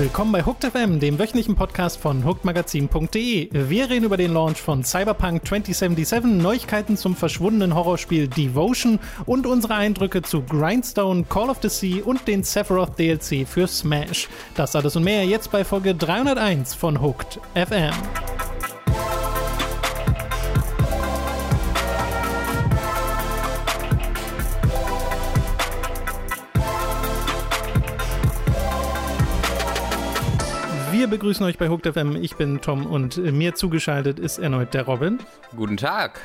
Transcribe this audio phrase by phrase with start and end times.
[0.00, 3.50] Willkommen bei Hooked FM, dem wöchentlichen Podcast von hookedmagazin.de.
[3.52, 9.74] Wir reden über den Launch von Cyberpunk 2077, Neuigkeiten zum verschwundenen Horrorspiel Devotion und unsere
[9.74, 14.30] Eindrücke zu Grindstone, Call of the Sea und den Sephiroth DLC für Smash.
[14.54, 17.92] Das alles und mehr jetzt bei Folge 301 von Hooked FM.
[31.10, 32.16] Begrüßen euch bei Hooked FM.
[32.16, 35.18] Ich bin Tom und mir zugeschaltet ist erneut der Robin.
[35.56, 36.20] Guten Tag.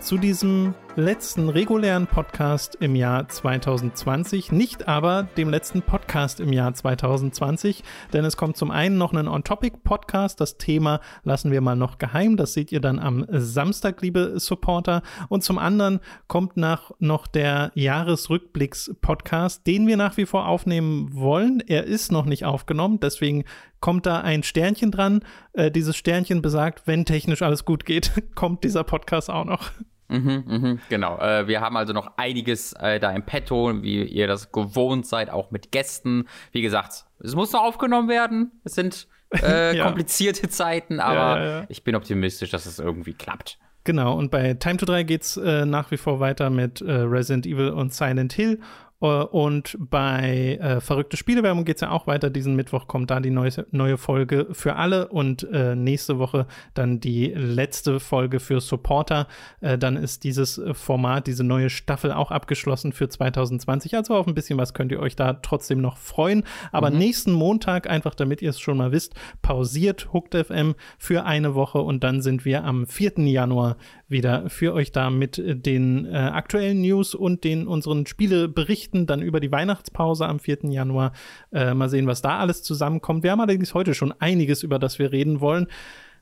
[0.00, 6.74] Zu diesem letzten regulären Podcast im Jahr 2020, nicht aber dem letzten Podcast im Jahr
[6.74, 10.40] 2020, denn es kommt zum einen noch ein On-Topic-Podcast.
[10.40, 12.36] Das Thema lassen wir mal noch geheim.
[12.36, 15.02] Das seht ihr dann am Samstag, liebe Supporter.
[15.28, 21.62] Und zum anderen kommt nach noch der Jahresrückblicks-Podcast, den wir nach wie vor aufnehmen wollen.
[21.66, 23.44] Er ist noch nicht aufgenommen, deswegen
[23.80, 25.24] kommt da ein Sternchen dran.
[25.52, 29.70] Äh, dieses Sternchen besagt, wenn technisch alles gut geht, kommt dieser Podcast auch noch.
[30.10, 31.18] Mhm, mhm, genau.
[31.18, 35.30] Äh, wir haben also noch einiges äh, da im Petto, wie ihr das gewohnt seid,
[35.30, 36.26] auch mit Gästen.
[36.52, 38.50] Wie gesagt, es muss noch aufgenommen werden.
[38.64, 39.06] Es sind
[39.42, 39.84] äh, ja.
[39.84, 43.58] komplizierte Zeiten, aber ja, ja, ich bin optimistisch, dass es irgendwie klappt.
[43.84, 47.46] Genau, und bei Time to 3 geht's äh, nach wie vor weiter mit äh, Resident
[47.46, 48.60] Evil und Silent Hill.
[49.00, 52.30] Äh, und bei äh, Verrückte Spielewerbung geht es ja auch weiter.
[52.30, 57.00] Diesen Mittwoch kommt da die neue, neue Folge für alle und äh, nächste Woche dann
[57.00, 59.26] die letzte Folge für Supporter.
[59.60, 63.96] Äh, dann ist dieses Format, diese neue Staffel auch abgeschlossen für 2020.
[63.96, 66.44] Also auf ein bisschen was könnt ihr euch da trotzdem noch freuen.
[66.72, 66.98] Aber mhm.
[66.98, 71.80] nächsten Montag, einfach damit ihr es schon mal wisst, pausiert Hooked FM für eine Woche
[71.80, 73.12] und dann sind wir am 4.
[73.18, 73.76] Januar
[74.10, 79.40] wieder für euch da mit den äh, aktuellen News und den unseren Spieleberichten dann über
[79.40, 80.70] die Weihnachtspause am 4.
[80.70, 81.12] Januar.
[81.52, 83.22] Äh, mal sehen, was da alles zusammenkommt.
[83.22, 85.68] Wir haben allerdings heute schon einiges, über das wir reden wollen.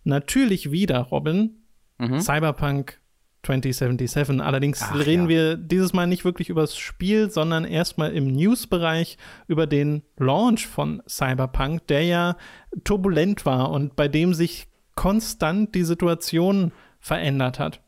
[0.05, 1.57] Natürlich wieder, Robin,
[1.99, 2.21] mhm.
[2.21, 3.01] Cyberpunk
[3.43, 4.41] 2077.
[4.41, 5.29] Allerdings Ach, reden ja.
[5.29, 9.17] wir dieses Mal nicht wirklich über das Spiel, sondern erstmal im News-Bereich
[9.47, 12.37] über den Launch von Cyberpunk, der ja
[12.85, 16.73] turbulent war und bei dem sich konstant die Situation
[17.09, 17.81] verändert hat.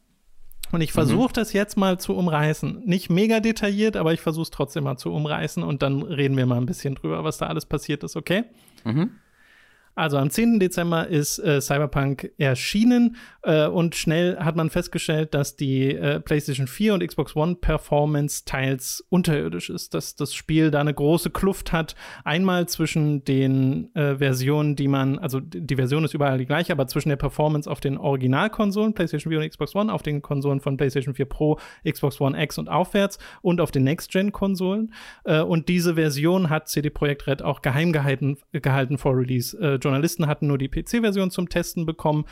[0.73, 1.35] Und ich versuche mhm.
[1.35, 2.83] das jetzt mal zu umreißen.
[2.85, 6.47] Nicht mega detailliert, aber ich versuche es trotzdem mal zu umreißen und dann reden wir
[6.47, 8.45] mal ein bisschen drüber, was da alles passiert ist, okay?
[8.85, 9.11] Mhm.
[9.95, 10.61] Also am 10.
[10.61, 16.69] Dezember ist äh, Cyberpunk erschienen äh, und schnell hat man festgestellt, dass die äh, PlayStation
[16.69, 21.73] 4 und Xbox One Performance teils unterirdisch ist, dass das Spiel da eine große Kluft
[21.73, 21.97] hat.
[22.25, 26.87] Einmal zwischen den äh, Versionen, die man, also die Version ist überall die gleiche, aber
[26.87, 30.77] zwischen der Performance auf den Originalkonsolen, PlayStation 4 und Xbox One, auf den Konsolen von
[30.77, 31.59] PlayStation 4 Pro,
[31.89, 34.95] Xbox One X und aufwärts und auf den Next-Gen-Konsolen.
[35.25, 39.80] Äh, und diese Version hat CD Projekt Red auch geheim gehalten, gehalten vor Release äh,
[39.81, 42.25] Journalisten hatten nur die PC-Version zum Testen bekommen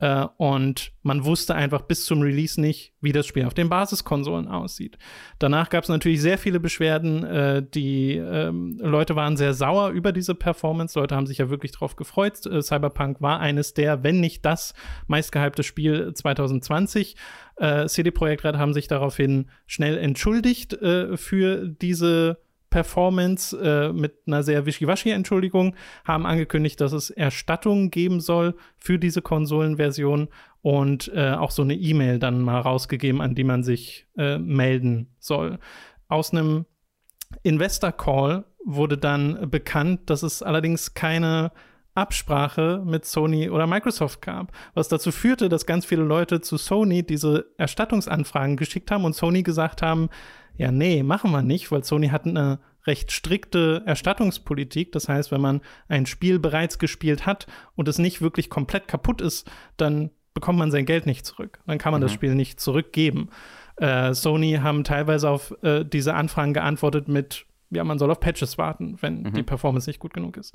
[0.00, 4.48] äh, und man wusste einfach bis zum Release nicht, wie das Spiel auf den Basiskonsolen
[4.48, 4.98] aussieht.
[5.38, 7.24] Danach gab es natürlich sehr viele Beschwerden.
[7.24, 10.98] Äh, die ähm, Leute waren sehr sauer über diese Performance.
[10.98, 12.44] Leute haben sich ja wirklich drauf gefreut.
[12.46, 14.74] Äh, Cyberpunk war eines der, wenn nicht das
[15.06, 17.16] meistgehypte Spiel 2020.
[17.56, 22.38] Äh, CD Projekt Red haben sich daraufhin schnell entschuldigt äh, für diese
[22.74, 29.22] Performance äh, mit einer sehr wischiwaschi-Entschuldigung, haben angekündigt, dass es Erstattungen geben soll für diese
[29.22, 30.26] Konsolenversion
[30.60, 35.14] und äh, auch so eine E-Mail dann mal rausgegeben, an die man sich äh, melden
[35.20, 35.60] soll.
[36.08, 36.66] Aus einem
[37.44, 41.52] Investor-Call wurde dann bekannt, dass es allerdings keine
[41.94, 47.04] Absprache mit Sony oder Microsoft gab, was dazu führte, dass ganz viele Leute zu Sony
[47.04, 50.08] diese Erstattungsanfragen geschickt haben und Sony gesagt haben,
[50.56, 54.92] ja, nee, machen wir nicht, weil Sony hat eine recht strikte Erstattungspolitik.
[54.92, 57.46] Das heißt, wenn man ein Spiel bereits gespielt hat
[57.76, 61.60] und es nicht wirklich komplett kaputt ist, dann bekommt man sein Geld nicht zurück.
[61.66, 62.04] Dann kann man mhm.
[62.04, 63.30] das Spiel nicht zurückgeben.
[63.76, 68.58] Äh, Sony haben teilweise auf äh, diese Anfragen geantwortet mit, ja, man soll auf Patches
[68.58, 69.32] warten, wenn mhm.
[69.32, 70.54] die Performance nicht gut genug ist.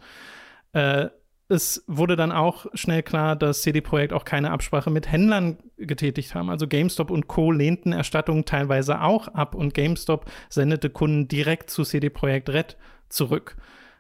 [0.74, 1.08] Äh,
[1.50, 6.36] es wurde dann auch schnell klar, dass CD Projekt auch keine Absprache mit Händlern getätigt
[6.36, 6.50] haben.
[6.50, 7.52] Also GameStop und Co.
[7.52, 12.78] lehnten Erstattungen teilweise auch ab und GameStop sendete Kunden direkt zu CD Projekt Red
[13.10, 13.58] zurück.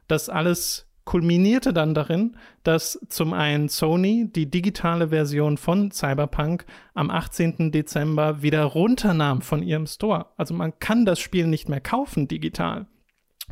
[0.07, 7.09] Das alles kulminierte dann darin, dass zum einen Sony die digitale Version von Cyberpunk am
[7.09, 7.71] 18.
[7.71, 10.27] Dezember wieder runternahm von ihrem Store.
[10.37, 12.85] Also man kann das Spiel nicht mehr kaufen digital.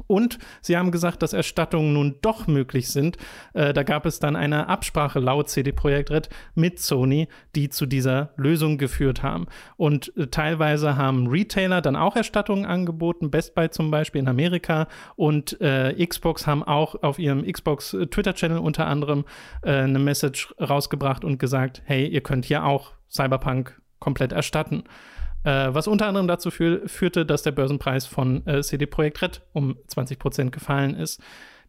[0.06, 3.18] Und sie haben gesagt, dass Erstattungen nun doch möglich sind.
[3.54, 7.86] Äh, da gab es dann eine Absprache laut CD Projekt Red mit Sony, die zu
[7.86, 9.48] dieser Lösung geführt haben.
[9.78, 14.88] Und äh, teilweise haben Retailer dann auch Erstattungen angeboten, Best Buy zum Beispiel in Amerika
[15.16, 19.26] und äh, Xbox haben auch auf ihrem Xbox äh, Twitter-Channel unter anderem
[19.62, 24.84] äh, eine Message rausgebracht und gesagt, hey, ihr könnt hier auch Cyberpunk komplett erstatten
[25.48, 29.42] äh, was unter anderem dazu für, führte, dass der Börsenpreis von äh, CD Projekt Red
[29.54, 31.22] um 20% gefallen ist.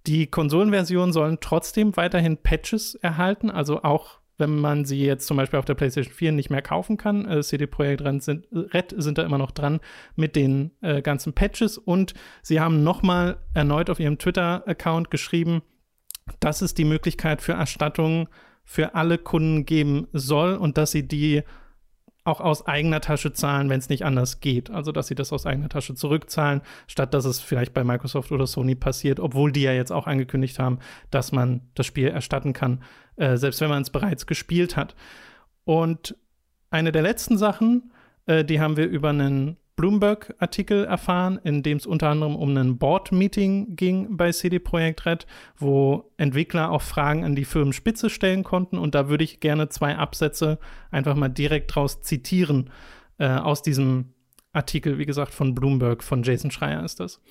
[0.09, 5.61] Die Konsolenversionen sollen trotzdem weiterhin Patches erhalten, also auch wenn man sie jetzt zum Beispiel
[5.61, 7.25] auf der PlayStation 4 nicht mehr kaufen kann.
[7.29, 9.79] Äh, CD Projekt Red sind, Red sind da immer noch dran
[10.17, 15.63] mit den äh, ganzen Patches und sie haben nochmal erneut auf ihrem Twitter-Account geschrieben,
[16.41, 18.27] dass es die Möglichkeit für Erstattungen
[18.65, 21.45] für alle Kunden geben soll und dass sie die
[22.29, 24.71] auch aus eigener Tasche zahlen, wenn es nicht anders geht.
[24.71, 28.47] Also, dass sie das aus eigener Tasche zurückzahlen, statt dass es vielleicht bei Microsoft oder
[28.47, 30.79] Sony passiert, obwohl die ja jetzt auch angekündigt haben,
[31.11, 32.83] dass man das Spiel erstatten kann,
[33.17, 34.95] äh, selbst wenn man es bereits gespielt hat.
[35.65, 36.17] Und
[36.71, 37.93] eine der letzten Sachen,
[38.27, 42.79] äh, die haben wir über einen Bloomberg-Artikel erfahren, in dem es unter anderem um ein
[42.79, 45.27] Board-Meeting ging bei CD Projekt Red,
[45.57, 48.77] wo Entwickler auch Fragen an die Firmenspitze stellen konnten.
[48.77, 50.59] Und da würde ich gerne zwei Absätze
[50.91, 52.71] einfach mal direkt draus zitieren
[53.19, 54.15] äh, aus diesem
[54.53, 57.23] Artikel, wie gesagt, von Bloomberg, von Jason Schreier ist das.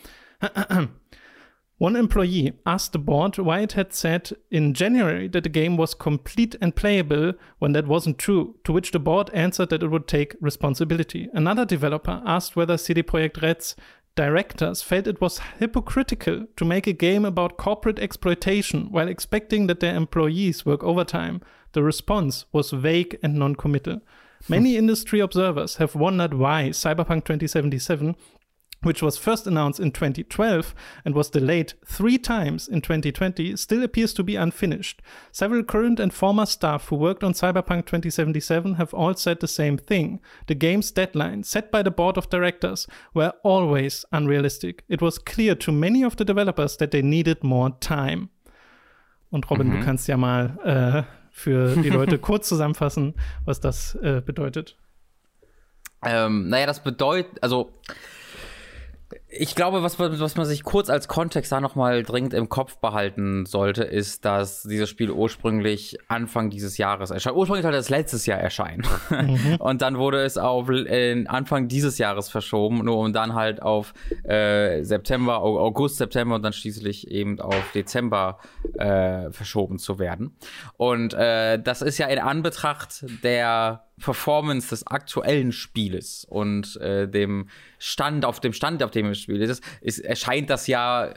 [1.80, 5.94] One employee asked the board why it had said in January that the game was
[5.94, 10.08] complete and playable when that wasn't true, to which the board answered that it would
[10.08, 11.30] take responsibility.
[11.34, 13.76] Another developer asked whether CD Projekt Red's
[14.16, 19.80] directors felt it was hypocritical to make a game about corporate exploitation while expecting that
[19.80, 21.42] their employees work overtime.
[21.74, 24.02] The response was vague and non committal.
[24.48, 24.54] Hmm.
[24.54, 28.16] Many industry observers have wondered why Cyberpunk 2077
[28.84, 34.14] which was first announced in 2012 and was delayed three times in 2020, still appears
[34.14, 35.02] to be unfinished.
[35.32, 39.78] Several current and former staff who worked on Cyberpunk 2077 have all said the same
[39.78, 40.20] thing.
[40.48, 44.84] The game's deadline, set by the board of directors, were always unrealistic.
[44.88, 48.30] It was clear to many of the developers that they needed more time.
[49.30, 49.80] Und Robin, mhm.
[49.80, 53.16] du kannst ja mal äh, für die Leute kurz zusammenfassen,
[53.46, 54.78] was das äh, bedeutet.
[56.04, 57.72] Ähm, naja, das bedeutet, also
[59.30, 63.46] ich glaube, was, was man sich kurz als Kontext da nochmal dringend im Kopf behalten
[63.46, 67.36] sollte, ist, dass dieses Spiel ursprünglich Anfang dieses Jahres erscheint.
[67.36, 68.84] Ursprünglich sollte es letztes Jahr erscheinen.
[69.10, 69.56] Mhm.
[69.60, 70.70] Und dann wurde es auf
[71.28, 73.94] Anfang dieses Jahres verschoben, nur um dann halt auf
[74.24, 78.40] äh, September, August, September und dann schließlich eben auf Dezember
[78.78, 80.36] äh, verschoben zu werden.
[80.78, 87.50] Und äh, das ist ja in Anbetracht der Performance des aktuellen Spieles und äh, dem
[87.80, 91.14] Stand, auf dem Stand, auf dem es spielt, ist, ist, erscheint das ja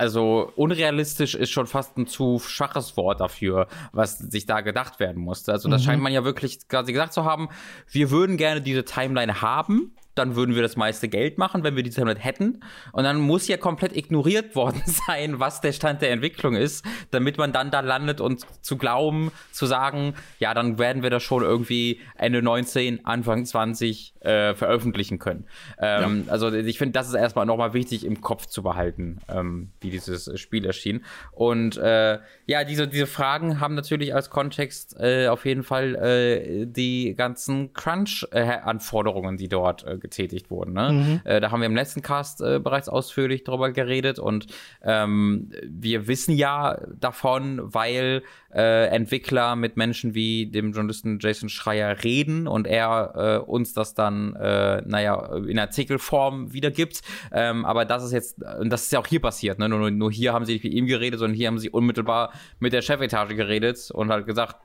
[0.00, 5.22] also unrealistisch ist schon fast ein zu schwaches Wort dafür, was sich da gedacht werden
[5.22, 5.52] musste.
[5.52, 5.86] Also das mhm.
[5.86, 7.50] scheint man ja wirklich quasi gesagt zu haben,
[7.90, 11.82] wir würden gerne diese Timeline haben, dann würden wir das meiste Geld machen, wenn wir
[11.82, 12.60] die Timeline hätten.
[12.92, 17.38] Und dann muss ja komplett ignoriert worden sein, was der Stand der Entwicklung ist, damit
[17.38, 21.42] man dann da landet und zu glauben, zu sagen, ja, dann werden wir das schon
[21.42, 25.46] irgendwie Ende 19, Anfang 20 äh, veröffentlichen können.
[25.78, 26.32] Ähm, ja.
[26.32, 30.38] Also ich finde, das ist erstmal nochmal wichtig im Kopf zu behalten, ähm, wie dieses
[30.38, 31.04] Spiel erschien.
[31.32, 36.66] Und äh, ja, diese, diese Fragen haben natürlich als Kontext äh, auf jeden Fall äh,
[36.66, 40.72] die ganzen Crunch-Anforderungen, die dort äh, getätigt wurden.
[40.74, 40.92] Ne?
[40.92, 41.20] Mhm.
[41.24, 44.46] Äh, da haben wir im letzten Cast äh, bereits ausführlich drüber geredet und
[44.82, 52.02] ähm, wir wissen ja davon, weil äh, Entwickler mit Menschen wie dem Journalisten Jason Schreier
[52.02, 53.12] reden und er
[53.44, 57.02] äh, uns das dann, äh, naja, in Artikelform wiedergibt.
[57.32, 59.68] Ähm, aber das ist jetzt, und das ist ja auch hier passiert, ne?
[59.68, 62.72] nur, nur hier haben sie nicht mit ihm geredet, sondern hier haben sie unmittelbar mit
[62.72, 64.56] der Chefetage geredet und halt gesagt,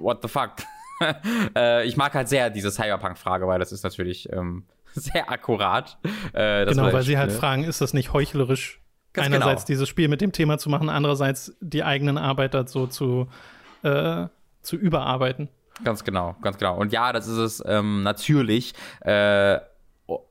[0.00, 0.52] what the fuck?
[1.56, 4.64] äh, ich mag halt sehr diese Cyberpunk-Frage, weil das ist natürlich ähm,
[5.12, 5.98] sehr akkurat.
[6.32, 8.80] Äh, genau, weil sie halt fragen, ist das nicht heuchlerisch,
[9.12, 9.66] Ganz einerseits genau.
[9.66, 13.28] dieses Spiel mit dem Thema zu machen, andererseits die eigenen Arbeit dazu zu,
[13.82, 14.26] äh,
[14.62, 15.48] zu überarbeiten.
[15.84, 16.76] Ganz genau, ganz genau.
[16.76, 18.74] Und ja, das ist es ähm, natürlich.
[19.00, 19.58] Äh,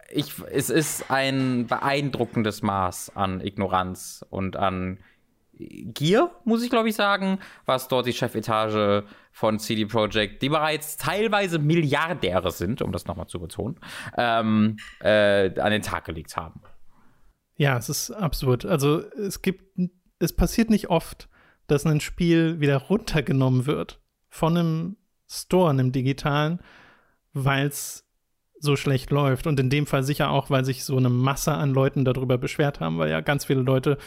[0.09, 4.99] ich, es ist ein beeindruckendes Maß an Ignoranz und an
[5.59, 9.03] Gier, muss ich glaube ich sagen, was dort die Chefetage
[9.37, 13.79] von CD Projekt, die bereits teilweise Milliardäre sind, um das nochmal zu betonen,
[14.17, 16.59] ähm, äh, an den Tag gelegt haben.
[17.55, 18.65] Ja, es ist absurd.
[18.65, 19.79] Also es gibt,
[20.17, 21.29] es passiert nicht oft,
[21.67, 24.97] dass ein Spiel wieder runtergenommen wird von einem
[25.29, 26.59] Store, einem digitalen,
[27.33, 28.09] weil es
[28.59, 29.45] so schlecht läuft.
[29.45, 32.79] Und in dem Fall sicher auch, weil sich so eine Masse an Leuten darüber beschwert
[32.79, 33.99] haben, weil ja ganz viele Leute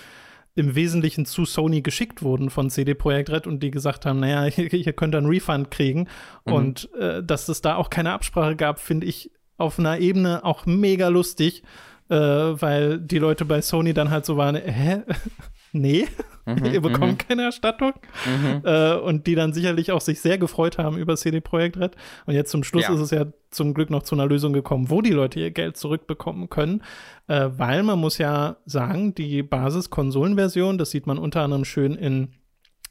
[0.55, 4.47] im Wesentlichen zu Sony geschickt wurden von CD Projekt Red und die gesagt haben, naja,
[4.57, 6.09] ihr könnt einen Refund kriegen.
[6.45, 6.53] Mhm.
[6.53, 10.67] Und äh, dass es da auch keine Absprache gab, finde ich auf einer Ebene auch
[10.67, 11.63] mega lustig,
[12.09, 15.03] äh, weil die Leute bei Sony dann halt so waren, hä?
[15.73, 16.09] nee,
[16.47, 17.29] mhm, ihr bekommt mhm.
[17.29, 17.93] keine Erstattung.
[18.27, 18.63] Mhm.
[18.65, 21.97] Äh, und die dann sicherlich auch sich sehr gefreut haben über CD Projekt Red.
[22.27, 22.95] Und jetzt zum Schluss ja.
[22.95, 25.77] ist es ja zum Glück noch zu einer Lösung gekommen, wo die Leute ihr Geld
[25.77, 26.83] zurückbekommen können.
[27.27, 32.29] Äh, weil man muss ja sagen, die Basis-Konsolenversion, das sieht man unter anderem schön in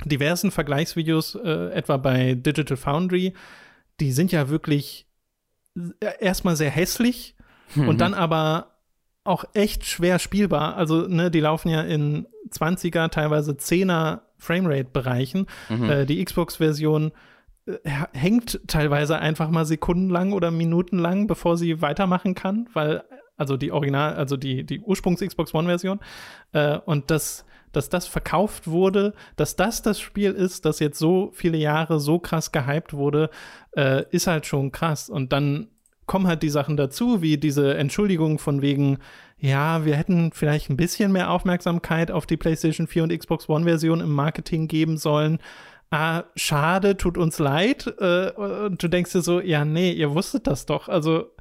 [0.06, 3.34] diversen Vergleichsvideos, äh, etwa bei Digital Foundry,
[4.00, 5.08] die sind ja wirklich
[6.20, 7.36] erstmal sehr hässlich
[7.76, 7.90] mhm.
[7.90, 8.79] und dann aber
[9.24, 10.76] auch echt schwer spielbar.
[10.76, 15.48] Also, ne, die laufen ja in 20er, teilweise 10er Framerate-Bereichen.
[15.70, 15.90] Mhm.
[15.90, 17.12] Äh, die Xbox-Version
[17.66, 17.78] äh,
[18.14, 23.04] hängt teilweise einfach mal sekundenlang oder minutenlang, bevor sie weitermachen kann, weil,
[23.38, 26.00] also die Original, also die, die Ursprungs-Xbox One-Version.
[26.54, 31.32] Äh, und das, dass das verkauft wurde, dass das das Spiel ist, das jetzt so
[31.34, 33.30] viele Jahre so krass gehypt wurde,
[33.76, 35.10] äh, ist halt schon krass.
[35.10, 35.68] Und dann
[36.10, 38.98] kommen halt die Sachen dazu, wie diese Entschuldigung von wegen,
[39.38, 43.66] ja, wir hätten vielleicht ein bisschen mehr Aufmerksamkeit auf die PlayStation 4 und Xbox One
[43.66, 45.38] Version im Marketing geben sollen.
[45.92, 47.94] Ah, schade, tut uns leid.
[48.00, 50.89] Äh, und du denkst dir so, ja, nee, ihr wusstet das doch.
[50.89, 51.32] Also,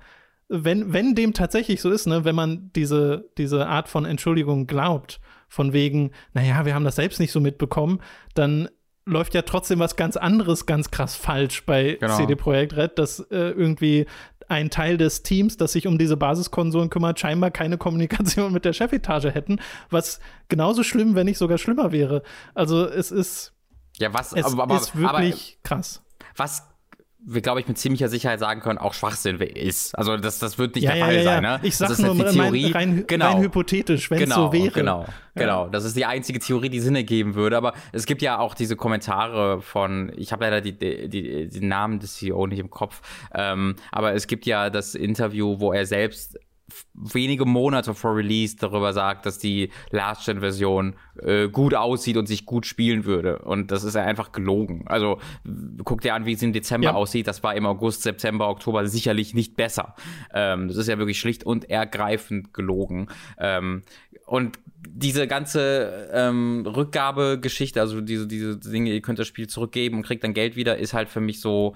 [0.49, 5.19] wenn, wenn dem tatsächlich so ist, ne, wenn man diese, diese Art von Entschuldigung glaubt,
[5.49, 8.01] von wegen, naja, wir haben das selbst nicht so mitbekommen,
[8.35, 8.69] dann
[9.09, 12.17] läuft ja trotzdem was ganz anderes ganz krass falsch bei genau.
[12.17, 14.07] CD Projekt Red, dass äh, irgendwie
[14.49, 18.73] ein Teil des Teams, das sich um diese Basiskonsolen kümmert, scheinbar keine Kommunikation mit der
[18.73, 22.23] Chefetage hätten, was genauso schlimm, wenn nicht sogar schlimmer wäre.
[22.55, 23.53] Also es ist,
[23.99, 26.03] ja, was, es aber, aber, ist wirklich aber, krass.
[26.37, 26.68] Was
[27.31, 29.97] wir, glaube ich, mit ziemlicher Sicherheit sagen können, auch Schwachsinn ist.
[29.97, 31.25] Also das, das wird nicht ja, der Fall ja, ja.
[31.25, 31.43] sein.
[31.43, 31.61] Ne?
[31.63, 34.71] Ich sage nur halt Theorie, rein, genau, rein hypothetisch, wenn es genau, so wäre.
[34.71, 35.69] Genau, genau.
[35.69, 37.59] Das ist die einzige Theorie, die Sinn ergeben würde.
[37.59, 41.69] Aber es gibt ja auch diese Kommentare von, ich habe leider die, die, die, den
[41.69, 43.03] Namen des CEO nicht im Kopf,
[43.35, 46.39] ähm, aber es gibt ja das Interview, wo er selbst
[46.95, 52.67] wenige Monate vor Release darüber sagt, dass die Last-Gen-Version äh, gut aussieht und sich gut
[52.67, 53.39] spielen würde.
[53.41, 54.85] Und das ist ja einfach gelogen.
[54.87, 55.19] Also
[55.85, 56.95] guck dir an, wie es im Dezember ja.
[56.95, 57.27] aussieht.
[57.27, 59.95] Das war im August, September, Oktober sicherlich nicht besser.
[60.33, 63.09] Ähm, das ist ja wirklich schlicht und ergreifend gelogen.
[63.39, 63.83] Ähm,
[64.27, 70.03] und diese ganze ähm, Rückgabegeschichte, also diese, diese Dinge, ihr könnt das Spiel zurückgeben und
[70.03, 71.75] kriegt dann Geld wieder, ist halt für mich so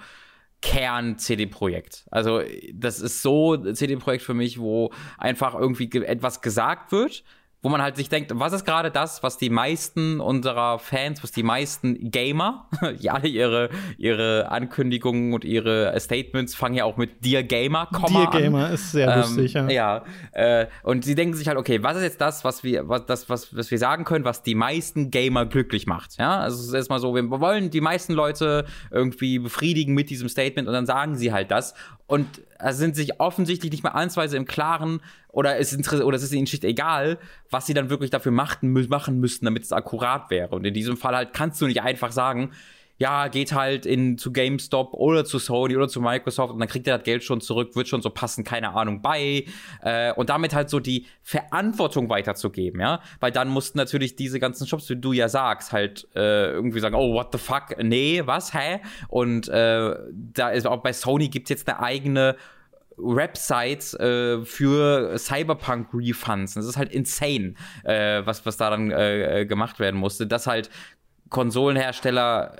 [0.62, 2.06] Kern-CD-Projekt.
[2.10, 2.40] Also
[2.72, 7.24] das ist so CD-Projekt für mich, wo einfach irgendwie etwas gesagt wird,
[7.62, 11.30] wo man halt sich denkt, was ist gerade das, was die meisten unserer Fans, was
[11.30, 12.68] die meisten Gamer,
[13.08, 18.42] alle ihre, ihre Ankündigungen und ihre Statements fangen ja auch mit Dear Gamer, Komma Dear
[18.42, 19.70] Gamer ist sehr ähm, lustig, ja.
[19.70, 23.06] Ja, äh, und sie denken sich halt, okay, was ist jetzt das, was wir, was,
[23.06, 26.40] das, was, was wir sagen können, was die meisten Gamer glücklich macht, ja?
[26.40, 30.66] Also es ist erstmal so, wir wollen die meisten Leute irgendwie befriedigen mit diesem Statement
[30.66, 31.74] und dann sagen sie halt das
[32.08, 35.00] und sind sich offensichtlich nicht mal answeise im Klaren
[35.32, 37.18] oder es, ist, oder es ist ihnen schlicht egal,
[37.50, 40.54] was sie dann wirklich dafür machten, machen müssten, damit es akkurat wäre.
[40.54, 42.52] Und in diesem Fall halt kannst du nicht einfach sagen,
[42.98, 46.86] ja, geht halt in, zu GameStop oder zu Sony oder zu Microsoft und dann kriegt
[46.86, 49.46] er das Geld schon zurück, wird schon so passen, keine Ahnung, bei.
[49.82, 53.00] Äh, und damit halt so die Verantwortung weiterzugeben, ja.
[53.18, 56.94] Weil dann mussten natürlich diese ganzen Shops, wie du ja sagst, halt äh, irgendwie sagen,
[56.94, 58.80] oh, what the fuck, nee, was, hä?
[59.08, 62.36] Und äh, da ist auch bei Sony gibt's jetzt eine eigene
[62.96, 66.54] Websites äh, für Cyberpunk-Refunds.
[66.54, 70.26] Das ist halt insane, äh, was, was da dann äh, gemacht werden musste.
[70.26, 70.70] Dass halt
[71.30, 72.56] Konsolenhersteller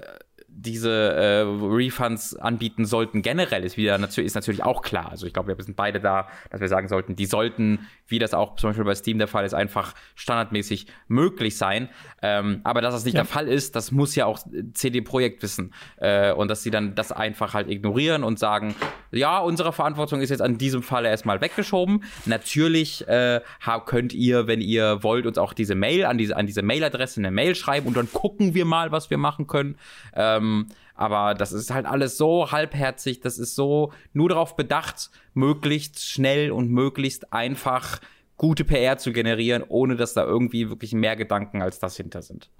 [0.55, 5.11] diese äh, Refunds anbieten sollten, generell ist wieder natürlich, ist natürlich auch klar.
[5.11, 8.35] Also ich glaube, wir sind beide da, dass wir sagen sollten, die sollten, wie das
[8.35, 11.89] auch zum Beispiel bei Steam der Fall ist, einfach standardmäßig möglich sein.
[12.21, 13.23] Ähm, aber dass das nicht ja.
[13.23, 14.39] der Fall ist, das muss ja auch
[14.75, 15.73] CD Projekt wissen.
[15.97, 18.75] Äh, und dass sie dann das einfach halt ignorieren und sagen,
[19.11, 22.05] ja, unsere Verantwortung ist jetzt an diesem Fall erstmal weggeschoben.
[22.27, 23.41] Natürlich äh,
[23.87, 27.31] könnt ihr, wenn ihr wollt, uns auch diese Mail an diese, an diese Mailadresse eine
[27.31, 29.77] Mail schreiben und dann gucken wir mal, was wir machen können.
[30.15, 35.11] Ähm, ähm, aber das ist halt alles so halbherzig, das ist so nur darauf bedacht,
[35.35, 38.01] möglichst schnell und möglichst einfach
[38.37, 42.51] gute PR zu generieren, ohne dass da irgendwie wirklich mehr Gedanken als das hinter sind.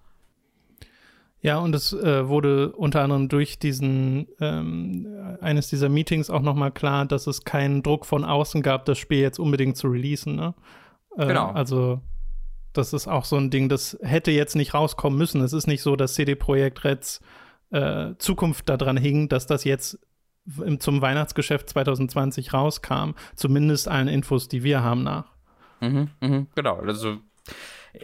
[1.41, 6.71] Ja, und es äh, wurde unter anderem durch diesen ähm, eines dieser Meetings auch nochmal
[6.71, 10.37] klar, dass es keinen Druck von außen gab, das Spiel jetzt unbedingt zu releasen.
[10.37, 10.55] Ne?
[11.17, 11.51] Äh, genau.
[11.51, 12.01] Also
[12.73, 15.41] das ist auch so ein Ding, das hätte jetzt nicht rauskommen müssen.
[15.43, 17.21] Es ist nicht so, dass CD Projekt Reds
[17.73, 19.99] äh, Zukunft daran hing, dass das jetzt
[20.79, 23.13] zum Weihnachtsgeschäft 2020 rauskam.
[23.37, 25.33] Zumindest allen Infos, die wir haben, nach.
[25.81, 26.77] Mhm, mh, genau.
[26.81, 27.19] Also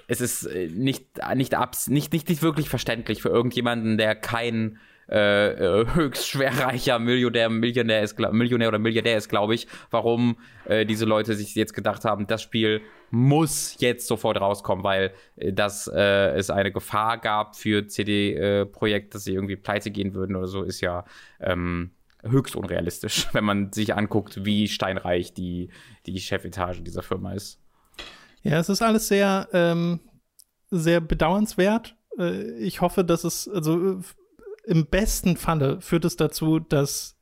[0.07, 4.79] es ist äh, nicht, nicht, abs nicht, nicht, nicht wirklich verständlich für irgendjemanden, der kein
[5.09, 10.85] äh, äh höchst schwerreicher Millionär, Millionär, ist, Millionär oder Milliardär ist, glaube ich, warum äh,
[10.85, 15.89] diese Leute sich jetzt gedacht haben, das Spiel muss jetzt sofort rauskommen, weil äh, dass
[15.89, 20.63] äh, es eine Gefahr gab für CD-Projekt, dass sie irgendwie pleite gehen würden oder so,
[20.63, 21.05] ist ja
[21.41, 25.71] ähm, höchst unrealistisch, wenn man sich anguckt, wie steinreich die,
[26.07, 27.61] die Chefetage dieser Firma ist.
[28.43, 30.01] Ja, es ist alles sehr, ähm,
[30.71, 31.97] sehr bedauernswert.
[32.19, 34.01] Äh, ich hoffe, dass es, also
[34.65, 37.18] im besten Falle führt es dazu, dass,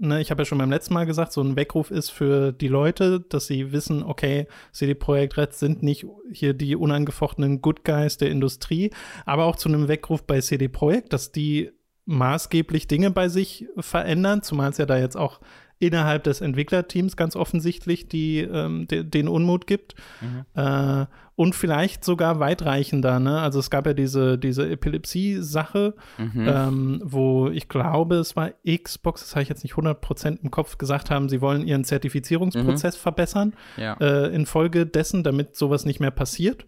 [0.00, 2.68] ne, ich habe ja schon beim letzten Mal gesagt, so ein Weckruf ist für die
[2.68, 8.16] Leute, dass sie wissen, okay, CD Projekt Red sind nicht hier die unangefochtenen Good Guys
[8.16, 8.90] der Industrie,
[9.26, 11.70] aber auch zu einem Weckruf bei CD Projekt, dass die
[12.06, 15.40] maßgeblich Dinge bei sich verändern, zumal es ja da jetzt auch
[15.78, 19.94] innerhalb des Entwicklerteams ganz offensichtlich die, ähm, de, den Unmut gibt.
[20.20, 20.44] Mhm.
[20.54, 21.06] Äh,
[21.40, 23.18] und vielleicht sogar weitreichender.
[23.18, 23.40] Ne?
[23.40, 26.46] Also es gab ja diese, diese Epilepsie-Sache, mhm.
[26.46, 30.76] ähm, wo ich glaube, es war Xbox, das habe ich jetzt nicht 100% im Kopf
[30.76, 33.00] gesagt haben, sie wollen ihren Zertifizierungsprozess mhm.
[33.00, 33.94] verbessern ja.
[34.02, 36.66] äh, infolge dessen, damit sowas nicht mehr passiert.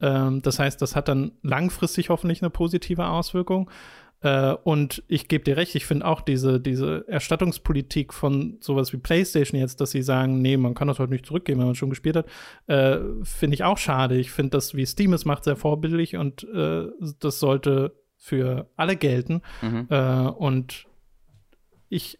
[0.00, 3.70] Ähm, das heißt, das hat dann langfristig hoffentlich eine positive Auswirkung.
[4.20, 8.96] Äh, und ich gebe dir recht, ich finde auch diese, diese Erstattungspolitik von sowas wie
[8.96, 11.90] PlayStation jetzt, dass sie sagen, nee, man kann das heute nicht zurückgeben, wenn man schon
[11.90, 12.26] gespielt hat,
[12.66, 14.16] äh, finde ich auch schade.
[14.16, 16.86] Ich finde das, wie Steam es macht, sehr vorbildlich und äh,
[17.20, 19.42] das sollte für alle gelten.
[19.62, 19.86] Mhm.
[19.88, 20.86] Äh, und
[21.88, 22.18] ich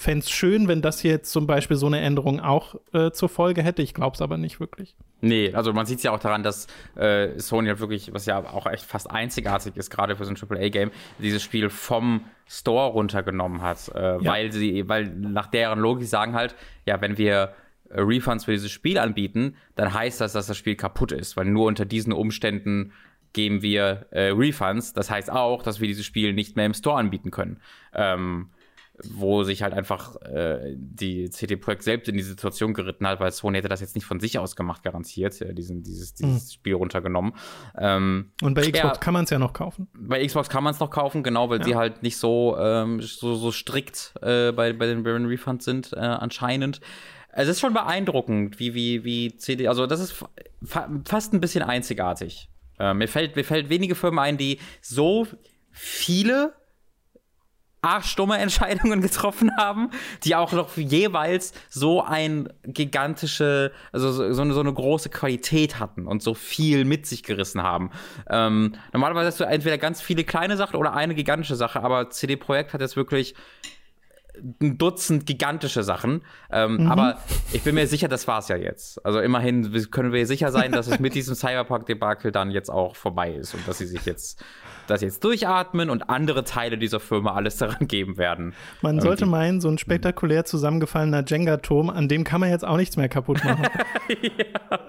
[0.00, 3.28] fände es schön, wenn das hier jetzt zum Beispiel so eine Änderung auch äh, zur
[3.28, 3.82] Folge hätte.
[3.82, 4.96] Ich glaube es aber nicht wirklich.
[5.20, 8.38] Nee, also man sieht es ja auch daran, dass äh, Sony halt wirklich, was ja
[8.38, 13.60] auch echt fast einzigartig ist, gerade für so ein AAA-Game, dieses Spiel vom Store runtergenommen
[13.60, 13.90] hat.
[13.94, 14.32] Äh, ja.
[14.32, 16.54] Weil sie, weil nach deren Logik sagen halt,
[16.86, 17.52] ja, wenn wir
[17.90, 21.44] äh, Refunds für dieses Spiel anbieten, dann heißt das, dass das Spiel kaputt ist, weil
[21.44, 22.92] nur unter diesen Umständen
[23.34, 24.94] geben wir äh, Refunds.
[24.94, 27.60] Das heißt auch, dass wir dieses Spiel nicht mehr im Store anbieten können.
[27.92, 28.48] Ähm,
[29.08, 33.32] wo sich halt einfach äh, die CD Projekt selbst in die Situation geritten hat, weil
[33.32, 36.52] Sony hätte das jetzt nicht von sich aus gemacht, garantiert, äh, diesen, dieses, dieses mhm.
[36.52, 37.32] Spiel runtergenommen.
[37.78, 39.88] Ähm, Und bei Xbox ja, kann man es ja noch kaufen.
[39.94, 41.64] Bei Xbox kann man es noch kaufen, genau, weil ja.
[41.64, 45.92] sie halt nicht so, ähm, so, so strikt äh, bei, bei den Baron Refunds sind,
[45.92, 46.80] äh, anscheinend.
[47.32, 51.62] Es ist schon beeindruckend, wie, wie, wie CD, also das ist fa fast ein bisschen
[51.62, 52.50] einzigartig.
[52.78, 55.26] Äh, mir, fällt, mir fällt wenige Firmen ein, die so
[55.70, 56.54] viele
[57.82, 59.90] arschdumme Entscheidungen getroffen haben,
[60.24, 65.78] die auch noch jeweils so ein gigantische, also so, so, eine, so eine große Qualität
[65.78, 67.90] hatten und so viel mit sich gerissen haben.
[68.28, 72.36] Ähm, normalerweise hast du entweder ganz viele kleine Sachen oder eine gigantische Sache, aber CD
[72.36, 73.34] Projekt hat jetzt wirklich
[74.60, 76.22] ein Dutzend gigantische Sachen.
[76.50, 76.90] Ähm, mhm.
[76.90, 77.18] Aber
[77.52, 79.04] ich bin mir sicher, das war's ja jetzt.
[79.04, 83.32] Also immerhin können wir sicher sein, dass es mit diesem Cyberpunk-Debakel dann jetzt auch vorbei
[83.32, 84.42] ist und dass sie sich jetzt
[84.90, 88.54] das jetzt durchatmen und andere Teile dieser Firma alles daran geben werden.
[88.82, 89.06] Man Irgendwie.
[89.06, 93.08] sollte meinen, so ein spektakulär zusammengefallener Jenga-Turm, an dem kann man jetzt auch nichts mehr
[93.08, 93.66] kaputt machen.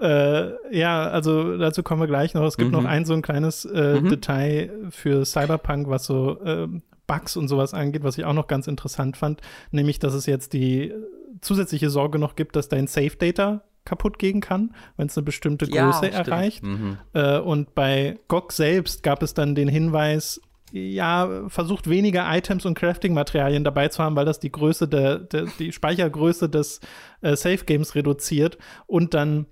[0.00, 1.08] Äh, ja.
[1.08, 2.44] also dazu kommen wir gleich noch.
[2.44, 2.78] Es gibt mhm.
[2.78, 4.08] noch ein so ein kleines äh, mhm.
[4.08, 6.68] Detail für Cyberpunk, was so äh,
[7.06, 10.52] Bugs und sowas angeht, was ich auch noch ganz interessant fand, nämlich, dass es jetzt
[10.52, 10.92] die
[11.40, 15.66] zusätzliche Sorge noch gibt, dass dein Safe Data kaputt gehen kann, wenn es eine bestimmte
[15.66, 16.62] Größe ja, erreicht.
[16.62, 16.98] Mhm.
[17.14, 20.40] Äh, und bei GOG selbst gab es dann den Hinweis,
[20.72, 25.46] ja, versucht weniger Items und Crafting-Materialien dabei zu haben, weil das die Größe der, der
[25.58, 26.80] die Speichergröße des
[27.20, 29.46] äh, Safe Games reduziert und dann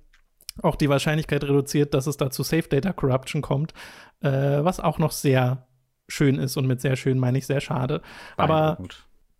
[0.62, 3.74] auch die Wahrscheinlichkeit reduziert, dass es da zu Safe Data Corruption kommt,
[4.20, 5.66] äh, was auch noch sehr
[6.08, 8.02] schön ist und mit sehr schön meine ich sehr schade.
[8.36, 8.78] Aber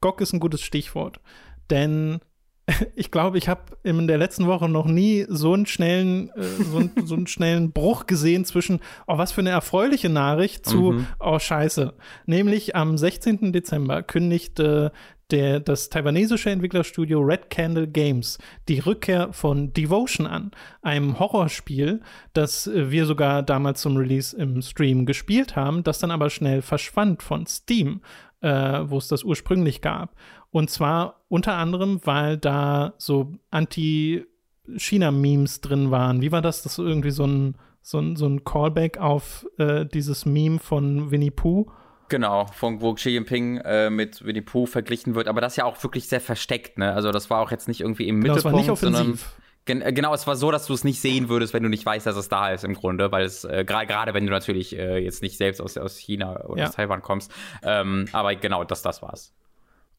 [0.01, 1.21] GOG ist ein gutes Stichwort,
[1.69, 2.21] denn
[2.95, 6.79] ich glaube, ich habe in der letzten Woche noch nie so einen schnellen, äh, so,
[6.79, 11.07] einen, so, einen schnellen Bruch gesehen zwischen, oh, was für eine erfreuliche Nachricht zu, mhm.
[11.19, 11.95] oh, scheiße.
[12.27, 13.53] Nämlich am 16.
[13.53, 14.93] Dezember kündigte
[15.31, 20.51] der, das taiwanesische Entwicklerstudio Red Candle Games die Rückkehr von Devotion an,
[20.83, 22.01] einem Horrorspiel,
[22.33, 27.23] das wir sogar damals zum Release im Stream gespielt haben, das dann aber schnell verschwand
[27.23, 28.01] von Steam,
[28.41, 30.15] äh, wo es das ursprünglich gab.
[30.51, 36.23] Und zwar unter anderem, weil da so Anti-China-Memes drin waren.
[36.23, 36.63] Wie war das?
[36.63, 41.11] Das ist irgendwie so ein, so ein, so ein Callback auf äh, dieses Meme von
[41.11, 41.71] Winnie Pooh.
[42.09, 45.81] Genau, von wo Xi Jinping äh, mit Winnie Pooh verglichen wird, aber das ja auch
[45.85, 46.93] wirklich sehr versteckt, ne?
[46.93, 49.17] Also das war auch jetzt nicht irgendwie im genau, Mittelpunkt, nicht sondern
[49.65, 51.87] gen äh, genau, es war so, dass du es nicht sehen würdest, wenn du nicht
[51.87, 54.99] weißt, dass es da ist im Grunde, weil es äh, gerade wenn du natürlich äh,
[54.99, 56.69] jetzt nicht selbst aus, aus China oder ja.
[56.69, 57.31] aus Taiwan kommst.
[57.63, 59.33] Ähm, aber genau, das das war's.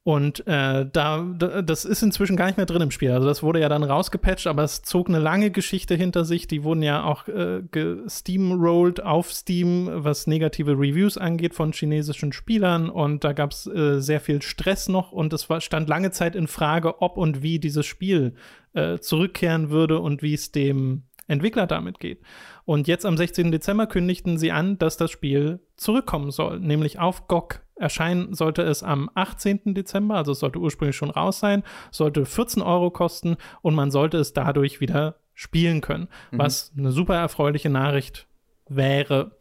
[0.03, 3.11] Und äh, da, das ist inzwischen gar nicht mehr drin im Spiel.
[3.11, 6.47] Also das wurde ja dann rausgepatcht, aber es zog eine lange Geschichte hinter sich.
[6.47, 7.61] Die wurden ja auch äh,
[8.07, 12.89] steamrolled auf Steam, was negative Reviews angeht von chinesischen Spielern.
[12.89, 16.35] Und da gab es äh, sehr viel Stress noch und es war, stand lange Zeit
[16.35, 18.33] in Frage, ob und wie dieses Spiel
[18.73, 22.21] äh, zurückkehren würde und wie es dem Entwickler damit geht.
[22.65, 23.51] Und jetzt am 16.
[23.51, 27.61] Dezember kündigten sie an, dass das Spiel zurückkommen soll, nämlich auf GOG.
[27.81, 29.73] Erscheinen sollte es am 18.
[29.73, 34.17] Dezember, also es sollte ursprünglich schon raus sein, sollte 14 Euro kosten und man sollte
[34.17, 36.39] es dadurch wieder spielen können, mhm.
[36.39, 38.27] was eine super erfreuliche Nachricht
[38.69, 39.31] wäre.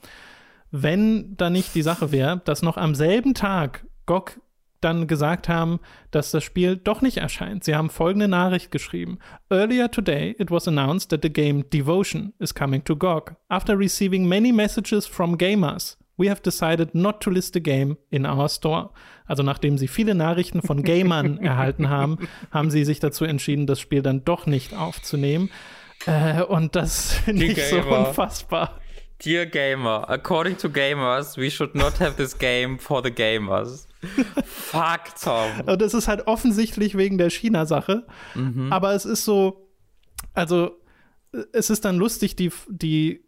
[0.70, 4.40] Wenn da nicht die Sache wäre, dass noch am selben Tag GOG
[4.80, 5.78] dann gesagt haben,
[6.10, 7.64] dass das Spiel doch nicht erscheint.
[7.64, 9.18] Sie haben folgende Nachricht geschrieben.
[9.50, 13.36] Earlier today it was announced that the game Devotion is coming to GOG.
[13.48, 18.26] After receiving many messages from gamers, we have decided not to list the game in
[18.26, 18.90] our store.
[19.26, 22.18] Also nachdem sie viele Nachrichten von Gamern erhalten haben,
[22.50, 25.50] haben sie sich dazu entschieden, das Spiel dann doch nicht aufzunehmen.
[26.06, 28.80] Äh, und das finde ich so unfassbar.
[29.24, 33.86] Dear Gamer, according to gamers, we should not have this game for the gamers.
[34.44, 35.60] Fuck, Tom.
[35.66, 38.06] Und das ist halt offensichtlich wegen der China-Sache.
[38.34, 38.72] Mhm.
[38.72, 39.68] Aber es ist so,
[40.32, 40.70] also
[41.52, 43.22] es ist dann lustig, die, die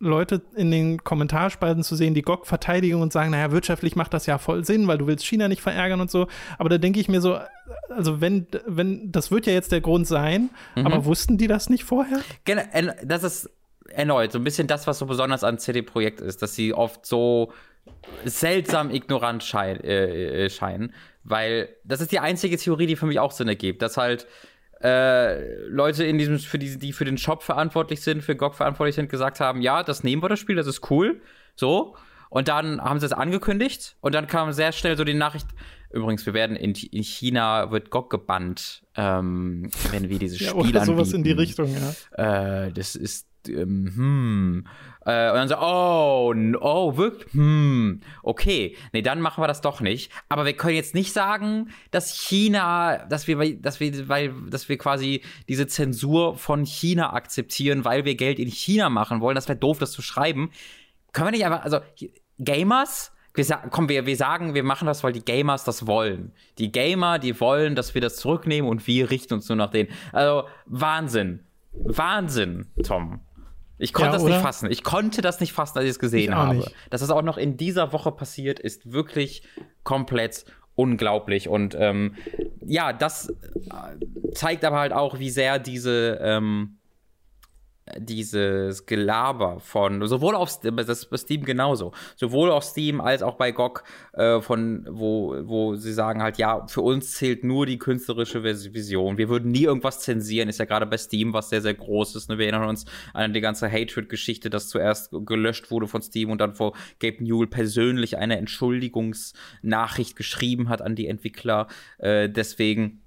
[0.00, 4.26] Leute in den Kommentarspalten zu sehen, die GOG verteidigen und sagen, naja, wirtschaftlich macht das
[4.26, 6.26] ja voll Sinn, weil du willst China nicht verärgern und so.
[6.58, 7.38] Aber da denke ich mir so,
[7.90, 10.86] also wenn, wenn, das wird ja jetzt der Grund sein, mhm.
[10.86, 12.20] aber wussten die das nicht vorher?
[12.44, 12.62] Genau,
[13.04, 13.50] das ist
[13.90, 17.52] erneut so ein bisschen das, was so besonders an CD-Projekt ist, dass sie oft so
[18.24, 23.18] seltsam ignorant schein, äh, äh, scheinen, weil das ist die einzige Theorie, die für mich
[23.18, 24.26] auch Sinn ergibt, dass halt
[24.82, 28.94] äh, Leute in diesem, für die, die für den Shop verantwortlich sind, für GOG verantwortlich
[28.94, 31.20] sind, gesagt haben, ja, das nehmen wir das Spiel, das ist cool,
[31.54, 31.96] so.
[32.30, 35.48] Und dann haben sie es angekündigt und dann kam sehr schnell so die Nachricht,
[35.90, 40.70] übrigens, wir werden in, in China, wird GOG gebannt, ähm, wenn wir dieses ja, Spiel
[40.70, 41.16] oder sowas anbieten.
[41.16, 41.74] in die Richtung,
[42.16, 42.66] ja.
[42.66, 44.66] Äh, das ist ähm, hm.
[45.10, 48.76] Äh, und dann so, oh, oh, wirklich, hm, okay.
[48.92, 50.12] Nee, dann machen wir das doch nicht.
[50.28, 54.78] Aber wir können jetzt nicht sagen, dass China, dass wir, dass wir, weil, dass wir
[54.78, 59.34] quasi diese Zensur von China akzeptieren, weil wir Geld in China machen wollen.
[59.34, 60.50] Das wäre doof, das zu schreiben.
[61.12, 61.80] Können wir nicht einfach, also,
[62.38, 66.32] Gamers, wir, komm, wir, wir sagen, wir machen das, weil die Gamers das wollen.
[66.58, 69.90] Die Gamer, die wollen, dass wir das zurücknehmen und wir richten uns nur nach denen.
[70.12, 71.40] Also, Wahnsinn.
[71.72, 73.20] Wahnsinn, Tom.
[73.80, 74.70] Ich konnte ja, das nicht fassen.
[74.70, 76.56] Ich konnte das nicht fassen, als ich es gesehen ich habe.
[76.56, 76.74] Nicht.
[76.90, 79.42] Dass das auch noch in dieser Woche passiert, ist wirklich
[79.84, 81.48] komplett unglaublich.
[81.48, 82.14] Und ähm,
[82.64, 86.79] ja, das äh, zeigt aber halt auch, wie sehr diese ähm,
[87.98, 93.22] dieses Gelaber von, sowohl auf Steam, das ist bei Steam genauso, sowohl auf Steam als
[93.22, 97.66] auch bei GOG, äh, von, wo, wo sie sagen halt, ja, für uns zählt nur
[97.66, 99.18] die künstlerische Vision.
[99.18, 102.28] Wir würden nie irgendwas zensieren, ist ja gerade bei Steam was sehr, sehr groß ist.
[102.28, 102.38] Ne?
[102.38, 106.54] Wir erinnern uns an die ganze Hatred-Geschichte, das zuerst gelöscht wurde von Steam und dann
[106.54, 111.68] vor Gabe Newell persönlich eine Entschuldigungsnachricht geschrieben hat an die Entwickler.
[111.98, 113.00] Äh, deswegen,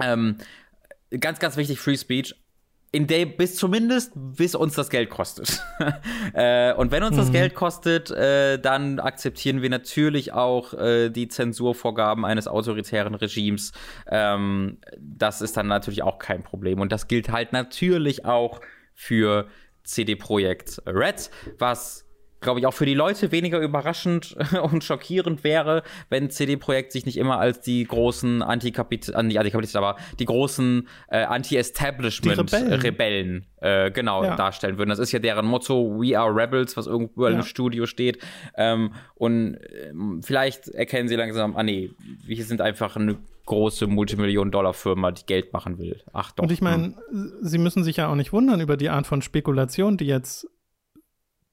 [0.00, 0.36] ähm,
[1.20, 2.34] ganz, ganz wichtig, Free Speech
[2.96, 5.62] in der bis zumindest bis uns das Geld kostet.
[6.32, 7.20] äh, und wenn uns mhm.
[7.20, 13.72] das Geld kostet, äh, dann akzeptieren wir natürlich auch äh, die Zensurvorgaben eines autoritären Regimes.
[14.08, 16.80] Ähm, das ist dann natürlich auch kein Problem.
[16.80, 18.62] Und das gilt halt natürlich auch
[18.94, 19.46] für
[19.84, 22.05] CD Projekt Red, was
[22.46, 27.04] glaube ich, auch für die Leute weniger überraschend und schockierend wäre, wenn CD Projekt sich
[27.04, 34.22] nicht immer als die großen Antikapitalen, äh, Antikapitalisten, aber die großen äh, Anti-Establishment-Rebellen äh, genau
[34.22, 34.36] ja.
[34.36, 34.90] darstellen würden.
[34.90, 37.34] Das ist ja deren Motto, We are Rebels, was irgendwo ja.
[37.34, 38.18] im Studio steht.
[38.56, 41.90] Ähm, und ähm, vielleicht erkennen sie langsam, ah nee,
[42.24, 46.00] wir sind einfach eine große Multimillionen-Dollar-Firma, die Geld machen will.
[46.12, 46.44] Ach doch.
[46.44, 47.32] Und ich meine, hm.
[47.42, 50.46] sie müssen sich ja auch nicht wundern über die Art von Spekulation, die jetzt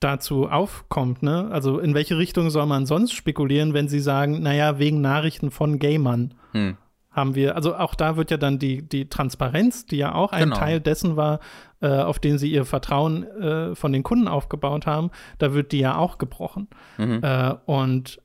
[0.03, 1.49] dazu aufkommt, ne?
[1.51, 5.79] Also in welche Richtung soll man sonst spekulieren, wenn sie sagen, naja, wegen Nachrichten von
[5.79, 6.77] Gamern hm.
[7.11, 10.45] haben wir, also auch da wird ja dann die, die Transparenz, die ja auch ein
[10.45, 10.55] genau.
[10.57, 11.39] Teil dessen war,
[11.81, 15.79] äh, auf den sie ihr Vertrauen äh, von den Kunden aufgebaut haben, da wird die
[15.79, 16.67] ja auch gebrochen.
[16.97, 17.21] Mhm.
[17.21, 18.21] Äh, und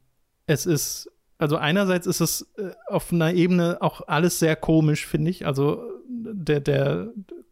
[0.46, 5.30] es ist, also einerseits ist es äh, auf einer Ebene auch alles sehr komisch, finde
[5.30, 5.46] ich.
[5.46, 7.08] Also der, der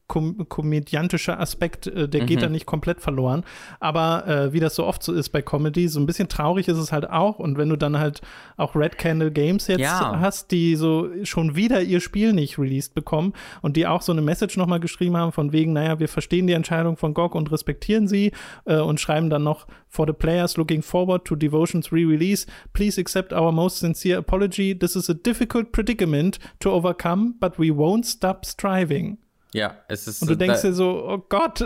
[0.07, 2.27] kom komödiantische Aspekt, äh, der mhm.
[2.27, 3.45] geht da nicht komplett verloren.
[3.81, 6.79] Aber äh, wie das so oft so ist bei Comedy, so ein bisschen traurig ist
[6.79, 7.39] es halt auch.
[7.39, 8.21] Und wenn du dann halt
[8.57, 10.19] auch Red Candle Games jetzt ja.
[10.21, 14.23] hast, die so schon wieder ihr Spiel nicht released bekommen und die auch so eine
[14.23, 18.07] Message nochmal geschrieben haben von wegen, naja, wir verstehen die Entscheidung von GOG und respektieren
[18.09, 18.33] sie
[18.65, 23.33] äh, und schreiben dann noch for the players looking forward to Devotion's re-release, please accept
[23.33, 24.75] our most sincere apology.
[24.75, 29.19] This is a difficult predicament to overcome, but we won't stop striving.
[29.53, 30.23] Ja, es ist.
[30.23, 31.65] Und du denkst dir so, oh Gott.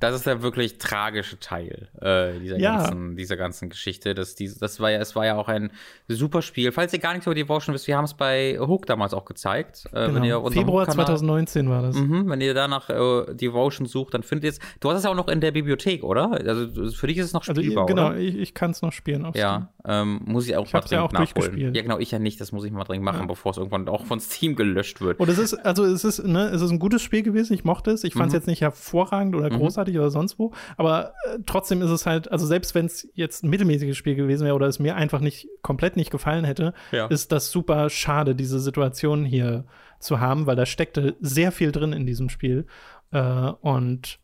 [0.00, 2.76] Das ist der wirklich tragische Teil äh, dieser, ja.
[2.76, 4.14] ganzen, dieser ganzen Geschichte.
[4.14, 5.70] Das, die, das war ja, es war ja auch ein
[6.06, 6.72] super Spiel.
[6.72, 9.86] Falls ihr gar nichts über Devotion wisst, wir haben es bei Hook damals auch gezeigt.
[9.92, 10.50] Äh, genau.
[10.50, 11.96] Februar 2019 war das.
[11.96, 14.58] Mhm, wenn ihr da nach äh, Devotion sucht, dann findet ihr es.
[14.80, 16.32] Du hast es ja auch noch in der Bibliothek, oder?
[16.32, 18.18] Also für dich ist es noch also spielbar, also, Genau, oder?
[18.18, 19.26] ich, ich kann es noch spielen.
[19.34, 21.74] ja, ähm, muss ich auch ich mal dringend ja auch nachholen.
[21.74, 22.40] Ja, genau, ich ja nicht.
[22.40, 23.26] Das muss ich mal dringend machen, ja.
[23.26, 25.18] bevor es irgendwann auch von Steam gelöscht wird.
[25.18, 27.54] Und es ist, also es ist, ne, es ist ein gutes Spiel gewesen.
[27.54, 28.04] Ich mochte es.
[28.04, 28.38] Ich fand es mhm.
[28.38, 29.58] jetzt nicht hervorragend oder mhm.
[29.88, 30.52] Großartig oder sonst wo.
[30.76, 34.44] Aber äh, trotzdem ist es halt, also selbst wenn es jetzt ein mittelmäßiges Spiel gewesen
[34.44, 37.06] wäre oder es mir einfach nicht komplett nicht gefallen hätte, ja.
[37.06, 39.64] ist das super schade, diese Situation hier
[40.00, 42.66] zu haben, weil da steckte sehr viel drin in diesem Spiel.
[43.10, 44.18] Äh, und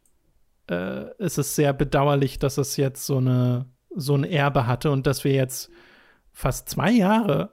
[0.69, 5.07] äh, es ist sehr bedauerlich, dass es jetzt so eine so ein Erbe hatte und
[5.07, 5.71] dass wir jetzt
[6.33, 7.51] fast zwei Jahre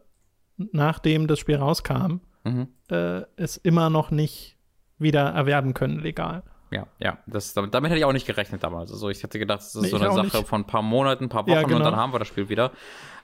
[0.71, 2.67] nachdem das Spiel rauskam, mhm.
[2.89, 4.57] äh, es immer noch nicht
[4.97, 6.43] wieder erwerben können legal.
[6.71, 8.93] Ja, ja, das, damit, damit hätte ich auch nicht gerechnet damals.
[8.93, 10.47] Also ich hätte gedacht, das ist nee, so eine Sache nicht.
[10.47, 11.77] von ein paar Monaten, ein paar Wochen ja, genau.
[11.77, 12.71] und dann haben wir das Spiel wieder.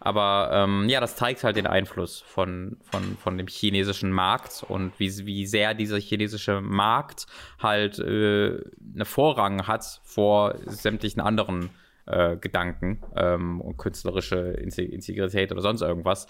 [0.02, 5.00] Aber ähm, ja, das zeigt halt den Einfluss von, von, von dem chinesischen Markt und
[5.00, 7.26] wie, wie sehr dieser chinesische Markt
[7.60, 8.60] halt äh,
[8.94, 11.70] eine Vorrang hat vor sämtlichen anderen
[12.06, 16.28] äh, Gedanken ähm, und künstlerische Integrität oder sonst irgendwas.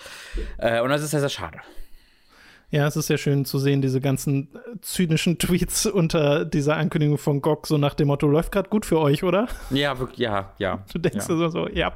[0.59, 1.59] Äh, und das ist sehr, sehr schade.
[2.69, 7.17] Ja, es ist sehr schön zu sehen, diese ganzen äh, zynischen Tweets unter dieser Ankündigung
[7.17, 9.47] von GOG, so nach dem Motto, läuft gerade gut für euch, oder?
[9.69, 10.83] Ja, wirklich, ja, ja.
[10.93, 11.35] Du denkst ja.
[11.35, 11.93] dir so, ja.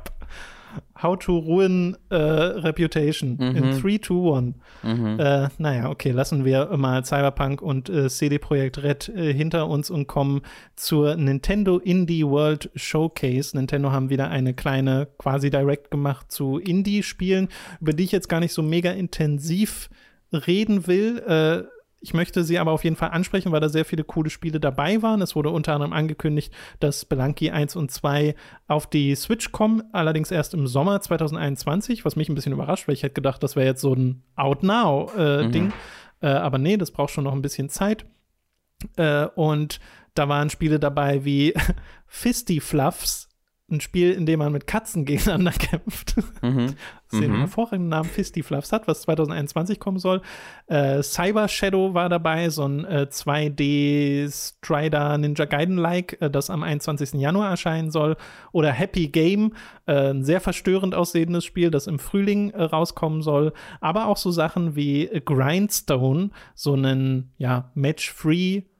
[1.03, 3.55] How to ruin äh, Reputation mhm.
[3.57, 4.55] in 3, 2, 1.
[4.83, 5.19] Mhm.
[5.19, 9.89] Äh, naja, okay, lassen wir mal Cyberpunk und äh, CD Projekt Red äh, hinter uns
[9.89, 10.41] und kommen
[10.77, 13.57] zur Nintendo Indie World Showcase.
[13.57, 17.49] Nintendo haben wieder eine kleine quasi Direct gemacht zu Indie-Spielen,
[17.81, 19.89] über die ich jetzt gar nicht so mega intensiv
[20.31, 21.19] reden will.
[21.19, 24.59] Äh, ich möchte sie aber auf jeden Fall ansprechen, weil da sehr viele coole Spiele
[24.59, 25.21] dabei waren.
[25.21, 28.35] Es wurde unter anderem angekündigt, dass Belanki 1 und 2
[28.67, 32.95] auf die Switch kommen, allerdings erst im Sommer 2021, was mich ein bisschen überrascht, weil
[32.95, 35.65] ich hätte gedacht, das wäre jetzt so ein Out-Now-Ding.
[35.65, 35.73] Äh, mhm.
[36.21, 38.05] äh, aber nee, das braucht schon noch ein bisschen Zeit.
[38.95, 39.79] Äh, und
[40.15, 41.53] da waren Spiele dabei wie
[42.07, 43.29] Fisty Fluffs,
[43.71, 46.15] ein Spiel, in dem man mit Katzen gegeneinander kämpft.
[46.41, 46.75] Mhm.
[47.11, 47.39] Das den mhm.
[47.39, 50.21] hervorragenden Namen Fisty Fluffs hat, was 2021 kommen soll.
[50.67, 56.63] Äh, Cyber Shadow war dabei, so ein äh, 2D Strider Ninja Gaiden-like, äh, das am
[56.63, 57.19] 21.
[57.19, 58.15] Januar erscheinen soll.
[58.53, 59.55] Oder Happy Game,
[59.87, 63.51] äh, ein sehr verstörend aussehendes Spiel, das im Frühling äh, rauskommen soll.
[63.81, 68.70] Aber auch so Sachen wie Grindstone, so ein ja, Match-Free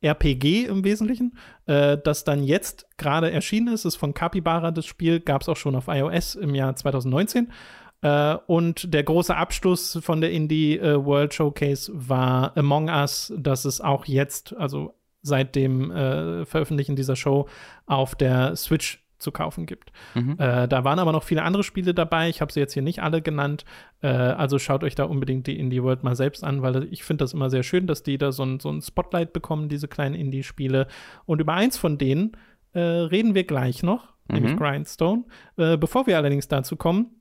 [0.00, 5.20] RPG im Wesentlichen, äh, das dann jetzt gerade erschienen ist, ist von Capybara das Spiel,
[5.20, 7.52] gab es auch schon auf iOS im Jahr 2019.
[8.00, 13.64] Äh, und der große Abschluss von der Indie äh, World Showcase war Among Us, das
[13.64, 17.48] es auch jetzt, also seit dem äh, Veröffentlichen dieser Show,
[17.86, 19.92] auf der Switch zu kaufen gibt.
[20.14, 20.36] Mhm.
[20.38, 22.28] Äh, da waren aber noch viele andere Spiele dabei.
[22.28, 23.64] Ich habe sie jetzt hier nicht alle genannt.
[24.00, 27.24] Äh, also schaut euch da unbedingt die Indie World mal selbst an, weil ich finde
[27.24, 30.14] das immer sehr schön, dass die da so ein, so ein Spotlight bekommen, diese kleinen
[30.14, 30.86] Indie-Spiele.
[31.26, 32.32] Und über eins von denen
[32.72, 34.34] äh, reden wir gleich noch, mhm.
[34.34, 35.24] nämlich Grindstone.
[35.56, 37.17] Äh, bevor wir allerdings dazu kommen,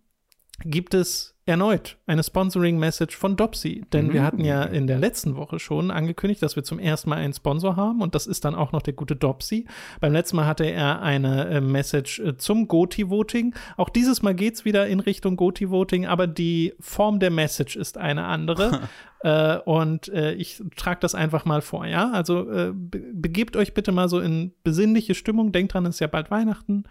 [0.64, 3.86] gibt es erneut eine Sponsoring-Message von Dopsy.
[3.94, 4.14] Denn mhm.
[4.14, 7.34] wir hatten ja in der letzten Woche schon angekündigt, dass wir zum ersten Mal einen
[7.34, 9.66] Sponsor haben und das ist dann auch noch der gute Dopsy.
[10.02, 13.56] Beim letzten Mal hatte er eine äh, Message äh, zum Goti-Voting.
[13.78, 17.98] Auch dieses Mal geht es wieder in Richtung Goti-Voting, aber die Form der Message ist
[17.98, 18.82] eine andere.
[19.22, 22.12] äh, und äh, ich trage das einfach mal vor, ja?
[22.12, 25.54] Also äh, be begebt euch bitte mal so in besinnliche Stimmung.
[25.54, 26.84] Denkt dran, es ist ja bald Weihnachten.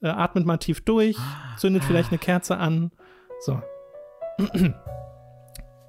[0.00, 1.16] Äh, atmet mal tief durch,
[1.56, 2.92] zündet vielleicht eine Kerze an.
[3.40, 3.60] So.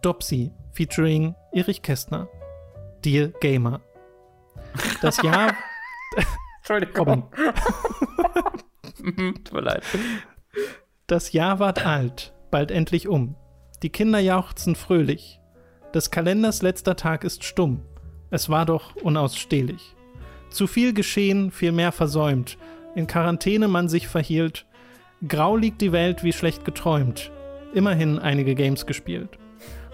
[0.01, 2.27] Dopsy featuring Erich Kästner.
[3.03, 3.81] Dear Gamer.
[5.01, 5.53] Das Jahr.
[6.57, 7.31] Entschuldigung.
[8.95, 9.83] Tut mir leid.
[11.07, 13.35] Das Jahr ward alt, bald endlich um.
[13.81, 15.39] Die Kinder jauchzen fröhlich.
[15.93, 17.85] Des Kalenders letzter Tag ist stumm.
[18.29, 19.95] Es war doch unausstehlich.
[20.49, 22.57] Zu viel geschehen, viel mehr versäumt.
[22.95, 24.65] In Quarantäne man sich verhielt.
[25.27, 27.31] Grau liegt die Welt wie schlecht geträumt
[27.77, 29.37] immerhin einige Games gespielt.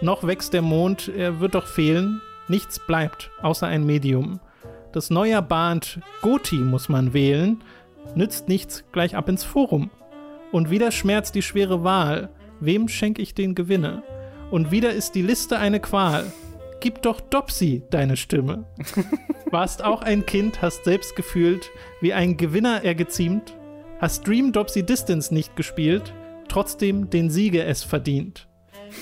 [0.02, 2.22] Noch wächst der Mond, er wird doch fehlen.
[2.48, 4.40] Nichts bleibt, außer ein Medium.
[4.94, 7.64] das Neujahr bahnt, Goti muss man wählen,
[8.16, 9.90] nützt nichts, gleich ab ins Forum.
[10.52, 14.04] Und wieder schmerzt die schwere Wahl, wem schenk ich den Gewinne?
[14.52, 16.32] Und wieder ist die Liste eine Qual.
[16.80, 18.66] Gib doch Dopsy deine Stimme.
[19.52, 23.56] Warst auch ein Kind, hast selbst gefühlt, wie ein Gewinner er geziemt,
[24.00, 26.14] hast Dream Dopsy Distance nicht gespielt,
[26.48, 28.48] trotzdem den Siege es verdient.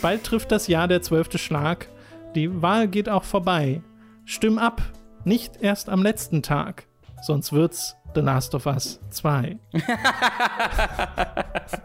[0.02, 1.88] Bald trifft das Jahr der zwölfte Schlag,
[2.36, 3.82] die Wahl geht auch vorbei.
[4.26, 4.82] Stimm ab,
[5.26, 6.86] nicht erst am letzten Tag,
[7.22, 9.58] sonst wird's The Last of Us 2.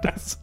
[0.02, 0.40] das,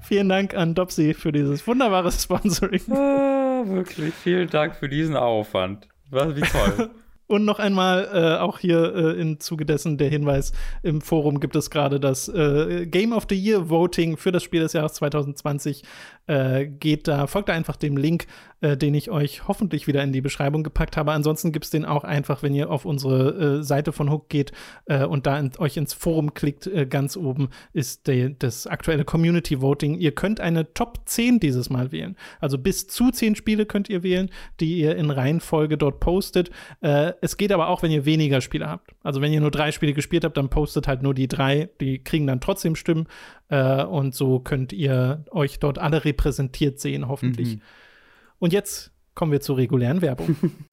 [0.00, 2.82] vielen Dank an Dopsy für dieses wunderbare Sponsoring.
[2.90, 5.88] Ah, wirklich, vielen Dank für diesen Aufwand.
[6.10, 6.90] Wie toll.
[7.30, 10.50] Und noch einmal äh, auch hier äh, im Zuge dessen der Hinweis:
[10.82, 14.62] Im Forum gibt es gerade das äh, Game of the Year Voting für das Spiel
[14.62, 15.84] des Jahres 2020.
[16.26, 18.26] Äh, geht da, folgt da einfach dem Link
[18.60, 21.12] äh, den ich euch hoffentlich wieder in die Beschreibung gepackt habe.
[21.12, 24.52] Ansonsten gibt es den auch einfach, wenn ihr auf unsere äh, Seite von Hook geht
[24.84, 29.04] äh, und da in, euch ins Forum klickt, äh, ganz oben ist der, das aktuelle
[29.04, 29.94] Community Voting.
[29.94, 32.16] Ihr könnt eine Top 10 dieses Mal wählen.
[32.38, 34.30] Also bis zu 10 Spiele könnt ihr wählen,
[34.60, 36.50] die ihr in Reihenfolge dort postet.
[36.80, 38.94] Es geht aber auch, wenn ihr weniger Spiele habt.
[39.02, 41.70] Also wenn ihr nur drei Spiele gespielt habt, dann postet halt nur die drei.
[41.80, 43.06] Die kriegen dann trotzdem Stimmen.
[43.50, 47.56] Äh, und so könnt ihr euch dort alle repräsentiert sehen, hoffentlich.
[47.56, 47.62] Mhm.
[48.38, 50.36] Und jetzt kommen wir zur regulären Werbung.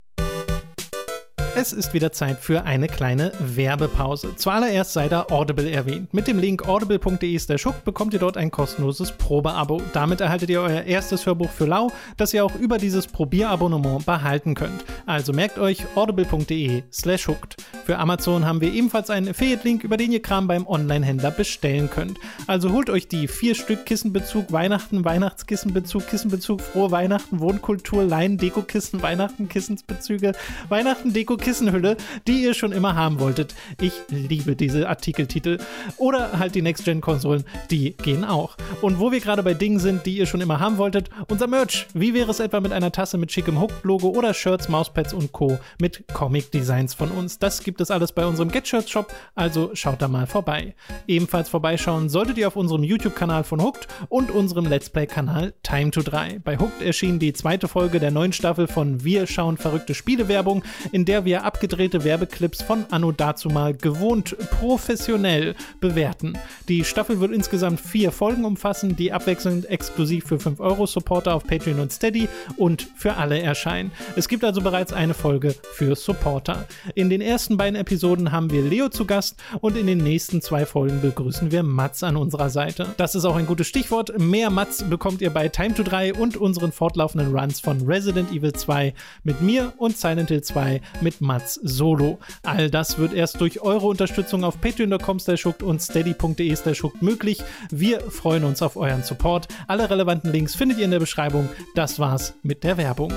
[1.60, 4.36] Es ist wieder Zeit für eine kleine Werbepause.
[4.36, 6.14] Zuallererst sei da Audible erwähnt.
[6.14, 9.82] Mit dem Link audible.de hook bekommt ihr dort ein kostenloses Probeabo.
[9.92, 14.54] Damit erhaltet ihr euer erstes Hörbuch für lau, das ihr auch über dieses Probierabonnement behalten
[14.54, 14.86] könnt.
[15.08, 17.56] Also merkt euch audible.de slash hooked.
[17.88, 22.20] Für Amazon haben wir ebenfalls einen Affiliate-Link, über den ihr Kram beim Online-Händler bestellen könnt.
[22.46, 29.02] Also holt euch die vier Stück Kissenbezug Weihnachten, Weihnachtskissenbezug, Kissenbezug, frohe Weihnachten, Wohnkultur, Leinen, Dekokissen,
[29.02, 30.34] Weihnachten, Kissensbezüge,
[30.68, 31.96] Weihnachten, Deko Kissenhülle,
[32.28, 33.56] die ihr schon immer haben wolltet.
[33.80, 35.58] Ich liebe diese Artikeltitel.
[35.96, 38.58] Oder halt die Next-Gen-Konsolen, die gehen auch.
[38.82, 41.88] Und wo wir gerade bei Dingen sind, die ihr schon immer haben wolltet, unser Merch.
[41.94, 45.58] Wie wäre es etwa mit einer Tasse mit schickem Hook-Logo oder Shirts, Mauspads und Co.
[45.80, 47.40] mit Comic-Designs von uns?
[47.40, 50.76] Das gibt es alles bei unserem Get-Shirts-Shop, also schaut da mal vorbei.
[51.08, 56.02] Ebenfalls vorbeischauen solltet ihr auf unserem YouTube-Kanal von Hooked und unserem Let's Play-Kanal Time to
[56.02, 56.40] 3.
[56.44, 61.06] Bei Hooked erschien die zweite Folge der neuen Staffel von Wir schauen verrückte Spielewerbung, in
[61.06, 66.38] der wir abgedrehte Werbeclips von Anno dazumal gewohnt professionell bewerten.
[66.68, 71.46] Die Staffel wird insgesamt vier Folgen umfassen, die abwechselnd exklusiv für 5 Euro Supporter auf
[71.46, 73.92] Patreon und Steady und für alle erscheinen.
[74.16, 76.66] Es gibt also bereits eine Folge für Supporter.
[76.96, 80.66] In den ersten beiden Episoden haben wir Leo zu Gast und in den nächsten zwei
[80.66, 82.88] Folgen begrüßen wir Mats an unserer Seite.
[82.98, 84.18] Das ist auch ein gutes Stichwort.
[84.20, 88.54] Mehr Mats bekommt ihr bei Time to 3 und unseren fortlaufenden Runs von Resident Evil
[88.54, 92.20] 2 mit mir und Silent Hill 2 mit Mats Solo.
[92.44, 95.18] All das wird erst durch eure Unterstützung auf patreon.com
[95.64, 96.56] und steady.de
[97.02, 97.44] möglich.
[97.72, 99.48] Wir freuen uns auf euren Support.
[99.68, 101.50] Alle relevanten Links findet ihr in der Beschreibung.
[101.76, 103.14] Das war's mit der Werbung.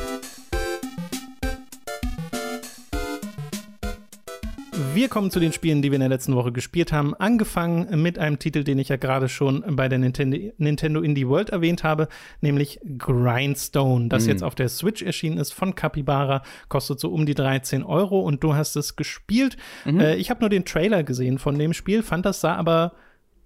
[4.93, 7.15] Wir kommen zu den Spielen, die wir in der letzten Woche gespielt haben.
[7.15, 11.51] Angefangen mit einem Titel, den ich ja gerade schon bei der Nintendo, Nintendo Indie World
[11.51, 12.09] erwähnt habe,
[12.41, 14.31] nämlich Grindstone, das mhm.
[14.31, 18.43] jetzt auf der Switch erschienen ist von Capybara, kostet so um die 13 Euro und
[18.43, 19.57] du hast es gespielt.
[19.85, 20.01] Mhm.
[20.01, 22.93] Äh, ich habe nur den Trailer gesehen von dem Spiel, fand das sah aber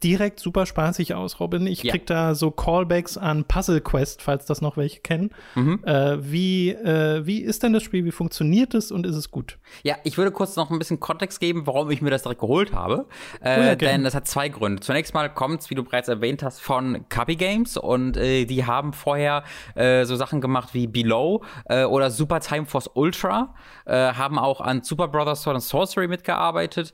[0.05, 1.67] direkt super spaßig aus, Robin.
[1.67, 1.91] Ich ja.
[1.91, 5.31] krieg da so Callbacks an Puzzle Quest, falls das noch welche kennen.
[5.55, 5.81] Mhm.
[5.85, 8.05] Äh, wie, äh, wie ist denn das Spiel?
[8.05, 9.59] Wie funktioniert es und ist es gut?
[9.83, 12.73] Ja, ich würde kurz noch ein bisschen Kontext geben, warum ich mir das direkt geholt
[12.73, 13.07] habe.
[13.41, 14.81] Äh, oh ja, denn das hat zwei Gründe.
[14.81, 18.67] Zunächst mal kommt es, wie du bereits erwähnt hast, von Copy Games und äh, die
[18.67, 19.43] haben vorher
[19.75, 23.55] äh, so Sachen gemacht wie Below äh, oder Super Time Force Ultra,
[23.87, 26.93] haben auch an Super Brothers Sword and Sorcery mitgearbeitet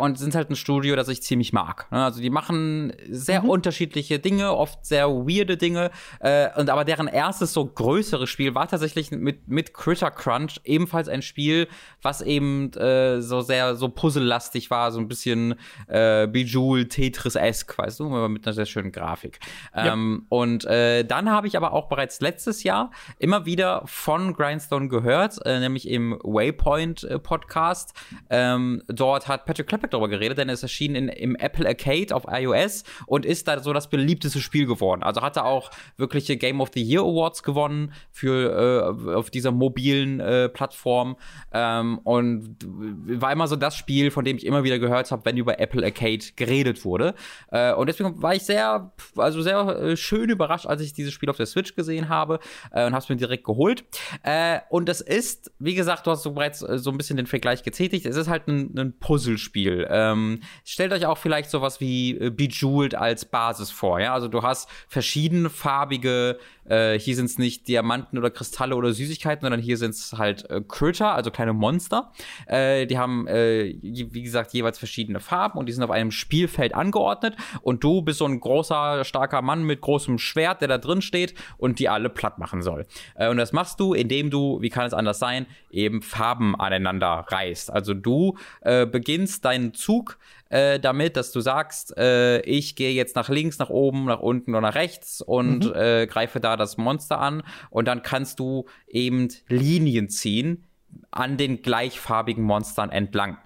[0.00, 1.86] und sind halt ein Studio, das ich ziemlich mag.
[1.90, 2.02] Ne?
[2.02, 3.50] Also die machen machen sehr mhm.
[3.50, 5.90] unterschiedliche Dinge, oft sehr weirde Dinge.
[6.20, 11.08] Äh, und aber deren erstes so größeres Spiel war tatsächlich mit, mit Critter Crunch ebenfalls
[11.08, 11.68] ein Spiel,
[12.02, 15.54] was eben äh, so sehr so puzzlelastig war, so ein bisschen
[15.86, 19.38] äh, Bejeweled, Tetris-esque, weißt du, mit einer sehr schönen Grafik.
[19.74, 19.92] Ja.
[19.92, 24.88] Ähm, und äh, dann habe ich aber auch bereits letztes Jahr immer wieder von Grindstone
[24.88, 27.94] gehört, äh, nämlich im Waypoint äh, Podcast.
[28.28, 32.28] Ähm, dort hat Patrick Klepek darüber geredet, denn es erschien in, im Apple Arcade auf
[32.40, 35.02] iOS und ist da so das beliebteste Spiel geworden.
[35.02, 40.20] Also hatte auch wirkliche Game of the Year Awards gewonnen für äh, auf dieser mobilen
[40.20, 41.16] äh, Plattform
[41.52, 45.36] ähm, und war immer so das Spiel, von dem ich immer wieder gehört habe, wenn
[45.36, 47.14] über Apple Arcade geredet wurde.
[47.50, 51.30] Äh, und deswegen war ich sehr, also sehr äh, schön überrascht, als ich dieses Spiel
[51.30, 52.40] auf der Switch gesehen habe
[52.72, 53.84] äh, und habe es mir direkt geholt.
[54.22, 57.62] Äh, und es ist, wie gesagt, du hast so bereits so ein bisschen den Vergleich
[57.62, 58.06] getätigt.
[58.06, 59.86] Es ist halt ein, ein Puzzlespiel.
[59.90, 64.00] Ähm, stellt euch auch vielleicht sowas wie äh, Bejeweled als Basis vor.
[64.00, 66.38] Ja, also du hast verschiedenfarbige
[66.70, 70.48] äh, hier sind es nicht Diamanten oder Kristalle oder Süßigkeiten, sondern hier sind es halt
[70.50, 72.12] äh, Critter, also kleine Monster.
[72.46, 76.74] Äh, die haben, äh, wie gesagt, jeweils verschiedene Farben und die sind auf einem Spielfeld
[76.74, 77.36] angeordnet.
[77.62, 81.34] Und du bist so ein großer, starker Mann mit großem Schwert, der da drin steht
[81.58, 82.86] und die alle platt machen soll.
[83.16, 87.26] Äh, und das machst du, indem du, wie kann es anders sein, eben Farben aneinander
[87.28, 87.72] reißt.
[87.72, 90.18] Also du äh, beginnst deinen Zug
[90.50, 94.50] äh, damit, dass du sagst, äh, ich gehe jetzt nach links, nach oben, nach unten
[94.50, 95.74] oder nach rechts und mhm.
[95.74, 100.66] äh, greife da das Monster an und dann kannst du eben Linien ziehen
[101.10, 103.38] an den gleichfarbigen Monstern entlang.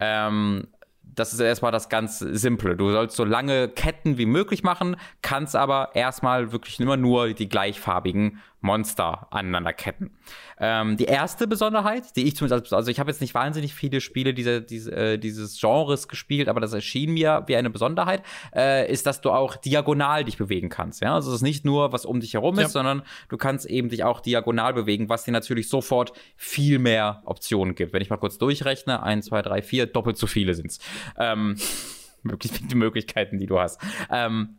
[0.00, 0.68] Ähm,
[1.02, 2.76] das ist erstmal das ganz Simple.
[2.76, 7.48] Du sollst so lange Ketten wie möglich machen, kannst aber erstmal wirklich immer nur die
[7.48, 10.10] gleichfarbigen Monster aneinander ketten.
[10.58, 14.34] Ähm, die erste Besonderheit, die ich zumindest, also ich habe jetzt nicht wahnsinnig viele Spiele
[14.34, 18.22] dieser, diese, äh, dieses Genres gespielt, aber das erschien mir wie eine Besonderheit,
[18.54, 21.00] äh, ist, dass du auch diagonal dich bewegen kannst.
[21.02, 22.68] Ja, also es ist nicht nur, was um dich herum ist, ja.
[22.68, 27.74] sondern du kannst eben dich auch diagonal bewegen, was dir natürlich sofort viel mehr Optionen
[27.76, 27.92] gibt.
[27.92, 30.80] Wenn ich mal kurz durchrechne, eins, zwei, drei, vier, doppelt so viele sind's.
[31.16, 31.56] Ähm,
[32.70, 33.80] die Möglichkeiten, die du hast.
[34.10, 34.58] Ähm,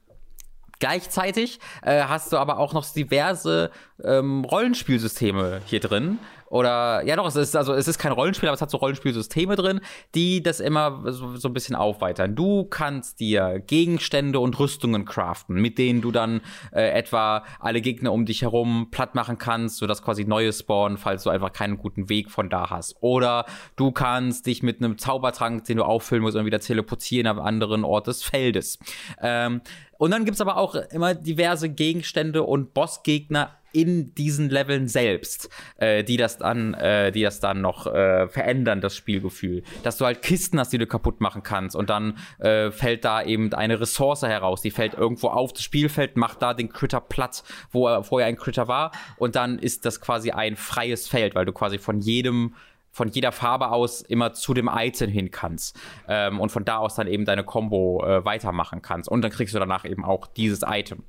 [0.79, 3.71] Gleichzeitig äh, hast du aber auch noch diverse
[4.03, 6.19] ähm, Rollenspielsysteme hier drin,
[6.49, 9.55] oder ja doch, es ist also es ist kein Rollenspiel, aber es hat so Rollenspielsysteme
[9.55, 9.81] drin,
[10.15, 12.35] die das immer so, so ein bisschen aufweitern.
[12.35, 18.11] Du kannst dir Gegenstände und Rüstungen craften, mit denen du dann äh, etwa alle Gegner
[18.11, 22.09] um dich herum platt machen kannst, sodass quasi neue spawnen, falls du einfach keinen guten
[22.09, 22.95] Weg von da hast.
[23.01, 27.39] Oder du kannst dich mit einem Zaubertrank, den du auffüllen musst, und wieder teleportieren am
[27.39, 28.79] anderen Ort des Feldes.
[29.21, 29.61] Ähm,
[29.99, 36.03] und dann gibt's aber auch immer diverse Gegenstände und Bossgegner in diesen Leveln selbst, äh,
[36.03, 39.61] die das dann, äh, die das dann noch äh, verändern, das Spielgefühl.
[39.83, 43.21] Dass du halt Kisten hast, die du kaputt machen kannst und dann äh, fällt da
[43.21, 47.43] eben eine Ressource heraus, die fällt irgendwo auf das Spielfeld, macht da den Critter platt,
[47.71, 51.45] wo er vorher ein Critter war und dann ist das quasi ein freies Feld, weil
[51.45, 52.55] du quasi von jedem
[52.91, 56.95] von jeder Farbe aus immer zu dem Item hin kannst ähm, und von da aus
[56.95, 60.61] dann eben deine Combo äh, weitermachen kannst und dann kriegst du danach eben auch dieses
[60.65, 61.03] Item.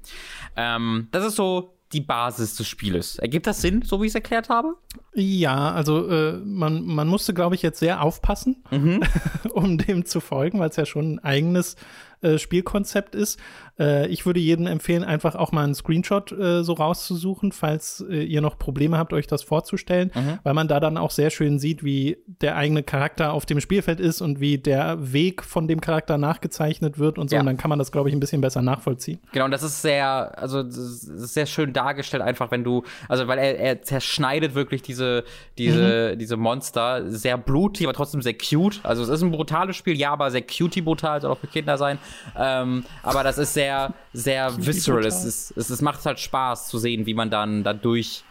[0.57, 3.19] Ähm, das ist so die Basis des Spieles.
[3.19, 4.77] Ergibt das Sinn, so wie ich es erklärt habe?
[5.13, 9.01] Ja, also äh, man, man musste, glaube ich, jetzt sehr aufpassen, mhm.
[9.53, 11.75] um dem zu folgen, weil es ja schon ein eigenes
[12.23, 13.39] äh, Spielkonzept ist.
[13.79, 18.23] Äh, ich würde jedem empfehlen, einfach auch mal einen Screenshot äh, so rauszusuchen, falls äh,
[18.23, 20.39] ihr noch Probleme habt, euch das vorzustellen, mhm.
[20.43, 23.99] weil man da dann auch sehr schön sieht, wie der eigene Charakter auf dem Spielfeld
[23.99, 27.37] ist und wie der Weg von dem Charakter nachgezeichnet wird und so.
[27.37, 27.41] Ja.
[27.41, 29.19] Und dann kann man das, glaube ich, ein bisschen besser nachvollziehen.
[29.33, 33.39] Genau, und das ist sehr, also ist sehr schön dargestellt, einfach wenn du, also weil
[33.39, 35.25] er, er zerschneidet wirklich diese,
[35.57, 36.19] diese, mhm.
[36.19, 38.81] diese Monster sehr blutig, aber trotzdem sehr cute.
[38.83, 41.79] Also es ist ein brutales Spiel, ja, aber sehr cutie brutal, soll auch für Kinder
[41.79, 41.99] sein.
[42.37, 45.05] Ähm, aber das ist sehr, sehr visceral.
[45.05, 48.25] Es, ist, es, es macht halt Spaß zu sehen, wie man dann da durch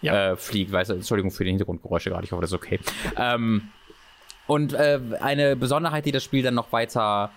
[0.00, 0.32] ja.
[0.32, 0.72] äh, fliegt.
[0.72, 2.80] Weißt du, Entschuldigung für die Hintergrundgeräusche gerade, ich hoffe, das ist okay.
[3.16, 3.68] Ähm,
[4.46, 7.30] und äh, eine Besonderheit, die das Spiel dann noch weiter,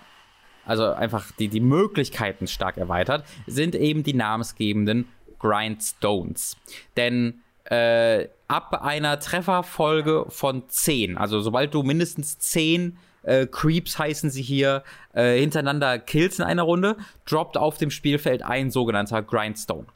[0.64, 6.56] also einfach die, die Möglichkeiten stark erweitert, sind eben die namensgebenden Grindstones.
[6.96, 14.30] Denn äh, ab einer Trefferfolge von 10, also sobald du mindestens 10 äh, Creeps heißen
[14.30, 16.96] sie hier, äh, hintereinander Kills in einer Runde,
[17.26, 19.86] droppt auf dem Spielfeld ein sogenannter Grindstone.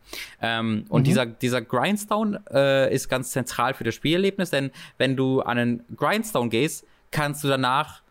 [0.41, 1.05] Ähm, und mhm.
[1.05, 5.85] dieser, dieser Grindstone äh, ist ganz zentral für das Spielerlebnis, denn wenn du an einen
[5.97, 8.03] Grindstone gehst, kannst du danach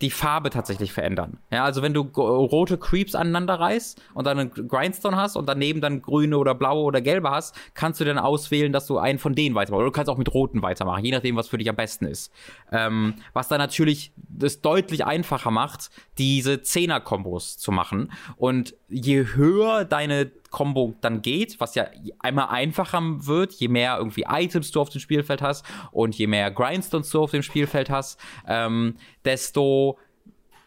[0.00, 1.38] die Farbe tatsächlich verändern.
[1.50, 5.80] Ja, also wenn du rote Creeps aneinander reißt und dann einen Grindstone hast und daneben
[5.80, 9.34] dann grüne oder blaue oder gelbe hast, kannst du dann auswählen, dass du einen von
[9.34, 9.78] denen weitermachst.
[9.78, 12.32] Oder du kannst auch mit roten weitermachen, je nachdem, was für dich am besten ist.
[12.70, 18.12] Ähm, was dann natürlich das deutlich einfacher macht, diese Zehner-Kombos zu machen.
[18.36, 21.86] Und je höher deine Combo dann geht, was ja
[22.18, 26.50] einmal einfacher wird, je mehr irgendwie Items du auf dem Spielfeld hast und je mehr
[26.50, 29.98] Grindstones du auf dem Spielfeld hast, ähm, desto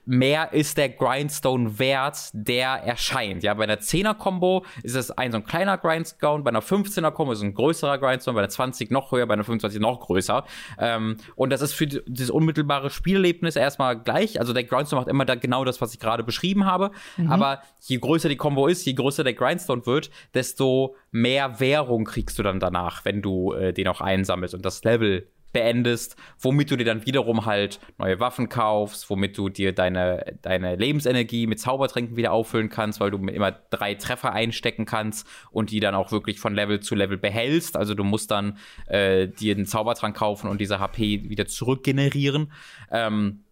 [0.06, 3.44] mehr ist der Grindstone wert, der erscheint.
[3.44, 7.40] Ja, bei einer 10er-Kombo ist es ein so ein kleiner Grindstone, bei einer 15er-Kombo ist
[7.40, 10.44] es ein größerer Grindstone, bei einer 20 noch höher, bei einer 25 noch größer.
[10.80, 14.40] Ähm, und das ist für das unmittelbare Spielerlebnis erstmal gleich.
[14.40, 16.92] Also der Grindstone macht immer da genau das, was ich gerade beschrieben habe.
[17.18, 17.32] Mhm.
[17.32, 22.40] Aber je größer die Kombo ist, je größer der Grindstone wird, desto mehr Währung kriegst
[22.40, 26.76] du dann danach, wenn du äh, den auch einsammelst und das Level beendest, womit du
[26.76, 32.16] dir dann wiederum halt neue Waffen kaufst, womit du dir deine, deine Lebensenergie mit Zaubertränken
[32.16, 36.40] wieder auffüllen kannst, weil du immer drei Treffer einstecken kannst und die dann auch wirklich
[36.40, 37.78] von Level zu Level behältst.
[37.78, 42.52] Also du musst dann äh, dir einen Zaubertrank kaufen und diese HP wieder zurückgenerieren.
[42.92, 43.44] Ähm,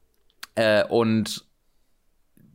[0.56, 1.46] äh, und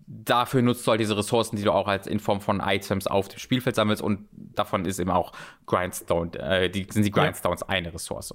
[0.06, 3.28] dafür nutzt du halt diese Ressourcen, die du auch als in Form von Items auf
[3.28, 5.32] dem Spielfeld sammelst und davon ist eben auch
[5.66, 7.68] Grindstone, äh, die, sind die Grindstones ja.
[7.68, 8.34] eine Ressource.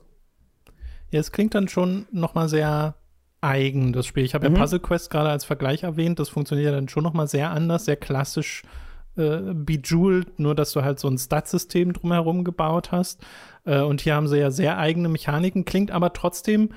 [1.11, 2.95] Ja, es klingt dann schon nochmal sehr
[3.41, 4.23] eigen, das Spiel.
[4.23, 4.55] Ich habe mhm.
[4.55, 6.19] ja Puzzle Quest gerade als Vergleich erwähnt.
[6.19, 8.63] Das funktioniert dann schon nochmal sehr anders, sehr klassisch
[9.17, 13.21] äh, bejeweled, nur dass du halt so ein Stat-System drumherum gebaut hast.
[13.65, 16.69] Äh, und hier haben sie ja sehr eigene Mechaniken, klingt aber trotzdem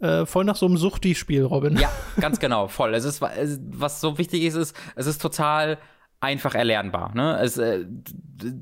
[0.00, 1.76] äh, voll nach so einem Suchti-Spiel, Robin.
[1.76, 2.94] Ja, ganz genau, voll.
[2.94, 5.78] Es ist, was so wichtig ist, ist, es ist total
[6.20, 7.14] einfach erlernbar.
[7.14, 7.38] Ne?
[7.40, 7.84] Es, äh,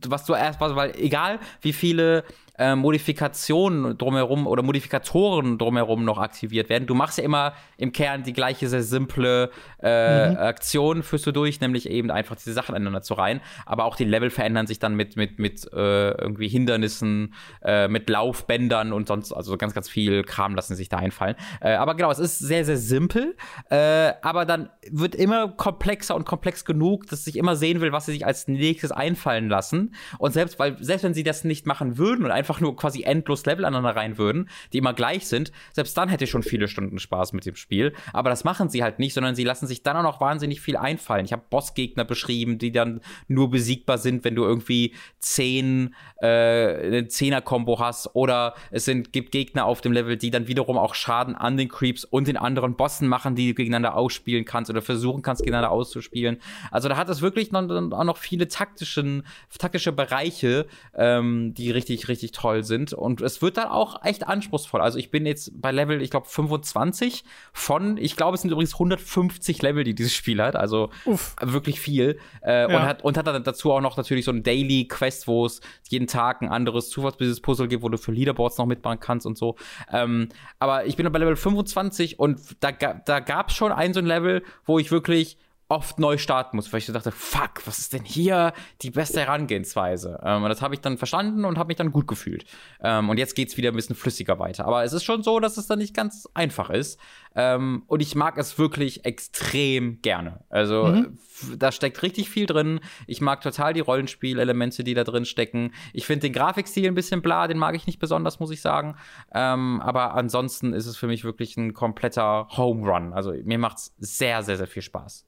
[0.07, 2.25] was du erst, weil egal wie viele
[2.59, 6.87] äh, Modifikationen drumherum oder Modifikatoren drumherum noch aktiviert werden.
[6.87, 9.51] Du machst ja immer im Kern die gleiche sehr simple
[9.83, 10.37] äh, mhm.
[10.37, 13.41] Aktion führst du durch, nämlich eben einfach diese Sachen aneinander zu reihen.
[13.67, 18.09] Aber auch die Level verändern sich dann mit, mit, mit äh, irgendwie Hindernissen, äh, mit
[18.09, 21.37] Laufbändern und sonst, also ganz, ganz viel Kram lassen sich da einfallen.
[21.61, 23.37] Äh, aber genau, es ist sehr, sehr simpel,
[23.71, 28.07] äh, aber dann wird immer komplexer und komplex genug, dass ich immer sehen will, was
[28.07, 29.95] sie sich als nächstes einfallen lassen.
[30.19, 33.45] Und selbst, weil, selbst wenn sie das nicht machen würden und einfach nur quasi endlos
[33.47, 36.99] Level aneinander rein würden, die immer gleich sind, selbst dann hätte ich schon viele Stunden
[36.99, 37.93] Spaß mit dem Spiel.
[38.13, 40.77] Aber das machen sie halt nicht, sondern sie lassen sich dann auch noch wahnsinnig viel
[40.77, 41.25] einfallen.
[41.25, 47.09] Ich habe Bossgegner beschrieben, die dann nur besiegbar sind, wenn du irgendwie zehn, äh, eine
[47.09, 48.15] Zehner-Kombo hast.
[48.15, 51.69] Oder es sind, gibt Gegner auf dem Level, die dann wiederum auch Schaden an den
[51.69, 55.71] Creeps und den anderen Bossen machen, die du gegeneinander ausspielen kannst oder versuchen kannst, gegeneinander
[55.71, 56.39] auszuspielen.
[56.71, 59.25] Also da hat es wirklich noch, auch noch viele taktischen,
[59.59, 62.93] taktische Bereiche, ähm, die richtig, richtig toll sind.
[62.93, 64.81] Und es wird dann auch echt anspruchsvoll.
[64.81, 68.75] Also ich bin jetzt bei Level, ich glaube, 25 von, ich glaube, es sind übrigens
[68.75, 70.55] 150 Level, die dieses Spiel hat.
[70.55, 71.35] Also Uff.
[71.43, 72.19] wirklich viel.
[72.43, 72.77] Äh, ja.
[72.79, 75.61] und, hat, und hat dann dazu auch noch natürlich so ein Daily Quest, wo es
[75.89, 79.57] jeden Tag ein anderes Zufallsbusiness-Puzzle gibt, wo du für Leaderboards noch mitmachen kannst und so.
[79.93, 80.29] Ähm,
[80.59, 84.07] aber ich bin bei Level 25 und da, da gab es schon ein so ein
[84.07, 85.39] Level, wo ich wirklich
[85.69, 89.21] oft neu starten muss, weil ich so dachte, fuck, was ist denn hier die beste
[89.21, 90.19] Herangehensweise?
[90.25, 92.47] Ähm, und das habe ich dann verstanden und habe mich dann gut gefühlt.
[92.83, 94.65] Ähm, und jetzt geht's wieder ein bisschen flüssiger weiter.
[94.67, 96.99] Aber es ist schon so, dass es dann nicht ganz einfach ist.
[97.35, 100.41] Ähm, und ich mag es wirklich extrem gerne.
[100.49, 101.19] Also mhm.
[101.59, 102.81] da steckt richtig viel drin.
[103.07, 105.73] Ich mag total die Rollenspielelemente, die da drin stecken.
[105.93, 108.97] Ich finde den Grafikstil ein bisschen bla, den mag ich nicht besonders, muss ich sagen.
[109.35, 113.13] Ähm, aber ansonsten ist es für mich wirklich ein kompletter Home Run.
[113.13, 115.28] Also mir macht's sehr, sehr, sehr viel Spaß.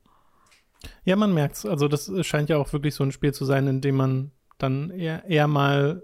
[1.04, 1.66] Ja, man merkt es.
[1.66, 4.90] Also, das scheint ja auch wirklich so ein Spiel zu sein, in dem man dann
[4.90, 6.02] eher, eher mal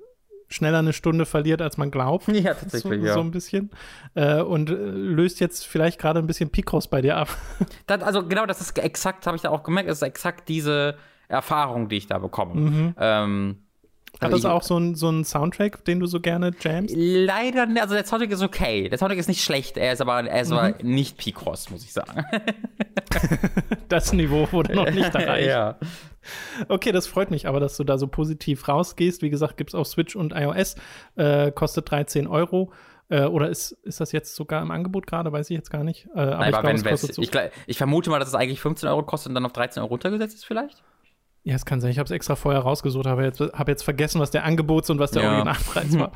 [0.48, 2.28] schneller eine Stunde verliert, als man glaubt.
[2.32, 3.14] Ja, tatsächlich, so, ja.
[3.14, 3.70] So ein bisschen.
[4.14, 7.28] Äh, und äh, löst jetzt vielleicht gerade ein bisschen Picross bei dir ab.
[7.86, 10.96] Das, also, genau, das ist exakt, habe ich da auch gemerkt, das ist exakt diese
[11.28, 12.54] Erfahrung, die ich da bekomme.
[12.54, 12.94] Mhm.
[12.98, 13.65] Ähm,
[14.20, 16.94] hat das auch so einen so Soundtrack, den du so gerne jamst?
[16.96, 17.82] Leider nicht.
[17.82, 18.88] Also der Soundtrack ist okay.
[18.88, 19.76] Der Soundtrack ist nicht schlecht.
[19.76, 20.58] Er ist aber, er ist mhm.
[20.58, 22.24] aber nicht Picross, muss ich sagen.
[23.88, 25.48] das Niveau wurde noch nicht erreicht.
[25.48, 25.76] ja.
[26.68, 29.22] Okay, das freut mich aber, dass du da so positiv rausgehst.
[29.22, 30.76] Wie gesagt, gibt es auf Switch und iOS.
[31.16, 32.72] Äh, kostet 13 Euro.
[33.08, 35.30] Äh, oder ist, ist das jetzt sogar im Angebot gerade?
[35.30, 36.08] Weiß ich jetzt gar nicht.
[36.14, 37.22] Äh, aber Nein, ich, glaub, wenn, es so.
[37.22, 37.30] ich,
[37.66, 40.34] ich, vermute mal, dass es eigentlich 15 Euro kostet und dann auf 13 Euro runtergesetzt
[40.34, 40.82] ist, vielleicht?
[41.46, 41.92] Ja, es kann sein.
[41.92, 44.98] Ich habe es extra vorher rausgesucht, aber jetzt habe jetzt vergessen, was der Angebots- und
[44.98, 45.28] was der ja.
[45.30, 46.10] Originalpreis war.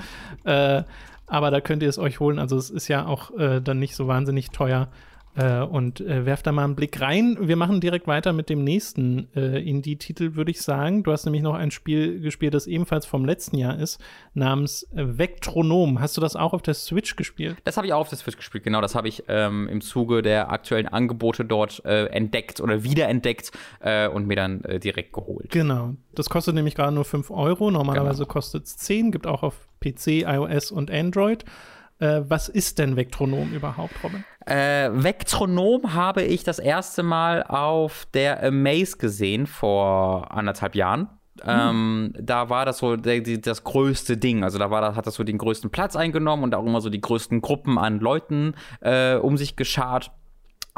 [0.45, 0.83] äh,
[1.28, 2.41] aber da könnt ihr es euch holen.
[2.41, 4.89] Also es ist ja auch äh, dann nicht so wahnsinnig teuer.
[5.37, 7.37] Äh, und äh, werft da mal einen Blick rein.
[7.41, 11.05] Wir machen direkt weiter mit dem nächsten äh, Indie-Titel, würde ich sagen.
[11.05, 14.01] Du hast nämlich noch ein Spiel gespielt, das ebenfalls vom letzten Jahr ist,
[14.35, 16.01] namens Vectronom.
[16.01, 17.59] Hast du das auch auf der Switch gespielt?
[17.62, 18.81] Das habe ich auch auf der Switch gespielt, genau.
[18.81, 24.09] Das habe ich ähm, im Zuge der aktuellen Angebote dort äh, entdeckt oder wiederentdeckt äh,
[24.09, 25.51] und mir dann äh, direkt geholt.
[25.51, 25.95] Genau.
[26.12, 27.70] Das kostet nämlich gerade nur 5 Euro.
[27.70, 28.33] Normalerweise genau.
[28.33, 31.45] kostet es 10, gibt auch auf PC, iOS und Android.
[32.01, 34.24] Äh, was ist denn Vektronom überhaupt, Robin?
[34.46, 41.09] Äh, Vektronom habe ich das erste Mal auf der Amaze gesehen vor anderthalb Jahren.
[41.42, 41.48] Hm.
[41.48, 44.44] Ähm, da war das so der, die, das größte Ding.
[44.44, 46.90] Also da war das, hat das so den größten Platz eingenommen und auch immer so
[46.90, 50.11] die größten Gruppen an Leuten äh, um sich geschart.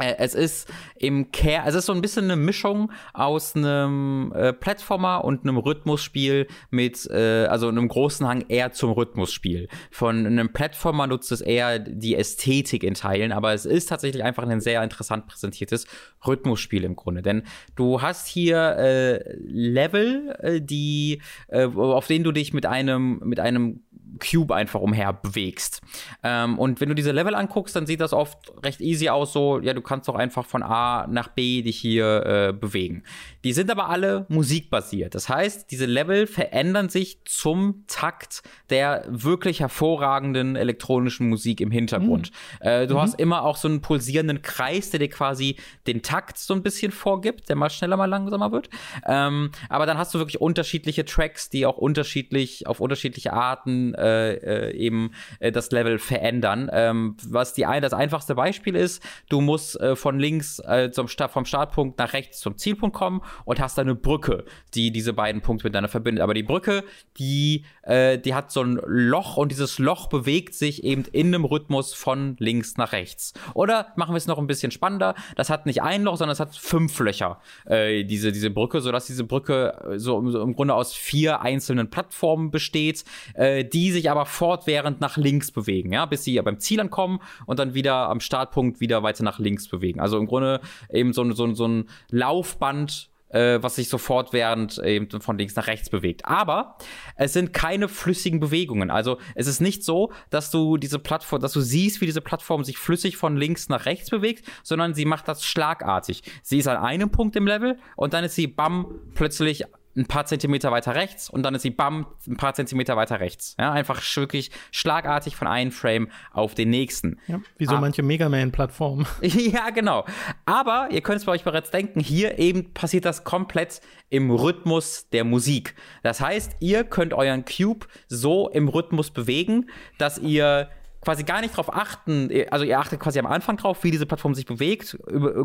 [0.03, 4.53] Äh, es ist im Care, es ist so ein bisschen eine Mischung aus einem äh,
[4.53, 9.68] Plattformer und einem Rhythmusspiel mit, äh, also einem großen Hang eher zum Rhythmusspiel.
[9.90, 14.46] Von einem Plattformer nutzt es eher die Ästhetik in Teilen, aber es ist tatsächlich einfach
[14.46, 15.86] ein sehr interessant präsentiertes
[16.26, 17.22] Rhythmusspiel im Grunde.
[17.22, 17.42] Denn
[17.76, 23.38] du hast hier äh, Level, äh, die, äh, auf denen du dich mit einem, mit
[23.38, 23.80] einem
[24.18, 25.80] Cube einfach umher bewegst.
[26.22, 29.60] Ähm, und wenn du diese Level anguckst, dann sieht das oft recht easy aus, so,
[29.60, 33.04] ja, du kannst doch einfach von A nach B dich hier äh, bewegen.
[33.44, 35.14] Die sind aber alle musikbasiert.
[35.14, 42.30] Das heißt, diese Level verändern sich zum Takt der wirklich hervorragenden elektronischen Musik im Hintergrund.
[42.60, 42.66] Mhm.
[42.66, 43.00] Äh, du mhm.
[43.00, 45.56] hast immer auch so einen pulsierenden Kreis, der dir quasi
[45.86, 48.68] den Takt so ein bisschen vorgibt, der mal schneller, mal langsamer wird.
[49.06, 54.32] Ähm, aber dann hast du wirklich unterschiedliche Tracks, die auch unterschiedlich, auf unterschiedliche Arten äh,
[54.34, 56.68] äh, eben äh, das Level verändern.
[56.72, 61.09] Ähm, was die ein, das einfachste Beispiel ist, du musst äh, von links äh, zum
[61.09, 64.44] Start, vom Startpunkt nach rechts zum Zielpunkt kommen und hast eine Brücke,
[64.74, 66.22] die diese beiden Punkte miteinander verbindet.
[66.22, 66.84] Aber die Brücke,
[67.18, 71.44] die, äh, die hat so ein Loch und dieses Loch bewegt sich eben in einem
[71.44, 73.34] Rhythmus von links nach rechts.
[73.55, 76.40] Oder machen wir es noch ein bisschen spannender, das hat nicht ein Loch, sondern es
[76.40, 80.74] hat fünf Löcher, äh, diese, diese Brücke, sodass diese Brücke äh, so, so im Grunde
[80.74, 86.24] aus vier einzelnen Plattformen besteht, äh, die sich aber fortwährend nach links bewegen, ja, bis
[86.24, 90.01] sie beim Ziel ankommen und dann wieder am Startpunkt wieder weiter nach links bewegen.
[90.01, 95.20] Also im Grunde eben so, so, so ein Laufband äh, was sich sofort während eben
[95.20, 96.24] von links nach rechts bewegt.
[96.24, 96.76] Aber
[97.16, 98.90] es sind keine flüssigen Bewegungen.
[98.90, 102.64] Also es ist nicht so, dass du diese Plattform, dass du siehst, wie diese Plattform
[102.64, 106.22] sich flüssig von links nach rechts bewegt, sondern sie macht das schlagartig.
[106.43, 109.64] Sie ist an einem Punkt im Level und dann ist sie bam plötzlich
[109.97, 113.55] ein paar Zentimeter weiter rechts und dann ist sie bam, ein paar Zentimeter weiter rechts.
[113.59, 117.18] Ja, einfach wirklich schlagartig von einem Frame auf den nächsten.
[117.26, 117.80] Ja, wie so ah.
[117.80, 119.07] manche Mega Man-Plattformen.
[119.20, 120.05] ja, genau.
[120.47, 125.09] Aber ihr könnt es bei euch bereits denken, hier eben passiert das komplett im Rhythmus
[125.11, 125.74] der Musik.
[126.03, 129.68] Das heißt, ihr könnt euren Cube so im Rhythmus bewegen,
[129.99, 130.68] dass ihr
[131.03, 134.34] quasi gar nicht drauf achten, also ihr achtet quasi am Anfang drauf, wie diese Plattform
[134.34, 134.96] sich bewegt,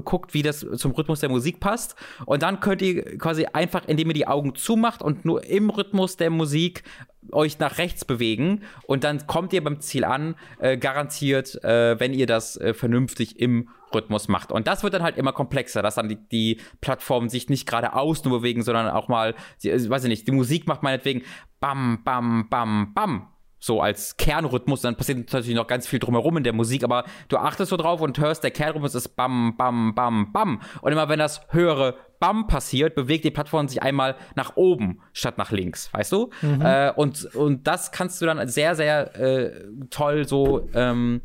[0.06, 1.96] guckt, wie das zum Rhythmus der Musik passt.
[2.26, 6.16] Und dann könnt ihr quasi einfach, indem ihr die Augen zumacht und nur im Rhythmus
[6.16, 6.84] der Musik
[7.32, 8.64] euch nach rechts bewegen.
[8.86, 13.40] Und dann kommt ihr beim Ziel an, äh, garantiert, äh, wenn ihr das äh, vernünftig
[13.40, 14.52] im Rhythmus macht.
[14.52, 18.24] Und das wird dann halt immer komplexer, dass dann die, die Plattformen sich nicht geradeaus
[18.24, 19.34] nur bewegen, sondern auch mal,
[19.64, 21.24] die, weiß ich nicht, die Musik macht meinetwegen
[21.60, 23.28] bam, bam, bam, bam
[23.60, 27.38] so als Kernrhythmus, dann passiert natürlich noch ganz viel drumherum in der Musik, aber du
[27.38, 30.62] achtest so drauf und hörst, der Kernrhythmus ist bam, bam, bam, bam.
[30.82, 35.38] Und immer wenn das höhere Bam passiert, bewegt die Plattform sich einmal nach oben statt
[35.38, 36.32] nach links, weißt du?
[36.42, 36.62] Mhm.
[36.62, 41.22] Äh, und, und das kannst du dann sehr, sehr äh, toll so ähm,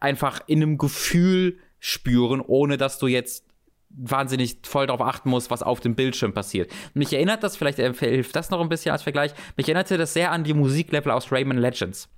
[0.00, 3.47] einfach in einem Gefühl spüren, ohne dass du jetzt
[3.90, 6.70] wahnsinnig voll darauf achten muss, was auf dem Bildschirm passiert.
[6.94, 10.32] Mich erinnert das, vielleicht hilft das noch ein bisschen als Vergleich, mich erinnerte das sehr
[10.32, 12.08] an die Musiklevel aus Rayman Legends.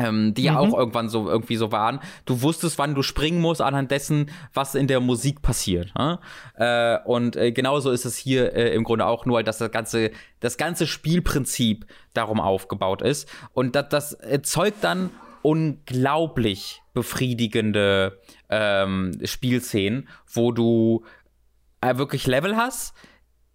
[0.00, 0.58] Ähm, die ja mhm.
[0.58, 1.98] auch irgendwann so irgendwie so waren.
[2.24, 5.92] Du wusstest, wann du springen musst, anhand dessen, was in der Musik passiert.
[5.98, 6.20] Ne?
[6.54, 10.12] Äh, und äh, genauso ist es hier äh, im Grunde auch nur, dass das ganze,
[10.38, 11.84] das ganze Spielprinzip
[12.14, 13.28] darum aufgebaut ist.
[13.54, 15.10] Und das, das erzeugt dann
[15.48, 18.20] unglaublich befriedigende
[18.50, 21.06] ähm, Spielszenen, wo du
[21.80, 22.92] äh, wirklich Level hast,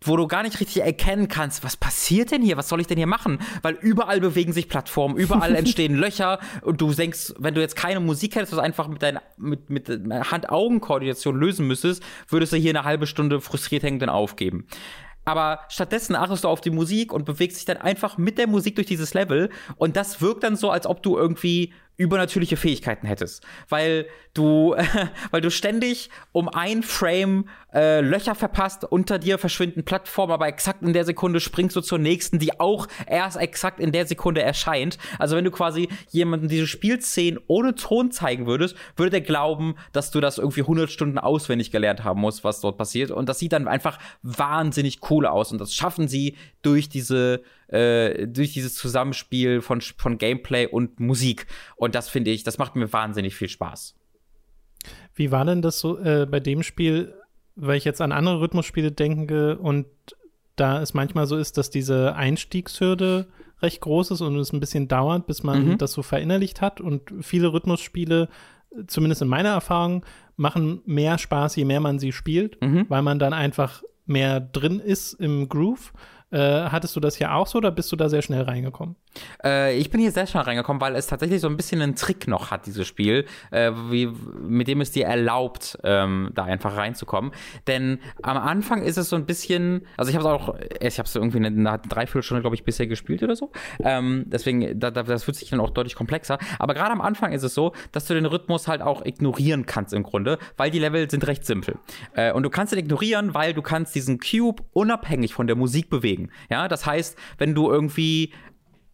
[0.01, 2.97] wo du gar nicht richtig erkennen kannst, was passiert denn hier, was soll ich denn
[2.97, 3.37] hier machen?
[3.61, 7.99] Weil überall bewegen sich Plattformen, überall entstehen Löcher und du denkst, wenn du jetzt keine
[7.99, 12.85] Musik hättest, was einfach mit deiner mit, mit Hand-Augen-Koordination lösen müsstest, würdest du hier eine
[12.85, 14.65] halbe Stunde frustriert hängen dann aufgeben.
[15.25, 18.75] Aber stattdessen achtest du auf die Musik und bewegst dich dann einfach mit der Musik
[18.75, 19.49] durch dieses Level.
[19.77, 24.83] Und das wirkt dann so, als ob du irgendwie übernatürliche Fähigkeiten hättest, weil du, äh,
[25.31, 30.81] weil du ständig um ein Frame äh, Löcher verpasst, unter dir verschwinden Plattformen, aber exakt
[30.81, 34.97] in der Sekunde springst du zur nächsten, die auch erst exakt in der Sekunde erscheint.
[35.19, 40.11] Also wenn du quasi jemanden diese Spielszenen ohne Ton zeigen würdest, würde der glauben, dass
[40.11, 43.11] du das irgendwie 100 Stunden auswendig gelernt haben musst, was dort passiert.
[43.11, 45.51] Und das sieht dann einfach wahnsinnig cool aus.
[45.51, 47.43] Und das schaffen sie durch diese
[47.73, 51.47] äh, durch dieses Zusammenspiel von, von Gameplay und Musik.
[51.75, 53.95] Und das finde ich, das macht mir wahnsinnig viel Spaß.
[55.15, 57.13] Wie war denn das so äh, bei dem Spiel,
[57.55, 59.87] weil ich jetzt an andere Rhythmusspiele denke und
[60.55, 63.27] da es manchmal so ist, dass diese Einstiegshürde
[63.61, 65.77] recht groß ist und es ein bisschen dauert, bis man mhm.
[65.77, 68.29] das so verinnerlicht hat und viele Rhythmusspiele,
[68.85, 70.05] zumindest in meiner Erfahrung,
[70.35, 72.85] machen mehr Spaß, je mehr man sie spielt, mhm.
[72.89, 75.93] weil man dann einfach mehr drin ist im Groove
[76.33, 78.95] Äh, hattest du das hier auch so oder bist du da sehr schnell reingekommen?
[79.43, 82.27] Äh, ich bin hier sehr schnell reingekommen, weil es tatsächlich so ein bisschen einen Trick
[82.27, 84.07] noch hat, dieses Spiel, äh, wie,
[84.41, 87.31] mit dem es dir erlaubt, ähm, da einfach reinzukommen.
[87.67, 91.05] Denn am Anfang ist es so ein bisschen, also ich habe es auch, ich habe
[91.05, 93.51] es irgendwie eine, eine Dreiviertelstunde, glaube ich, bisher gespielt oder so.
[93.83, 96.39] Ähm, deswegen, da, da, das wird sich dann auch deutlich komplexer.
[96.57, 99.93] Aber gerade am Anfang ist es so, dass du den Rhythmus halt auch ignorieren kannst
[99.93, 101.77] im Grunde, weil die Level sind recht simpel.
[102.15, 105.91] Äh, und du kannst ihn ignorieren, weil du kannst diesen Cube unabhängig von der Musik
[105.91, 106.31] bewegen bewegen.
[106.49, 108.33] Ja, das heißt, wenn du irgendwie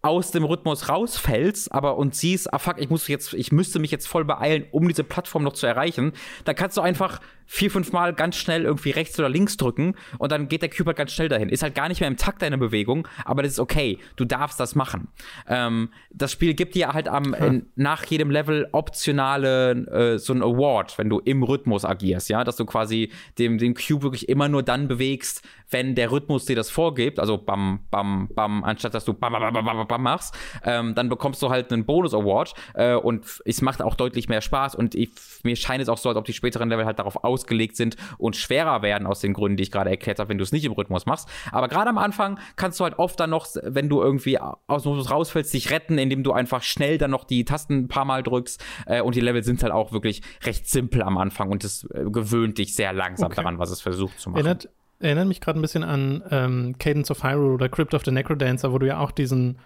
[0.02, 3.92] aus dem Rhythmus rausfällst, aber und siehst, ah fuck, ich muss jetzt, ich müsste mich
[3.92, 6.14] jetzt voll beeilen, um diese Plattform noch zu erreichen,
[6.46, 10.32] dann kannst du einfach vier, fünf Mal ganz schnell irgendwie rechts oder links drücken und
[10.32, 11.50] dann geht der Cube halt ganz schnell dahin.
[11.50, 13.98] Ist halt gar nicht mehr im Takt deiner Bewegung, aber das ist okay.
[14.16, 15.10] Du darfst das machen.
[15.48, 17.44] Ähm, das Spiel gibt dir halt am, hm.
[17.44, 22.44] in, nach jedem Level optionale äh, so ein Award, wenn du im Rhythmus agierst, ja,
[22.44, 25.42] dass du quasi dem, dem Cube wirklich immer nur dann bewegst,
[25.72, 29.54] wenn der Rhythmus dir das vorgibt, also bam, bam, bam, anstatt dass du bam, bam,
[29.54, 33.82] bam, bam, bam machst, ähm, dann bekommst du halt einen Bonus-Award äh, und es macht
[33.82, 35.10] auch deutlich mehr Spaß und ich,
[35.44, 37.96] mir scheint es auch so, als ob die späteren Level halt darauf aus ausgelegt sind
[38.18, 40.66] und schwerer werden aus den Gründen, die ich gerade erklärt habe, wenn du es nicht
[40.66, 41.30] im Rhythmus machst.
[41.52, 44.92] Aber gerade am Anfang kannst du halt oft dann noch, wenn du irgendwie aus dem
[44.92, 48.24] Rhythmus rausfällst, dich retten, indem du einfach schnell dann noch die Tasten ein paar Mal
[48.24, 48.64] drückst.
[48.86, 52.06] Äh, und die Level sind halt auch wirklich recht simpel am Anfang und es äh,
[52.10, 53.38] gewöhnt dich sehr langsam okay.
[53.38, 54.46] daran, was es versucht zu machen.
[54.46, 58.12] Erinnert, erinnert mich gerade ein bisschen an ähm, Cadence of Hyrule oder Crypt of the
[58.12, 59.60] Necrodancer, wo du ja auch diesen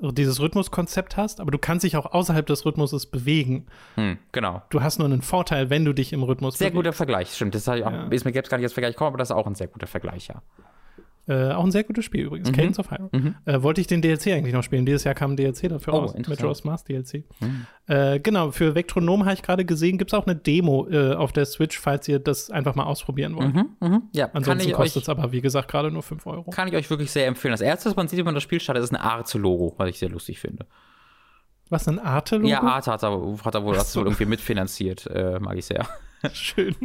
[0.00, 3.66] dieses Rhythmuskonzept hast, aber du kannst dich auch außerhalb des Rhythmuses bewegen.
[3.94, 4.62] Hm, genau.
[4.68, 6.76] Du hast nur einen Vorteil, wenn du dich im Rhythmus Sehr bewegst.
[6.76, 7.54] guter Vergleich, stimmt.
[7.54, 8.06] Das auch, ja.
[8.10, 9.86] ist mir jetzt gar nicht als Vergleich gekommen, aber das ist auch ein sehr guter
[9.86, 10.42] Vergleich, ja.
[11.28, 12.54] Äh, auch ein sehr gutes Spiel übrigens, mhm.
[12.54, 13.10] Cadence of Hyrule.
[13.12, 13.34] Mhm.
[13.46, 14.86] Äh, wollte ich den DLC eigentlich noch spielen.
[14.86, 16.14] Dieses Jahr kam ein DLC dafür oh, raus.
[16.28, 17.24] Majora's Mask DLC.
[17.40, 17.66] Mhm.
[17.88, 21.32] Äh, genau, für Vectronom habe ich gerade gesehen, gibt es auch eine Demo äh, auf
[21.32, 23.54] der Switch, falls ihr das einfach mal ausprobieren wollt.
[23.54, 24.02] Mhm, mhm.
[24.12, 26.50] Ja, Ansonsten kostet es aber, wie gesagt, gerade nur 5 Euro.
[26.50, 27.52] Kann ich euch wirklich sehr empfehlen.
[27.52, 29.98] Das erste, was man sieht, wenn man das Spiel startet, ist ein Arte-Logo, was ich
[29.98, 30.66] sehr lustig finde.
[31.68, 32.48] Was, ein Arte-Logo?
[32.48, 33.10] Ja, Arte hat er,
[33.44, 34.00] hat er wohl, so.
[34.00, 35.86] wohl irgendwie mitfinanziert, äh, mag ich sehr.
[36.32, 36.76] Schön.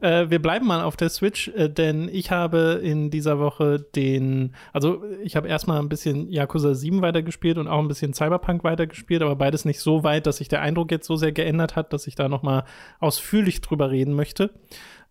[0.00, 4.54] Äh, wir bleiben mal auf der Switch, äh, denn ich habe in dieser Woche den,
[4.72, 9.22] also ich habe erstmal ein bisschen Yakuza 7 weitergespielt und auch ein bisschen Cyberpunk weitergespielt,
[9.22, 12.06] aber beides nicht so weit, dass sich der Eindruck jetzt so sehr geändert hat, dass
[12.06, 12.64] ich da noch mal
[12.98, 14.50] ausführlich drüber reden möchte.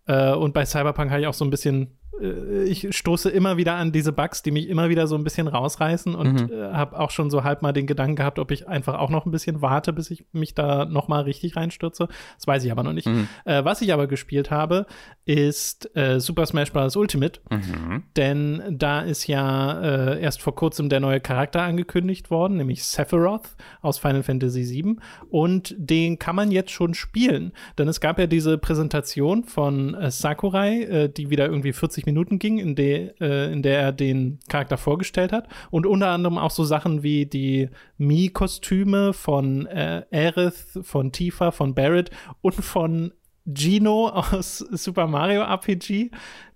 [0.07, 3.91] Äh, und bei Cyberpunk habe ich auch so ein bisschen ich stoße immer wieder an
[3.91, 6.53] diese Bugs, die mich immer wieder so ein bisschen rausreißen und mhm.
[6.53, 9.26] äh, habe auch schon so halb mal den Gedanken gehabt, ob ich einfach auch noch
[9.26, 12.07] ein bisschen warte, bis ich mich da noch mal richtig reinstürze.
[12.36, 13.07] Das weiß ich aber noch nicht.
[13.07, 13.28] Mhm.
[13.45, 14.86] Äh, was ich aber gespielt habe,
[15.26, 16.95] ist äh, Super Smash Bros.
[16.95, 18.03] Ultimate, mhm.
[18.17, 23.55] denn da ist ja äh, erst vor kurzem der neue Charakter angekündigt worden, nämlich Sephiroth
[23.82, 24.97] aus Final Fantasy VII
[25.30, 30.11] und den kann man jetzt schon spielen, denn es gab ja diese Präsentation von äh,
[30.11, 34.78] Sakurai, die wieder irgendwie 40 Minuten ging, in, de, äh, in der er den Charakter
[34.78, 35.47] vorgestellt hat.
[35.72, 41.76] Und unter anderem auch so Sachen wie die Mii-Kostüme von äh, Aerith, von Tifa, von
[41.76, 43.12] Barrett und von
[43.45, 46.12] Gino aus Super Mario RPG.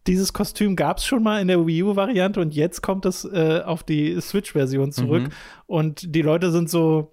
[0.05, 3.61] Dieses Kostüm gab es schon mal in der Wii U-Variante und jetzt kommt es äh,
[3.65, 5.23] auf die Switch-Version zurück.
[5.23, 5.31] Mhm.
[5.65, 7.12] Und die Leute sind so,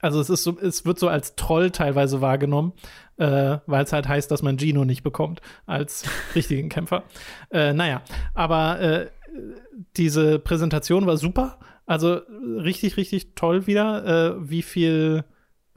[0.00, 2.72] also es ist so, es wird so als Troll teilweise wahrgenommen,
[3.16, 7.04] äh, weil es halt heißt, dass man Gino nicht bekommt als richtigen Kämpfer.
[7.50, 8.02] Äh, naja,
[8.34, 9.06] aber äh,
[9.96, 11.58] diese Präsentation war super.
[11.86, 15.24] Also richtig, richtig toll wieder, äh, wie viel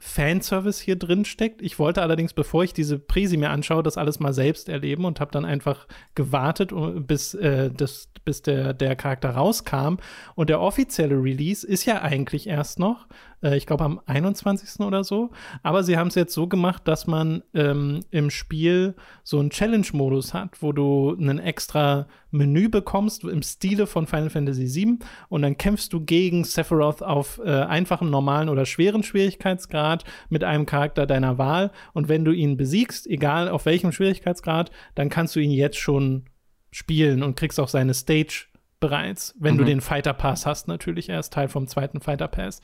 [0.00, 1.60] Fanservice hier drin steckt.
[1.60, 5.20] Ich wollte allerdings, bevor ich diese Präsi mir anschaue, das alles mal selbst erleben und
[5.20, 6.72] habe dann einfach gewartet,
[7.06, 9.96] bis, äh, das, bis der, der Charakter rauskam.
[10.34, 13.06] Und der offizielle Release ist ja eigentlich erst noch
[13.42, 14.80] äh, ich glaube am 21.
[14.80, 15.30] oder so.
[15.62, 20.34] Aber sie haben es jetzt so gemacht, dass man ähm, im Spiel so einen Challenge-Modus
[20.34, 25.56] hat, wo du ein extra Menü bekommst im Stile von Final Fantasy VII und dann
[25.56, 31.38] kämpfst du gegen Sephiroth auf äh, einfachem, normalen oder schweren Schwierigkeitsgrad mit einem Charakter deiner
[31.38, 31.70] Wahl.
[31.92, 36.26] Und wenn du ihn besiegst, egal auf welchem Schwierigkeitsgrad, dann kannst du ihn jetzt schon
[36.70, 38.46] spielen und kriegst auch seine Stage
[38.78, 39.58] bereits, wenn mhm.
[39.58, 41.08] du den Fighter Pass hast, natürlich.
[41.08, 42.62] Er ist Teil vom zweiten Fighter Pass.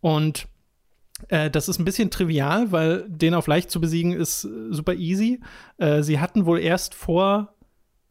[0.00, 0.48] Und
[1.28, 4.94] äh, das ist ein bisschen trivial, weil den auf leicht zu besiegen ist äh, super
[4.94, 5.40] easy.
[5.78, 7.54] Äh, sie hatten wohl erst vor,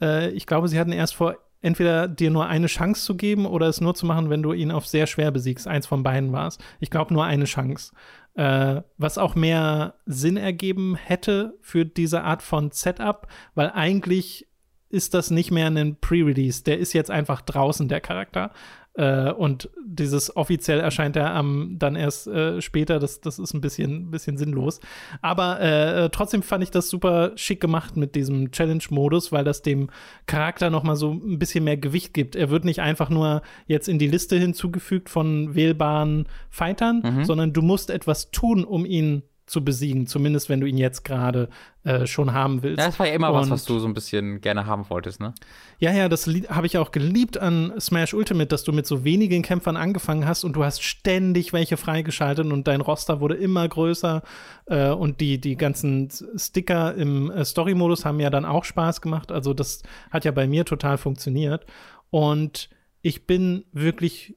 [0.02, 3.68] äh, ich glaube, sie hatten erst vor, entweder dir nur eine Chance zu geben oder
[3.68, 5.68] es nur zu machen, wenn du ihn auf sehr schwer besiegst.
[5.68, 6.58] Eins von beiden war es.
[6.80, 7.94] Ich glaube, nur eine Chance.
[8.36, 14.48] Äh, was auch mehr Sinn ergeben hätte für diese Art von Setup, weil eigentlich
[14.90, 16.64] ist das nicht mehr ein Pre-Release.
[16.64, 18.52] Der ist jetzt einfach draußen, der Charakter.
[18.98, 23.00] Äh, und dieses offiziell erscheint er am dann erst äh, später.
[23.00, 24.80] Das, das ist ein bisschen, bisschen sinnlos.
[25.22, 29.90] Aber äh, trotzdem fand ich das super schick gemacht mit diesem Challenge-Modus, weil das dem
[30.26, 32.36] Charakter noch mal so ein bisschen mehr Gewicht gibt.
[32.36, 37.26] Er wird nicht einfach nur jetzt in die Liste hinzugefügt von wählbaren Fightern, mhm.
[37.26, 41.50] sondern du musst etwas tun, um ihn zu besiegen, zumindest wenn du ihn jetzt gerade
[41.86, 42.80] äh, schon haben willst.
[42.80, 45.22] Ja, das war ja immer und, was, was du so ein bisschen gerne haben wolltest,
[45.22, 45.34] ne?
[45.80, 49.44] Ja, ja, das habe ich auch geliebt an Smash Ultimate, dass du mit so wenigen
[49.44, 54.22] Kämpfern angefangen hast und du hast ständig welche freigeschaltet und dein Roster wurde immer größer
[54.66, 59.32] äh, und die, die ganzen Sticker im äh, Story-Modus haben ja dann auch Spaß gemacht.
[59.32, 59.82] Also das
[60.12, 61.66] hat ja bei mir total funktioniert
[62.10, 62.70] und
[63.02, 64.36] ich bin wirklich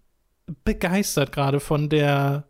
[0.65, 2.45] begeistert gerade von der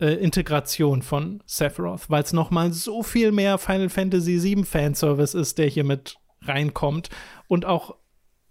[0.00, 5.58] äh, Integration von Sephiroth, weil es nochmal so viel mehr Final Fantasy VII Fanservice ist,
[5.58, 7.08] der hier mit reinkommt
[7.48, 7.96] und auch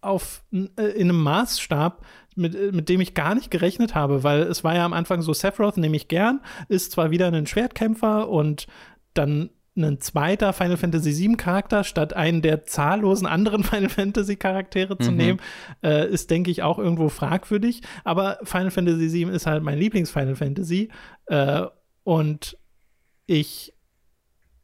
[0.02, 4.42] auf äh, in einem Maßstab, mit, äh, mit dem ich gar nicht gerechnet habe, weil
[4.42, 8.30] es war ja am Anfang so, Sephiroth nehme ich gern, ist zwar wieder ein Schwertkämpfer
[8.30, 8.68] und
[9.14, 9.50] dann
[9.84, 15.12] ein zweiter Final Fantasy VII Charakter statt einen der zahllosen anderen Final Fantasy Charaktere zu
[15.12, 15.18] mhm.
[15.18, 15.40] nehmen,
[15.84, 17.82] äh, ist, denke ich, auch irgendwo fragwürdig.
[18.04, 20.90] Aber Final Fantasy VII ist halt mein Lieblings-Final Fantasy.
[21.28, 21.64] Äh,
[22.04, 22.58] und
[23.26, 23.74] ich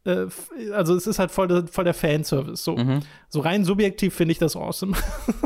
[0.08, 0.28] äh,
[0.72, 2.64] also es ist halt voll, der, voll der Fanservice.
[2.64, 3.02] So, mhm.
[3.28, 4.96] so rein subjektiv finde ich das awesome,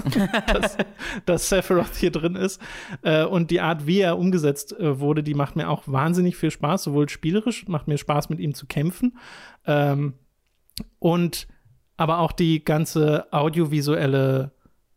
[0.53, 0.77] dass,
[1.25, 2.61] dass Sephiroth hier drin ist.
[3.01, 6.51] Äh, und die Art, wie er umgesetzt äh, wurde, die macht mir auch wahnsinnig viel
[6.51, 9.17] Spaß, sowohl spielerisch, macht mir Spaß, mit ihm zu kämpfen.
[9.65, 10.13] Ähm,
[10.99, 11.47] und
[11.97, 14.51] aber auch die ganze audiovisuelle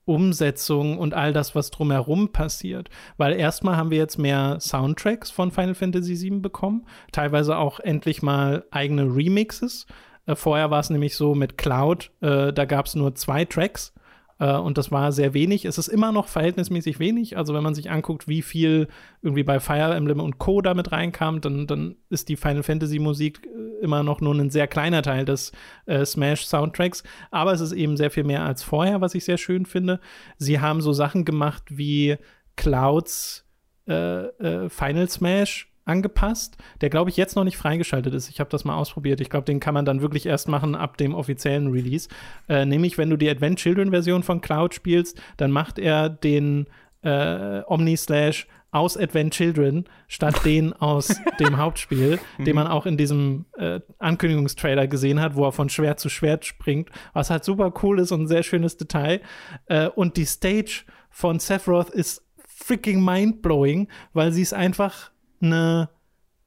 [0.04, 2.90] Umsetzung und all das, was drumherum passiert.
[3.16, 8.22] Weil erstmal haben wir jetzt mehr Soundtracks von Final Fantasy VII bekommen, teilweise auch endlich
[8.22, 9.86] mal eigene Remixes.
[10.26, 13.93] Äh, vorher war es nämlich so mit Cloud, äh, da gab es nur zwei Tracks
[14.38, 15.64] und das war sehr wenig.
[15.64, 17.36] Es ist immer noch verhältnismäßig wenig.
[17.36, 18.88] Also wenn man sich anguckt, wie viel
[19.22, 20.60] irgendwie bei Fire Emblem und Co.
[20.60, 24.66] damit reinkam, dann, dann ist die Final Fantasy Musik äh, immer noch nur ein sehr
[24.66, 25.52] kleiner Teil des
[25.86, 27.04] äh, Smash Soundtracks.
[27.30, 30.00] Aber es ist eben sehr viel mehr als vorher, was ich sehr schön finde.
[30.36, 32.16] Sie haben so Sachen gemacht wie
[32.56, 33.46] Clouds
[33.86, 38.28] äh, äh Final Smash angepasst, der glaube ich jetzt noch nicht freigeschaltet ist.
[38.30, 39.20] Ich habe das mal ausprobiert.
[39.20, 42.08] Ich glaube, den kann man dann wirklich erst machen ab dem offiziellen Release.
[42.48, 46.66] Äh, nämlich, wenn du die Advent Children Version von Cloud spielst, dann macht er den
[47.02, 52.96] äh, Omni Slash aus Advent Children statt den aus dem Hauptspiel, den man auch in
[52.96, 57.72] diesem äh, Ankündigungstrailer gesehen hat, wo er von Schwert zu Schwert springt, was halt super
[57.82, 59.20] cool ist und ein sehr schönes Detail.
[59.66, 65.12] Äh, und die Stage von Sephiroth ist freaking mindblowing, weil sie es einfach
[65.52, 65.90] eine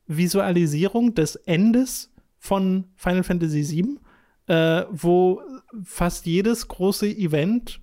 [0.08, 4.00] Visualisierung des Endes von Final Fantasy VII,
[4.48, 5.42] äh, wo
[5.84, 7.80] fast jedes große Event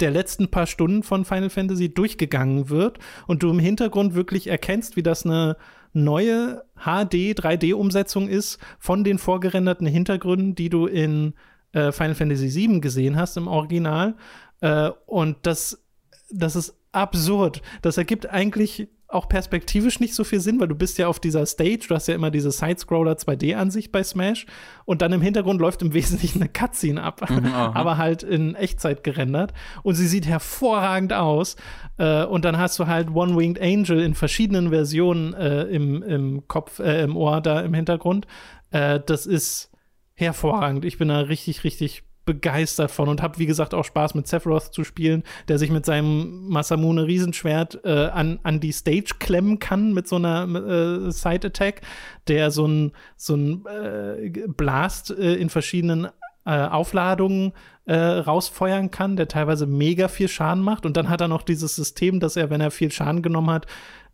[0.00, 4.96] der letzten paar Stunden von Final Fantasy durchgegangen wird und du im Hintergrund wirklich erkennst,
[4.96, 5.56] wie das eine
[5.92, 11.34] neue HD 3D-Umsetzung ist von den vorgerenderten Hintergründen, die du in
[11.72, 14.16] äh, Final Fantasy VII gesehen hast im Original.
[14.60, 15.84] Äh, und das,
[16.30, 17.62] das ist absurd.
[17.82, 21.46] Das ergibt eigentlich auch perspektivisch nicht so viel Sinn, weil du bist ja auf dieser
[21.46, 24.46] Stage, du hast ja immer diese Side-Scroller 2D-Ansicht bei Smash
[24.84, 29.04] und dann im Hintergrund läuft im Wesentlichen eine Cutscene ab, mhm, aber halt in Echtzeit
[29.04, 29.52] gerendert
[29.82, 31.56] und sie sieht hervorragend aus
[31.98, 36.78] äh, und dann hast du halt One-Winged Angel in verschiedenen Versionen äh, im, im Kopf,
[36.78, 38.26] äh, im Ohr da im Hintergrund.
[38.70, 39.70] Äh, das ist
[40.14, 40.84] hervorragend.
[40.84, 44.72] Ich bin da richtig, richtig begeistert von und habe, wie gesagt, auch Spaß mit Sephiroth
[44.72, 49.92] zu spielen, der sich mit seinem Masamune Riesenschwert äh, an, an die Stage klemmen kann
[49.92, 51.80] mit so einer äh, Side-Attack,
[52.28, 56.08] der so ein, so ein äh, Blast äh, in verschiedenen
[56.44, 57.52] äh, Aufladungen
[57.86, 60.86] äh, rausfeuern kann, der teilweise mega viel Schaden macht.
[60.86, 63.66] Und dann hat er noch dieses System, dass er, wenn er viel Schaden genommen hat,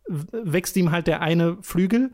[0.09, 2.13] wächst ihm halt der eine Flügel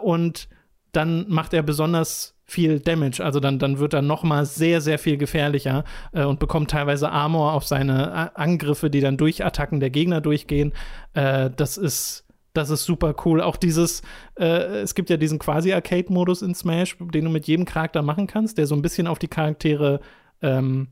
[0.00, 0.48] und
[0.92, 3.22] dann macht er besonders viel Damage.
[3.22, 7.10] Also dann, dann wird er noch mal sehr, sehr viel gefährlicher äh, und bekommt teilweise
[7.10, 10.72] Armor auf seine A Angriffe, die dann durch Attacken der Gegner durchgehen.
[11.12, 12.24] Äh, das ist
[12.54, 13.40] das ist super cool.
[13.40, 14.02] Auch dieses,
[14.36, 18.26] äh, es gibt ja diesen quasi Arcade-Modus in Smash, den du mit jedem Charakter machen
[18.26, 20.00] kannst, der so ein bisschen auf die Charaktere
[20.42, 20.88] ähm,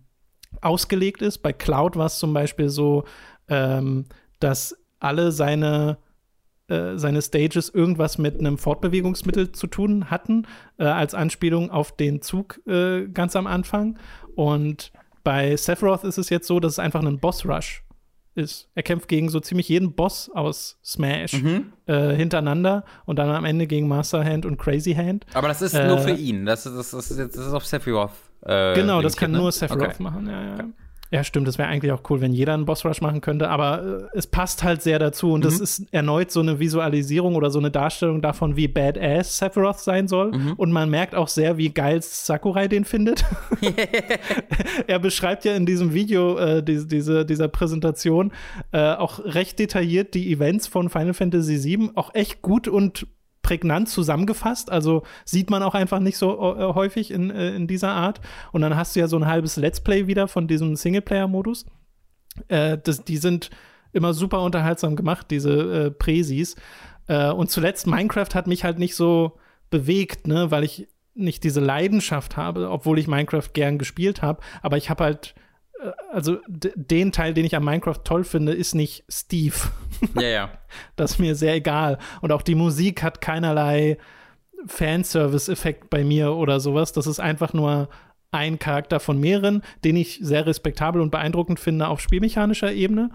[0.61, 1.39] ausgelegt ist.
[1.39, 3.05] Bei Cloud war es zum Beispiel so,
[3.49, 4.05] ähm,
[4.39, 5.99] dass alle seine
[6.69, 10.47] äh, seine Stages irgendwas mit einem Fortbewegungsmittel zu tun hatten,
[10.79, 13.99] äh, als Anspielung auf den Zug äh, ganz am Anfang.
[14.35, 14.93] Und
[15.23, 17.85] bei Sephiroth ist es jetzt so, dass es einfach ein Boss-Rush
[18.35, 18.69] ist.
[18.75, 21.73] Er kämpft gegen so ziemlich jeden Boss aus Smash mhm.
[21.87, 25.25] äh, hintereinander und dann am Ende gegen Master Hand und Crazy Hand.
[25.35, 26.47] Aber das ist nur für ihn.
[26.47, 28.11] Das, das, das, ist, das ist auf Sephiroth.
[28.43, 29.39] Äh, genau, das kann ne?
[29.39, 30.03] nur Sephiroth okay.
[30.03, 30.29] machen.
[30.29, 30.55] Ja, ja.
[30.55, 30.65] Okay.
[31.11, 31.47] Ja, stimmt.
[31.47, 34.27] Es wäre eigentlich auch cool, wenn jeder einen Boss Rush machen könnte, aber äh, es
[34.27, 35.45] passt halt sehr dazu und mhm.
[35.45, 40.09] das ist erneut so eine Visualisierung oder so eine Darstellung davon, wie badass Sephiroth sein
[40.09, 40.33] soll.
[40.33, 40.55] Mhm.
[40.55, 43.25] Und man merkt auch sehr, wie geil Sakurai den findet.
[44.87, 48.33] er beschreibt ja in diesem Video, äh, die, diese, dieser Präsentation,
[48.73, 53.07] äh, auch recht detailliert die Events von Final Fantasy VII, auch echt gut und
[53.47, 54.73] prägnant zusammengefasst.
[54.73, 58.21] Also sieht man auch einfach nicht so äh, häufig in, äh, in dieser Art.
[58.51, 61.65] Und dann hast du ja so ein halbes Let's Play wieder von diesem Singleplayer-Modus.
[62.49, 62.77] Äh,
[63.07, 63.51] die sind
[63.93, 66.57] immer super unterhaltsam gemacht, diese äh, Präsis.
[67.07, 69.39] Äh, und zuletzt Minecraft hat mich halt nicht so
[69.71, 74.41] bewegt, ne, weil ich nicht diese Leidenschaft habe, obwohl ich Minecraft gern gespielt habe.
[74.61, 75.41] Aber ich habe halt äh,
[76.11, 79.57] also den Teil, den ich an Minecraft toll finde, ist nicht Steve.
[80.15, 80.51] Ja, ja.
[80.97, 81.99] das ist mir sehr egal.
[82.21, 83.99] Und auch die Musik hat keinerlei
[84.67, 86.93] Fanservice-Effekt bei mir oder sowas.
[86.93, 87.89] Das ist einfach nur
[88.31, 93.11] ein Charakter von mehreren, den ich sehr respektabel und beeindruckend finde auf spielmechanischer Ebene.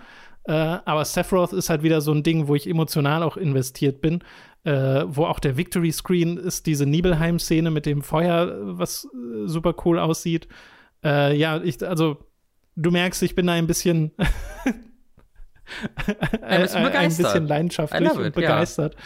[0.45, 4.24] Äh, aber Sephiroth ist halt wieder so ein Ding, wo ich emotional auch investiert bin.
[4.64, 9.74] Äh, wo auch der Victory Screen ist, diese Nibelheim-Szene mit dem Feuer, was äh, super
[9.86, 10.47] cool aussieht.
[11.03, 12.18] Äh, ja, ich, also
[12.76, 14.11] du merkst, ich bin da ein bisschen,
[16.41, 18.95] ein, ein bisschen leidenschaftlich und begeistert.
[18.95, 19.01] Ja.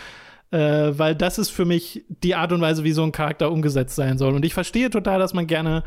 [0.51, 3.95] Äh, weil das ist für mich die Art und Weise, wie so ein Charakter umgesetzt
[3.95, 4.35] sein soll.
[4.35, 5.83] Und ich verstehe total, dass man gerne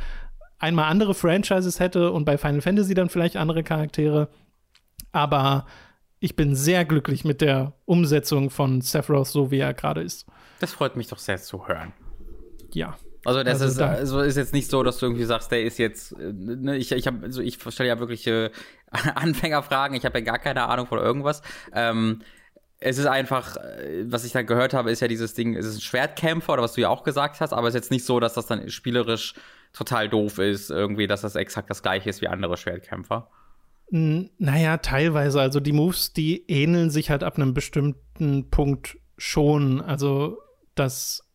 [0.58, 4.28] einmal andere Franchises hätte und bei Final Fantasy dann vielleicht andere Charaktere.
[5.12, 5.66] Aber
[6.20, 10.26] ich bin sehr glücklich mit der Umsetzung von Sephiroth, so wie er gerade ist.
[10.60, 11.92] Das freut mich doch sehr zu hören.
[12.72, 12.96] Ja.
[13.28, 15.62] Also das also ist, da also ist jetzt nicht so, dass du irgendwie sagst, der
[15.62, 18.50] ist jetzt, äh, ne, ich, ich habe, also ich stelle ja wirklich äh,
[19.14, 21.42] Anfängerfragen, ich habe ja gar keine Ahnung von irgendwas.
[21.74, 22.22] Ähm,
[22.80, 25.76] es ist einfach, äh, was ich dann gehört habe, ist ja dieses Ding, es ist
[25.76, 28.18] ein Schwertkämpfer oder was du ja auch gesagt hast, aber es ist jetzt nicht so,
[28.18, 29.34] dass das dann spielerisch
[29.74, 33.28] total doof ist, irgendwie, dass das exakt das gleiche ist wie andere Schwertkämpfer.
[33.90, 35.40] Naja, teilweise.
[35.40, 39.80] Also die Moves, die ähneln sich halt ab einem bestimmten Punkt schon.
[39.80, 40.38] Also
[40.74, 41.27] das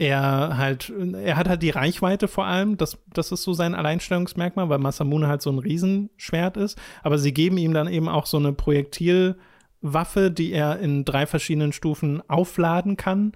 [0.00, 0.90] er halt,
[1.22, 5.28] er hat halt die Reichweite vor allem, das, das ist so sein Alleinstellungsmerkmal, weil Masamune
[5.28, 10.30] halt so ein Riesenschwert ist, aber sie geben ihm dann eben auch so eine Projektilwaffe,
[10.30, 13.32] die er in drei verschiedenen Stufen aufladen kann.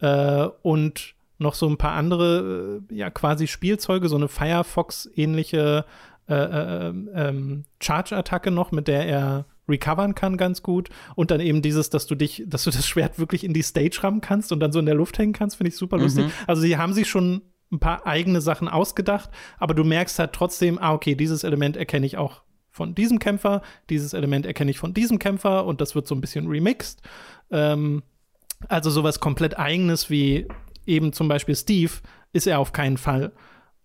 [0.00, 5.84] Äh, und noch so ein paar andere, äh, ja, quasi Spielzeuge, so eine Firefox-ähnliche
[6.28, 10.88] äh, äh, ähm, Charge-Attacke noch, mit der er recovern kann ganz gut.
[11.14, 13.98] Und dann eben dieses, dass du dich, dass du das Schwert wirklich in die Stage
[14.02, 16.26] rammen kannst und dann so in der Luft hängen kannst, finde ich super lustig.
[16.26, 16.32] Mhm.
[16.46, 20.78] Also sie haben sich schon ein paar eigene Sachen ausgedacht, aber du merkst halt trotzdem,
[20.78, 24.94] ah, okay, dieses Element erkenne ich auch von diesem Kämpfer, dieses Element erkenne ich von
[24.94, 27.02] diesem Kämpfer und das wird so ein bisschen remixed.
[27.50, 28.02] Ähm,
[28.68, 30.46] also sowas komplett eigenes wie
[30.86, 31.92] eben zum Beispiel Steve
[32.32, 33.32] ist er auf keinen Fall.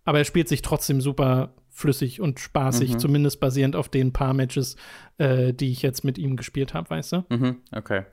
[0.05, 2.99] Aber er spielt sich trotzdem super flüssig und spaßig, mhm.
[2.99, 4.76] zumindest basierend auf den paar Matches,
[5.17, 7.26] äh, die ich jetzt mit ihm gespielt habe, weißt du?
[7.30, 7.57] Mhm.
[7.71, 8.03] Okay.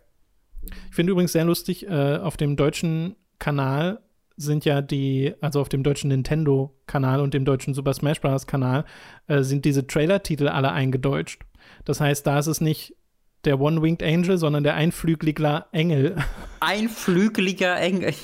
[0.88, 4.00] Ich finde übrigens sehr lustig, äh, auf dem deutschen Kanal
[4.36, 8.46] sind ja die, also auf dem deutschen Nintendo-Kanal und dem deutschen Super Smash Bros.
[8.46, 8.84] Kanal,
[9.26, 11.42] äh, sind diese Trailer-Titel alle eingedeutscht.
[11.84, 12.96] Das heißt, da ist es nicht
[13.44, 16.16] der One-Winged Angel, sondern der einflügeliger Engel.
[16.61, 18.14] Einflügeliger Engel.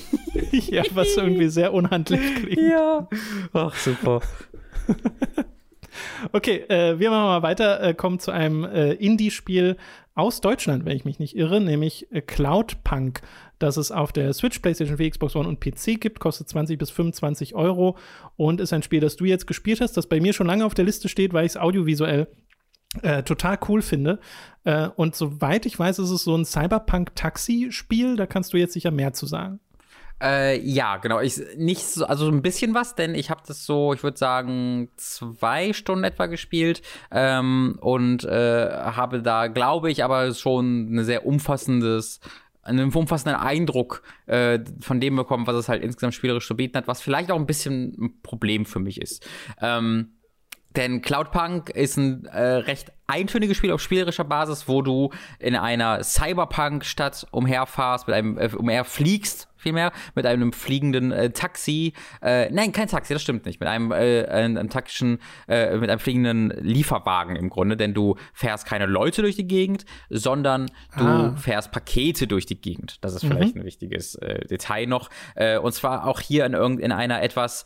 [0.51, 2.69] ja, was irgendwie sehr unhandlich klingt.
[2.69, 3.07] Ja.
[3.53, 4.21] Ach, super.
[6.31, 9.77] okay, äh, wir machen mal weiter, äh, kommen zu einem äh, Indie-Spiel
[10.15, 13.21] aus Deutschland, wenn ich mich nicht irre, nämlich äh, Cloudpunk,
[13.59, 16.89] das es auf der Switch, PlayStation 4, Xbox One und PC gibt, kostet 20 bis
[16.89, 17.97] 25 Euro
[18.35, 20.73] und ist ein Spiel, das du jetzt gespielt hast, das bei mir schon lange auf
[20.73, 22.27] der Liste steht, weil ich es audiovisuell
[23.01, 24.19] äh, total cool finde.
[24.63, 28.15] Äh, und soweit ich weiß, ist es so ein Cyberpunk-Taxi-Spiel.
[28.15, 29.59] Da kannst du jetzt sicher mehr zu sagen.
[30.21, 31.19] Äh, ja, genau.
[31.19, 34.89] Ich nicht so, also ein bisschen was, denn ich habe das so, ich würde sagen,
[34.95, 41.25] zwei Stunden etwa gespielt ähm, und äh, habe da, glaube ich, aber schon ein sehr
[41.25, 42.19] umfassendes
[42.63, 46.87] einen umfassenden Eindruck äh, von dem bekommen, was es halt insgesamt spielerisch zu bieten hat,
[46.87, 49.25] was vielleicht auch ein bisschen ein Problem für mich ist.
[49.61, 50.17] Ähm,
[50.75, 56.03] denn Cloudpunk ist ein äh, recht eintöniges Spiel auf spielerischer Basis, wo du in einer
[56.03, 61.93] Cyberpunk-Stadt umherfahrst, mit einem äh, umherfliegst vielmehr, mit einem fliegenden äh, Taxi.
[62.21, 63.59] Äh, nein, kein Taxi, das stimmt nicht.
[63.59, 68.15] Mit einem, äh, einem, einem taktischen, äh, mit einem fliegenden Lieferwagen im Grunde, denn du
[68.33, 71.35] fährst keine Leute durch die Gegend, sondern du ah.
[71.35, 73.03] fährst Pakete durch die Gegend.
[73.03, 73.61] Das ist vielleicht mhm.
[73.61, 75.09] ein wichtiges äh, Detail noch.
[75.35, 77.65] Äh, und zwar auch hier in, irgend, in einer etwas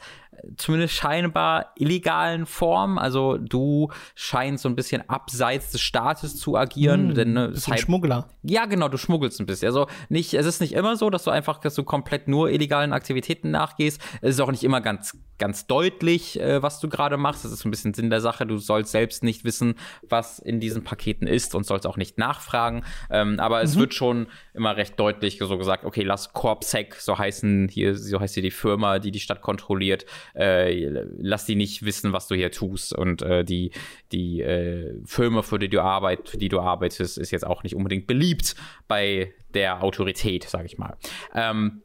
[0.58, 2.97] zumindest scheinbar illegalen Form.
[2.97, 7.10] Also du scheinst so ein bisschen abseits des Staates zu agieren.
[7.10, 8.30] Mm, denn, ne, bist ein Schmuggler.
[8.43, 9.68] Ja, genau, du schmuggelst ein bisschen.
[9.68, 12.94] Also nicht, es ist nicht immer so, dass du einfach, dass du komplett nur illegalen
[12.94, 14.02] Aktivitäten nachgehst.
[14.22, 17.44] Es ist auch nicht immer ganz ganz deutlich, äh, was du gerade machst.
[17.44, 18.46] Das ist ein bisschen Sinn der Sache.
[18.46, 19.74] Du sollst selbst nicht wissen,
[20.08, 22.84] was in diesen Paketen ist und sollst auch nicht nachfragen.
[23.10, 23.64] Ähm, aber mhm.
[23.64, 28.20] es wird schon immer recht deutlich so gesagt, okay, lass Corpsec, so heißen hier, so
[28.20, 30.88] heißt hier die Firma, die die Stadt kontrolliert, äh,
[31.18, 32.94] lass die nicht wissen, was du hier tust.
[32.94, 33.72] Und äh, die,
[34.12, 37.76] die äh, Firma, für die du arbeitest, für die du arbeitest, ist jetzt auch nicht
[37.76, 38.54] unbedingt beliebt
[38.88, 40.97] bei der Autorität, sag ich mal.
[41.34, 41.82] Ähm,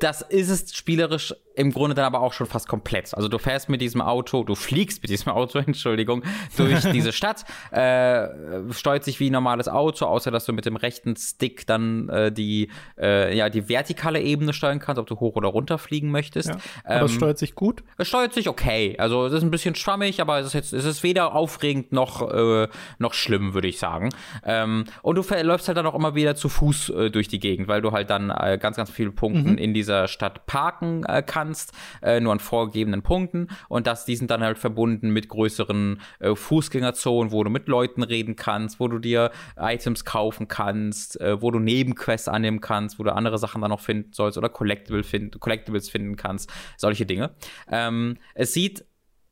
[0.00, 3.14] das ist es spielerisch im Grunde dann aber auch schon fast komplett.
[3.14, 6.22] Also du fährst mit diesem Auto, du fliegst mit diesem Auto, Entschuldigung,
[6.56, 8.28] durch diese Stadt, äh,
[8.72, 12.32] steuert sich wie ein normales Auto, außer dass du mit dem rechten Stick dann äh,
[12.32, 16.48] die, äh, ja, die vertikale Ebene steuern kannst, ob du hoch oder runter fliegen möchtest.
[16.48, 17.82] Ja, aber ähm, es steuert sich gut?
[17.98, 18.96] Es steuert sich okay.
[18.98, 22.30] Also es ist ein bisschen schwammig, aber es ist jetzt, es ist weder aufregend noch,
[22.32, 24.10] äh, noch schlimm, würde ich sagen.
[24.44, 27.68] Ähm, und du läufst halt dann auch immer wieder zu Fuß äh, durch die Gegend,
[27.68, 29.58] weil du halt dann äh, ganz, ganz viele Punkte mhm.
[29.58, 31.72] in dieser Stadt parken kannst kannst,
[32.02, 33.48] äh, nur an vorgegebenen Punkten.
[33.68, 38.02] Und das, die sind dann halt verbunden mit größeren äh, Fußgängerzonen, wo du mit Leuten
[38.02, 43.02] reden kannst, wo du dir Items kaufen kannst, äh, wo du Nebenquests annehmen kannst, wo
[43.02, 47.34] du andere Sachen dann noch finden sollst oder Collectible find, Collectibles finden kannst, solche Dinge.
[47.70, 48.84] Ähm, es sieht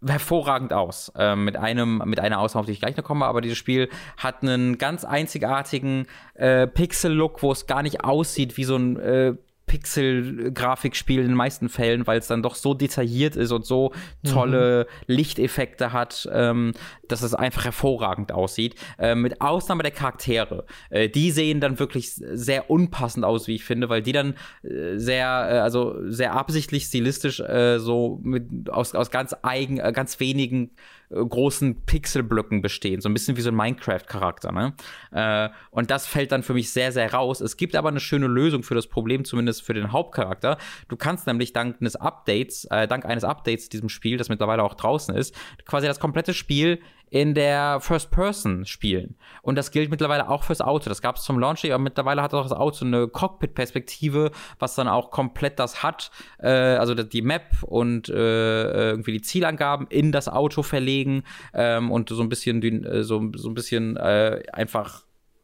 [0.05, 1.13] hervorragend aus.
[1.17, 3.89] Äh, mit einem, mit einer Ausnahme, auf die ich gleich noch komme, aber dieses Spiel
[4.17, 9.35] hat einen ganz einzigartigen äh, Pixel-Look, wo es gar nicht aussieht wie so ein äh,
[9.71, 13.93] Pixel-Grafikspiel in den meisten Fällen, weil es dann doch so detailliert ist und so
[14.25, 15.15] tolle mhm.
[15.15, 16.73] Lichteffekte hat, ähm,
[17.07, 18.75] dass es einfach hervorragend aussieht.
[18.99, 20.67] Äh, mit Ausnahme der Charaktere.
[20.91, 24.97] Äh, die sehen dann wirklich sehr unpassend aus, wie ich finde, weil die dann äh,
[24.97, 30.19] sehr, äh, also sehr absichtlich stilistisch äh, so mit, aus, aus ganz eigen, äh, ganz
[30.19, 30.73] wenigen
[31.11, 34.53] großen Pixelblöcken bestehen, so ein bisschen wie so ein Minecraft-Charakter.
[34.53, 34.75] Ne?
[35.11, 37.41] Äh, und das fällt dann für mich sehr, sehr raus.
[37.41, 40.57] Es gibt aber eine schöne Lösung für das Problem, zumindest für den Hauptcharakter.
[40.89, 44.75] Du kannst nämlich dank eines Updates, äh, dank eines Updates diesem Spiel, das mittlerweile auch
[44.75, 45.35] draußen ist,
[45.65, 46.81] quasi das komplette Spiel
[47.11, 49.17] in der First Person spielen.
[49.43, 50.89] Und das gilt mittlerweile auch fürs Auto.
[50.89, 54.89] Das gab es zum Launch, aber mittlerweile hat auch das Auto eine Cockpit-Perspektive, was dann
[54.89, 56.11] auch komplett das hat.
[56.39, 62.09] Äh, also die Map und äh, irgendwie die Zielangaben in das Auto verlegen ähm, und
[62.09, 65.03] so ein bisschen, äh, so, so ein bisschen äh, einfach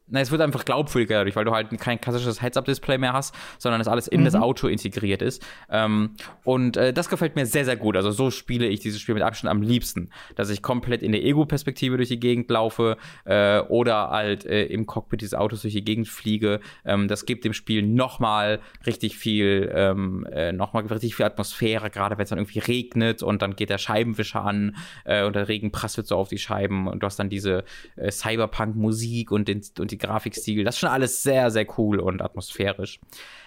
[0.08, 3.80] na, es wird einfach glaubwürdiger dadurch, weil du halt kein klassisches Heads-Up-Display mehr hast, sondern
[3.80, 4.26] es alles in mhm.
[4.26, 5.44] das Auto integriert ist.
[5.68, 6.10] Ähm,
[6.44, 7.96] und äh, das gefällt mir sehr, sehr gut.
[7.96, 11.24] Also so spiele ich dieses Spiel mit Abstand am liebsten, dass ich komplett in der
[11.24, 15.84] Ego-Perspektive durch die Gegend laufe äh, oder halt äh, im Cockpit dieses Autos durch die
[15.84, 16.60] Gegend fliege.
[16.84, 22.16] Ähm, das gibt dem Spiel nochmal richtig viel, ähm, äh, nochmal richtig viel Atmosphäre, gerade
[22.16, 25.72] wenn es dann irgendwie regnet und dann geht der Scheibenwischer an äh, und der Regen
[25.72, 27.64] prasselt so auf die Scheiben und du hast dann diese
[27.96, 30.64] äh, Cyberpunk-Musik und, den, und die die Grafikstil.
[30.64, 33.00] Das ist schon alles sehr, sehr cool und atmosphärisch.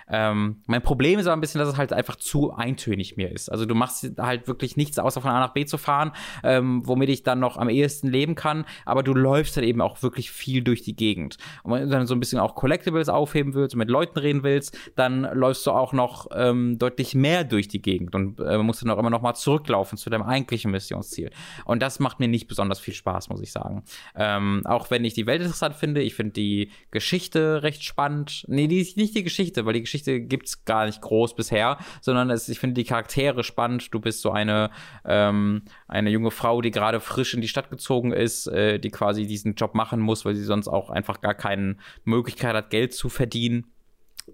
[0.10, 3.52] Ähm, mein Problem ist aber ein bisschen, dass es halt einfach zu eintönig mir ist.
[3.52, 6.12] Also du machst halt wirklich nichts, außer von A nach B zu fahren,
[6.44, 10.02] ähm, womit ich dann noch am ehesten leben kann, aber du läufst halt eben auch
[10.02, 11.38] wirklich viel durch die Gegend.
[11.64, 14.44] Und wenn du dann so ein bisschen auch Collectibles aufheben willst und mit Leuten reden
[14.44, 18.82] willst, dann läufst du auch noch ähm, deutlich mehr durch die Gegend und äh, musst
[18.82, 21.30] dann auch immer noch mal zurücklaufen zu deinem eigentlichen Missionsziel.
[21.66, 23.84] Und das macht mir nicht besonders viel Spaß, muss ich sagen.
[24.16, 28.46] Ähm, auch wenn ich die Welt interessant finde, ich finde die Geschichte recht spannend.
[28.48, 31.78] Nee, die, nicht die Geschichte, weil die Geschichte Geschichte gibt es gar nicht groß bisher,
[32.02, 33.94] sondern es, ich finde die Charaktere spannend.
[33.94, 34.72] Du bist so eine,
[35.06, 39.28] ähm, eine junge Frau, die gerade frisch in die Stadt gezogen ist, äh, die quasi
[39.28, 43.10] diesen Job machen muss, weil sie sonst auch einfach gar keine Möglichkeit hat, Geld zu
[43.10, 43.66] verdienen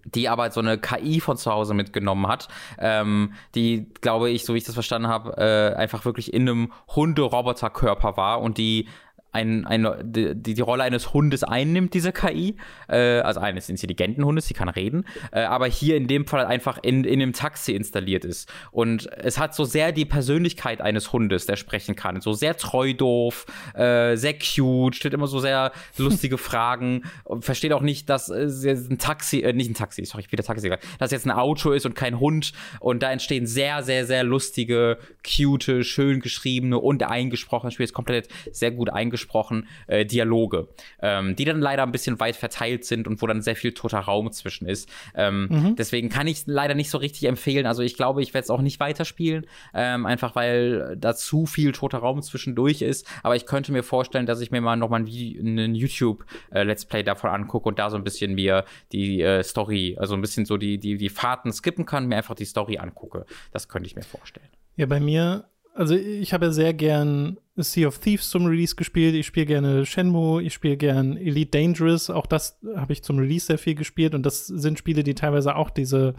[0.03, 4.53] die aber so eine KI von zu Hause mitgenommen hat, ähm, die, glaube ich, so
[4.53, 8.89] wie ich das verstanden habe, äh, einfach wirklich in einem Hunde-Roboter-Körper war und die
[9.35, 12.55] ein, ein, die, die Rolle eines Hundes einnimmt, diese KI.
[12.87, 15.05] Äh, also eines intelligenten Hundes, die kann reden.
[15.31, 18.51] Äh, aber hier in dem Fall einfach in, in dem Taxi installiert ist.
[18.71, 22.21] Und es hat so sehr die Persönlichkeit eines Hundes, der sprechen kann.
[22.21, 27.03] So sehr treu doof, äh, sehr cute, stellt immer so sehr lustige Fragen.
[27.41, 30.63] Versteht auch nicht, dass es ein Taxi, äh, nicht ein Taxi, sorry, ich wieder Taxi
[30.63, 32.53] gesagt, dass jetzt ein Auto ist und kein Hund.
[32.79, 38.29] Und da entstehen sehr, sehr, sehr lustige, cute, schön geschriebene und eingesprochene, Spiel ist komplett
[38.51, 40.67] sehr gut eingesprochen gesprochen, äh, Dialoge,
[41.01, 43.99] ähm, die dann leider ein bisschen weit verteilt sind und wo dann sehr viel toter
[43.99, 44.87] Raum zwischen ist.
[45.15, 45.75] Ähm, mhm.
[45.75, 47.65] Deswegen kann ich leider nicht so richtig empfehlen.
[47.65, 51.71] Also ich glaube, ich werde es auch nicht weiterspielen, ähm, einfach weil da zu viel
[51.71, 53.07] toter Raum zwischendurch ist.
[53.23, 57.31] Aber ich könnte mir vorstellen, dass ich mir mal nochmal einen YouTube-Let's äh, Play davon
[57.31, 60.77] angucke und da so ein bisschen mir die äh, Story, also ein bisschen so die,
[60.77, 63.25] die, die Fahrten skippen kann, mir einfach die Story angucke.
[63.51, 64.49] Das könnte ich mir vorstellen.
[64.75, 65.45] Ja, bei mir
[65.75, 69.13] also ich habe ja sehr gern Sea of Thieves zum Release gespielt.
[69.13, 72.09] Ich spiele gerne Shenmue, ich spiele gern Elite Dangerous.
[72.09, 74.15] Auch das habe ich zum Release sehr viel gespielt.
[74.15, 76.15] Und das sind Spiele, die teilweise auch diese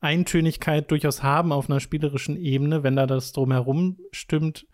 [0.00, 2.84] Eintönigkeit durchaus haben auf einer spielerischen Ebene.
[2.84, 4.66] Wenn da das drumherum stimmt,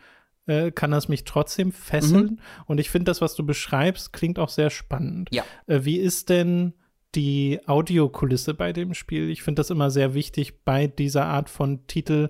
[0.47, 2.25] äh, kann das mich trotzdem fesseln.
[2.25, 2.39] Mhm.
[2.67, 5.31] Und ich finde, das, was du beschreibst, klingt auch sehr spannend.
[5.33, 5.45] Ja.
[5.67, 6.75] Äh, wie ist denn
[7.15, 9.31] die Audiokulisse bei dem Spiel?
[9.31, 12.29] Ich finde das immer sehr wichtig bei dieser Art von Titel,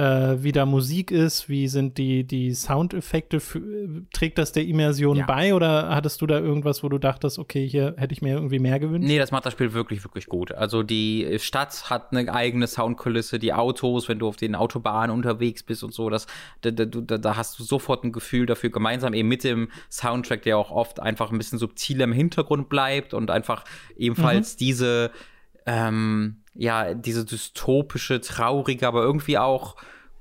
[0.00, 3.42] äh, wie da Musik ist, wie sind die, die Soundeffekte,
[4.14, 5.26] trägt das der Immersion ja.
[5.26, 8.60] bei oder hattest du da irgendwas, wo du dachtest, okay, hier hätte ich mir irgendwie
[8.60, 9.06] mehr gewünscht?
[9.06, 10.52] Nee, das macht das Spiel wirklich, wirklich gut.
[10.52, 15.62] Also die Stadt hat eine eigene Soundkulisse, die Autos, wenn du auf den Autobahnen unterwegs
[15.62, 16.26] bist und so, das,
[16.62, 20.56] da, da, da hast du sofort ein Gefühl dafür, gemeinsam eben mit dem Soundtrack, der
[20.56, 23.64] auch oft einfach ein bisschen subtiler im Hintergrund bleibt und einfach
[23.98, 24.58] ebenfalls mhm.
[24.58, 25.10] diese
[25.66, 29.76] ähm, ja, diese dystopische, traurige, aber irgendwie auch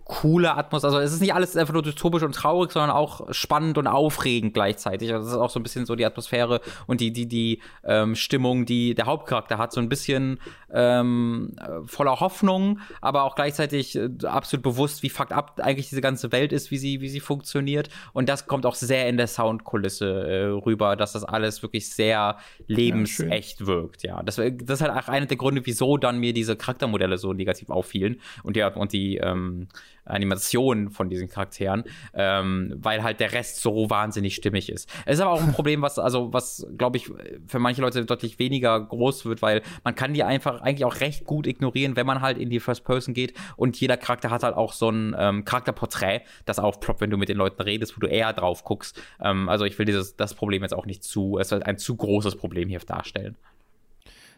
[0.10, 0.92] coole Atmosphäre.
[0.92, 4.56] Also es ist nicht alles einfach nur dystopisch und traurig, sondern auch spannend und aufregend
[4.56, 5.14] gleichzeitig.
[5.14, 8.16] Also das ist auch so ein bisschen so die Atmosphäre und die, die, die ähm,
[8.16, 9.72] Stimmung, die der Hauptcharakter hat.
[9.72, 10.40] So ein bisschen
[10.74, 11.56] ähm,
[11.86, 16.54] voller Hoffnung, aber auch gleichzeitig äh, absolut bewusst, wie fucked up eigentlich diese ganze Welt
[16.54, 17.90] ist, wie sie, wie sie funktioniert.
[18.12, 22.38] Und das kommt auch sehr in der Soundkulisse äh, rüber, dass das alles wirklich sehr
[22.66, 24.02] lebensecht ja, wirkt.
[24.02, 27.32] Ja, das, das ist halt auch einer der Gründe, wieso dann mir diese Charaktermodelle so
[27.32, 29.68] negativ auffielen und die, und die ähm,
[30.10, 31.84] Animation von diesen Charakteren,
[32.14, 34.90] ähm, weil halt der Rest so wahnsinnig stimmig ist.
[35.06, 37.12] Es ist aber auch ein Problem, was, also, was, glaube ich,
[37.48, 41.26] für manche Leute deutlich weniger groß wird, weil man kann die einfach eigentlich auch recht
[41.26, 44.56] gut ignorieren, wenn man halt in die First Person geht und jeder Charakter hat halt
[44.56, 48.08] auch so ein ähm, Charakterporträt, das aufploppt, wenn du mit den Leuten redest, wo du
[48.08, 49.02] eher drauf guckst.
[49.22, 51.96] Ähm, also ich will dieses, das Problem jetzt auch nicht zu, es soll ein zu
[51.96, 53.36] großes Problem hier darstellen.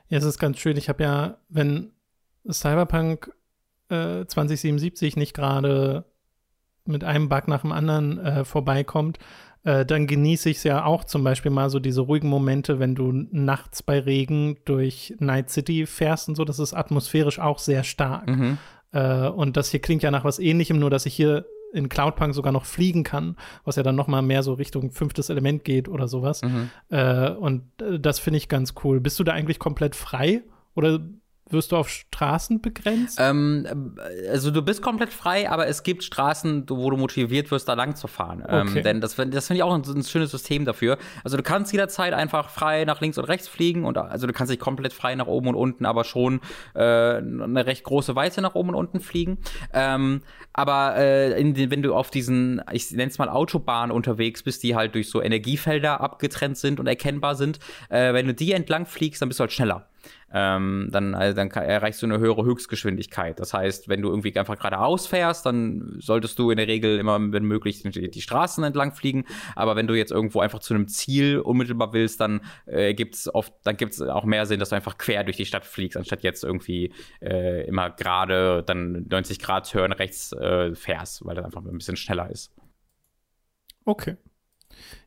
[0.10, 0.76] Ja, es ist ganz schön.
[0.76, 1.94] Ich habe ja, wenn
[2.50, 3.32] Cyberpunk
[3.92, 6.06] 2077 äh, nicht gerade
[6.86, 9.20] mit einem Bug nach dem anderen äh, vorbeikommt,
[9.64, 12.96] äh, dann genieße ich es ja auch zum Beispiel mal so diese ruhigen Momente, wenn
[12.96, 16.46] du nachts bei Regen durch Night City fährst und so.
[16.46, 18.28] Das ist atmosphärisch auch sehr stark.
[18.28, 18.58] Mhm.
[18.92, 22.34] Äh, und das hier klingt ja nach was Ähnlichem, nur dass ich hier in Cloudpunk
[22.34, 25.88] sogar noch fliegen kann, was ja dann noch mal mehr so Richtung fünftes Element geht
[25.88, 26.42] oder sowas.
[26.42, 26.70] Mhm.
[26.90, 29.00] Äh, und äh, das finde ich ganz cool.
[29.00, 30.42] Bist du da eigentlich komplett frei
[30.76, 31.00] oder
[31.54, 33.18] wirst du auf Straßen begrenzt?
[33.20, 33.96] Ähm,
[34.30, 37.96] also du bist komplett frei, aber es gibt Straßen, wo du motiviert wirst, da lang
[37.96, 38.44] zu fahren.
[38.48, 38.78] Ähm, okay.
[38.80, 40.98] Ähm, denn das, das finde ich auch ein, ein, schönes System dafür.
[41.24, 44.50] Also du kannst jederzeit einfach frei nach links und rechts fliegen und also du kannst
[44.50, 46.42] nicht komplett frei nach oben und unten, aber schon
[46.74, 49.38] äh, eine recht große Weite nach oben und unten fliegen.
[49.74, 50.22] Ähm,
[50.54, 54.76] aber äh, den, wenn du auf diesen, ich nenne es mal Autobahnen unterwegs bist, die
[54.76, 57.60] halt durch so Energiefelder abgetrennt sind und erkennbar sind,
[57.90, 59.91] äh, wenn du die entlang fliegst, dann bist du halt schneller
[60.34, 63.40] ähm, dann, also dann erreichst du eine höhere Höchstgeschwindigkeit.
[63.40, 67.20] Das heißt, wenn du irgendwie einfach geradeaus fährst, dann solltest du in der Regel immer,
[67.32, 69.26] wenn möglich, die, die Straßen entlang fliegen.
[69.56, 73.54] Aber wenn du jetzt irgendwo einfach zu einem Ziel unmittelbar willst, dann äh, gibt's oft,
[73.64, 76.44] dann gibt's auch mehr Sinn, dass du einfach quer durch die Stadt fliegst, anstatt jetzt
[76.44, 81.78] irgendwie äh, immer gerade dann 90 Grad Turn rechts äh, fährst, weil das einfach ein
[81.78, 82.54] bisschen schneller ist.
[83.86, 84.16] Okay.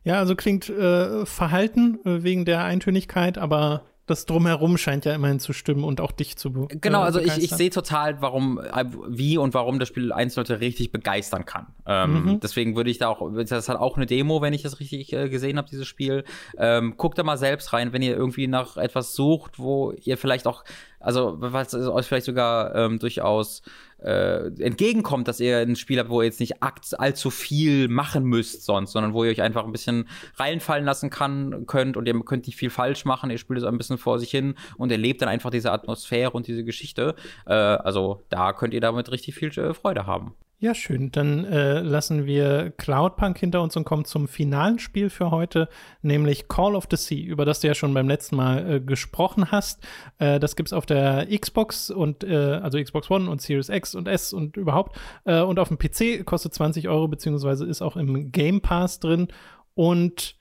[0.03, 5.39] Ja, also klingt äh, verhalten äh, wegen der Eintönigkeit, aber das Drumherum scheint ja immerhin
[5.39, 8.85] zu stimmen und auch dich zu be Genau, also ich, ich sehe total, warum, äh,
[9.07, 11.67] wie und warum das Spiel einzelne Leute richtig begeistern kann.
[11.87, 12.39] Ähm, mhm.
[12.39, 15.29] Deswegen würde ich da auch, das hat auch eine Demo, wenn ich das richtig äh,
[15.29, 16.23] gesehen habe, dieses Spiel.
[16.57, 20.45] Ähm, guckt da mal selbst rein, wenn ihr irgendwie nach etwas sucht, wo ihr vielleicht
[20.45, 20.63] auch
[21.05, 23.61] also was euch vielleicht sogar ähm, durchaus
[23.99, 28.63] äh, entgegenkommt, dass ihr ein Spiel habt, wo ihr jetzt nicht allzu viel machen müsst
[28.63, 32.47] sonst, sondern wo ihr euch einfach ein bisschen reinfallen lassen kann, könnt und ihr könnt
[32.47, 35.29] nicht viel falsch machen, ihr spielt es ein bisschen vor sich hin und erlebt dann
[35.29, 37.15] einfach diese Atmosphäre und diese Geschichte.
[37.45, 40.35] Äh, also da könnt ihr damit richtig viel äh, Freude haben.
[40.57, 41.11] Ja, schön.
[41.11, 45.67] Dann äh, lassen wir Cloudpunk hinter uns und kommen zum finalen Spiel für heute,
[46.01, 49.51] nämlich Call of the Sea, über das du ja schon beim letzten Mal äh, gesprochen
[49.51, 49.85] hast.
[50.17, 54.07] Äh, das es auf der Xbox und äh, also Xbox One und Series X und
[54.07, 54.97] S und überhaupt.
[55.25, 59.27] Äh, und auf dem PC kostet 20 Euro, beziehungsweise ist auch im Game Pass drin.
[59.73, 60.37] Und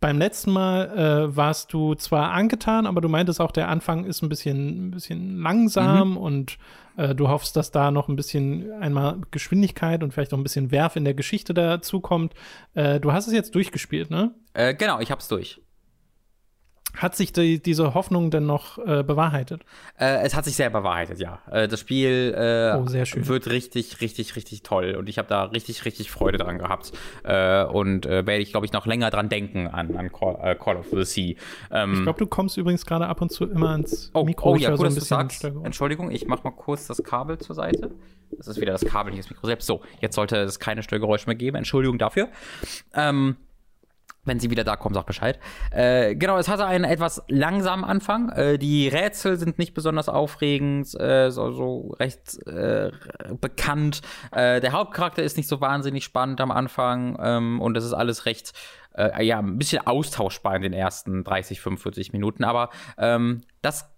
[0.00, 0.88] beim letzten Mal
[1.30, 4.90] äh, warst du zwar angetan, aber du meintest auch, der Anfang ist ein bisschen, ein
[4.90, 6.16] bisschen langsam mhm.
[6.16, 6.58] und
[6.96, 10.70] äh, du hoffst, dass da noch ein bisschen einmal Geschwindigkeit und vielleicht auch ein bisschen
[10.70, 12.34] Werf in der Geschichte dazukommt.
[12.74, 14.34] Äh, du hast es jetzt durchgespielt, ne?
[14.52, 15.60] Äh, genau, ich hab's durch.
[16.96, 19.62] Hat sich die, diese Hoffnung denn noch äh, bewahrheitet?
[19.98, 21.40] Äh, es hat sich sehr bewahrheitet, ja.
[21.50, 25.84] Äh, das Spiel äh, oh, wird richtig, richtig, richtig toll und ich habe da richtig,
[25.84, 26.92] richtig Freude dran gehabt
[27.24, 30.76] äh, und äh, werde ich, glaube ich, noch länger dran denken an, an Call, Call
[30.76, 31.34] of the Sea.
[31.70, 34.52] Ähm, ich glaube, du kommst übrigens gerade ab und zu immer ans oh, Mikro.
[34.52, 35.44] Oh ja, gut, so ein bisschen sagst.
[35.44, 37.90] Entschuldigung, ich mache mal kurz das Kabel zur Seite.
[38.36, 39.66] Das ist wieder das Kabel, nicht das Mikro selbst.
[39.66, 41.56] So, jetzt sollte es keine Störgeräusche mehr geben.
[41.56, 42.28] Entschuldigung dafür.
[42.94, 43.36] Ähm,
[44.24, 45.38] wenn sie wieder da kommen, sag Bescheid.
[45.70, 48.30] Äh, genau, es hatte einen etwas langsamen Anfang.
[48.30, 52.90] Äh, die Rätsel sind nicht besonders aufregend, äh, so, so recht äh,
[53.40, 54.02] bekannt.
[54.32, 58.26] Äh, der Hauptcharakter ist nicht so wahnsinnig spannend am Anfang ähm, und es ist alles
[58.26, 58.52] recht,
[58.96, 62.44] äh, ja, ein bisschen austauschbar in den ersten 30, 45 Minuten.
[62.44, 63.93] Aber ähm, das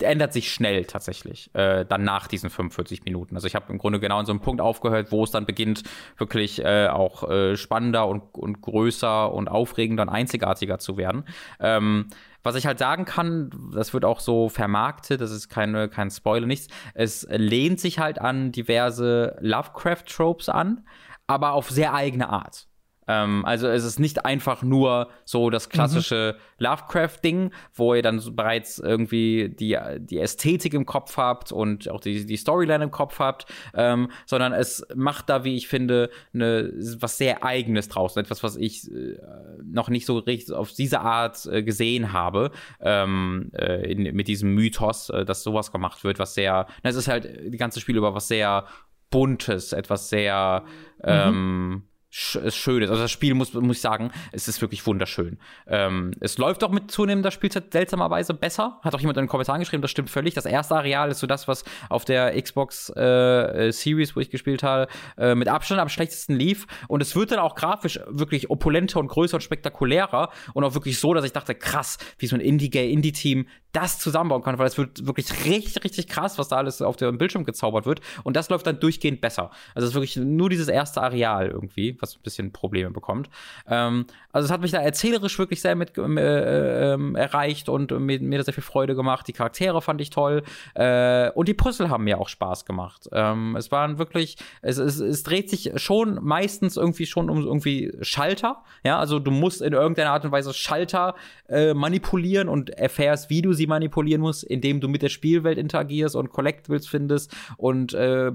[0.00, 3.34] ändert sich schnell tatsächlich, äh, dann nach diesen 45 Minuten.
[3.34, 5.82] Also ich habe im Grunde genau an so einem Punkt aufgehört, wo es dann beginnt,
[6.16, 11.24] wirklich äh, auch äh, spannender und, und größer und aufregender und einzigartiger zu werden.
[11.58, 12.08] Ähm,
[12.42, 16.46] was ich halt sagen kann, das wird auch so vermarktet, das ist keine, kein Spoiler,
[16.46, 16.68] nichts.
[16.94, 20.86] Es lehnt sich halt an diverse Lovecraft-Tropes an,
[21.26, 22.67] aber auf sehr eigene Art.
[23.08, 26.64] Ähm, also es ist nicht einfach nur so das klassische mhm.
[26.64, 32.26] Lovecraft-Ding, wo ihr dann bereits irgendwie die, die Ästhetik im Kopf habt und auch die,
[32.26, 37.18] die Storyline im Kopf habt, ähm, sondern es macht da, wie ich finde, eine, was
[37.18, 38.20] sehr Eigenes draußen.
[38.22, 39.18] Etwas, was ich äh,
[39.64, 44.54] noch nicht so richtig auf diese Art äh, gesehen habe, ähm, äh, in, mit diesem
[44.54, 48.14] Mythos, äh, dass sowas gemacht wird, was sehr, es ist halt die ganze Spiel über
[48.14, 48.66] was sehr
[49.10, 50.64] Buntes, etwas sehr,
[50.98, 51.04] mhm.
[51.04, 52.90] ähm, schön ist.
[52.90, 55.38] Also das Spiel muss, muss ich sagen, es ist wirklich wunderschön.
[55.66, 58.80] Ähm, es läuft auch mit zunehmender Spielzeit seltsamerweise besser.
[58.82, 60.34] Hat auch jemand in den Kommentaren geschrieben, das stimmt völlig.
[60.34, 64.62] Das erste Areal ist so das, was auf der Xbox äh, Series, wo ich gespielt
[64.62, 66.66] habe, äh, mit Abstand am schlechtesten lief.
[66.88, 70.98] Und es wird dann auch grafisch wirklich opulenter und größer und spektakulärer und auch wirklich
[70.98, 75.06] so, dass ich dachte, krass, wie so ein Indie-Team das zusammenbauen kann, weil es wird
[75.06, 78.00] wirklich richtig, richtig krass, was da alles auf dem Bildschirm gezaubert wird.
[78.24, 79.50] Und das läuft dann durchgehend besser.
[79.74, 83.28] Also es ist wirklich nur dieses erste Areal irgendwie, was ein bisschen Probleme bekommt.
[83.66, 88.20] Ähm, also es hat mich da erzählerisch wirklich sehr mit äh, äh, erreicht und mir,
[88.20, 89.28] mir sehr viel Freude gemacht.
[89.28, 90.44] Die Charaktere fand ich toll.
[90.74, 93.08] Äh, und die Puzzle haben mir auch Spaß gemacht.
[93.12, 97.92] Ähm, es waren wirklich, es, es, es dreht sich schon meistens irgendwie schon um irgendwie
[98.00, 98.62] Schalter.
[98.82, 101.14] Ja, also du musst in irgendeiner Art und Weise Schalter
[101.48, 106.16] äh, manipulieren und erfährst, wie du sie manipulieren musst, indem du mit der Spielwelt interagierst
[106.16, 108.32] und Collectibles findest und äh,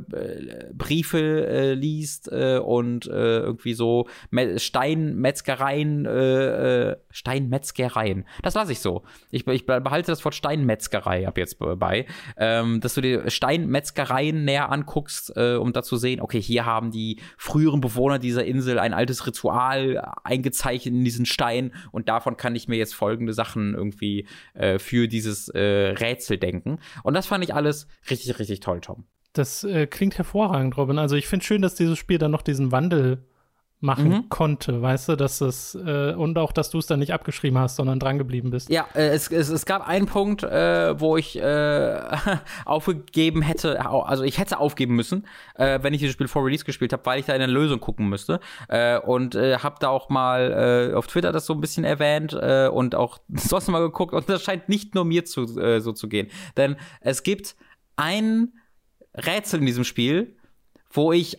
[0.73, 4.07] Briefe äh, liest äh, und äh, irgendwie so
[4.57, 8.25] Steinmetzgereien, äh, äh, Steinmetzgereien.
[8.43, 9.03] Das lasse ich so.
[9.31, 12.05] Ich, ich, behalte das Wort Steinmetzgerei ab jetzt bei,
[12.37, 16.91] ähm, dass du dir Steinmetzgereien näher anguckst, äh, um da zu sehen, okay, hier haben
[16.91, 22.55] die früheren Bewohner dieser Insel ein altes Ritual eingezeichnet in diesen Stein und davon kann
[22.55, 26.79] ich mir jetzt folgende Sachen irgendwie äh, für dieses äh, Rätsel denken.
[27.03, 29.05] Und das fand ich alles richtig, richtig toll, Tom.
[29.31, 30.99] Das äh, klingt hervorragend, Robin.
[30.99, 33.25] Also ich finde schön, dass dieses Spiel dann noch diesen Wandel
[33.83, 34.29] machen mhm.
[34.29, 37.75] konnte, weißt du, dass es äh, und auch, dass du es dann nicht abgeschrieben hast,
[37.75, 38.69] sondern dran geblieben bist.
[38.69, 41.99] Ja, äh, es, es, es gab einen Punkt, äh, wo ich äh,
[42.65, 46.93] aufgegeben hätte, also ich hätte aufgeben müssen, äh, wenn ich dieses Spiel vor Release gespielt
[46.93, 48.39] habe, weil ich da in eine Lösung gucken müsste
[48.69, 52.95] äh, und habe da auch mal auf Twitter das so ein bisschen erwähnt äh, und
[52.95, 56.77] auch sonst mal geguckt und das scheint nicht nur mir zu, so zu gehen, denn
[57.01, 57.55] es gibt
[57.97, 58.53] ein
[59.13, 60.37] Rätsel in diesem Spiel,
[60.89, 61.37] wo ich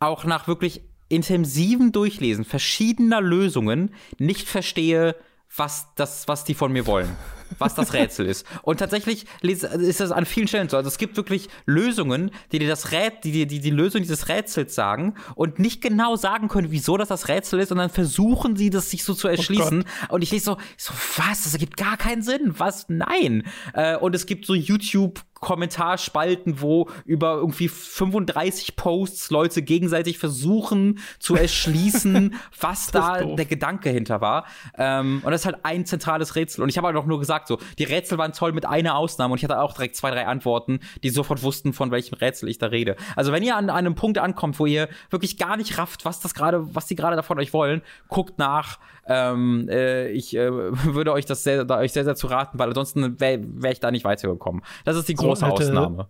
[0.00, 5.16] auch nach wirklich intensiven Durchlesen verschiedener Lösungen nicht verstehe,
[5.56, 7.16] was das, was die von mir wollen
[7.58, 8.46] was das Rätsel ist.
[8.62, 10.76] Und tatsächlich ist das an vielen Stellen so.
[10.76, 14.28] Also es gibt wirklich Lösungen, die dir das Rät, die dir die, die Lösung dieses
[14.28, 18.56] Rätsels sagen und nicht genau sagen können, wieso das das Rätsel ist, und dann versuchen
[18.56, 19.84] sie, das sich so zu oh erschließen.
[20.08, 21.44] Oh und ich lese so, so, was?
[21.44, 22.54] Das ergibt gar keinen Sinn.
[22.58, 22.86] Was?
[22.88, 23.44] Nein.
[23.74, 30.98] Äh, und es gibt so YouTube Kommentarspalten, wo über irgendwie 35 Posts Leute gegenseitig versuchen
[31.18, 34.44] zu erschließen, was da der Gedanke hinter war.
[34.76, 36.62] Ähm, und das ist halt ein zentrales Rätsel.
[36.62, 39.32] Und ich habe halt auch nur gesagt, so, die Rätsel waren toll mit einer Ausnahme
[39.32, 42.58] und ich hatte auch direkt zwei, drei Antworten, die sofort wussten, von welchem Rätsel ich
[42.58, 42.96] da rede.
[43.16, 46.20] Also wenn ihr an, an einem Punkt ankommt, wo ihr wirklich gar nicht rafft, was
[46.20, 48.78] das gerade, was die gerade davon euch wollen, guckt nach.
[49.08, 52.68] Ähm, äh, ich äh, würde euch das sehr, da euch sehr, sehr zu raten, weil
[52.68, 54.62] ansonsten wäre wär ich da nicht weitergekommen.
[54.84, 56.08] Das ist die große so alte, Ausnahme.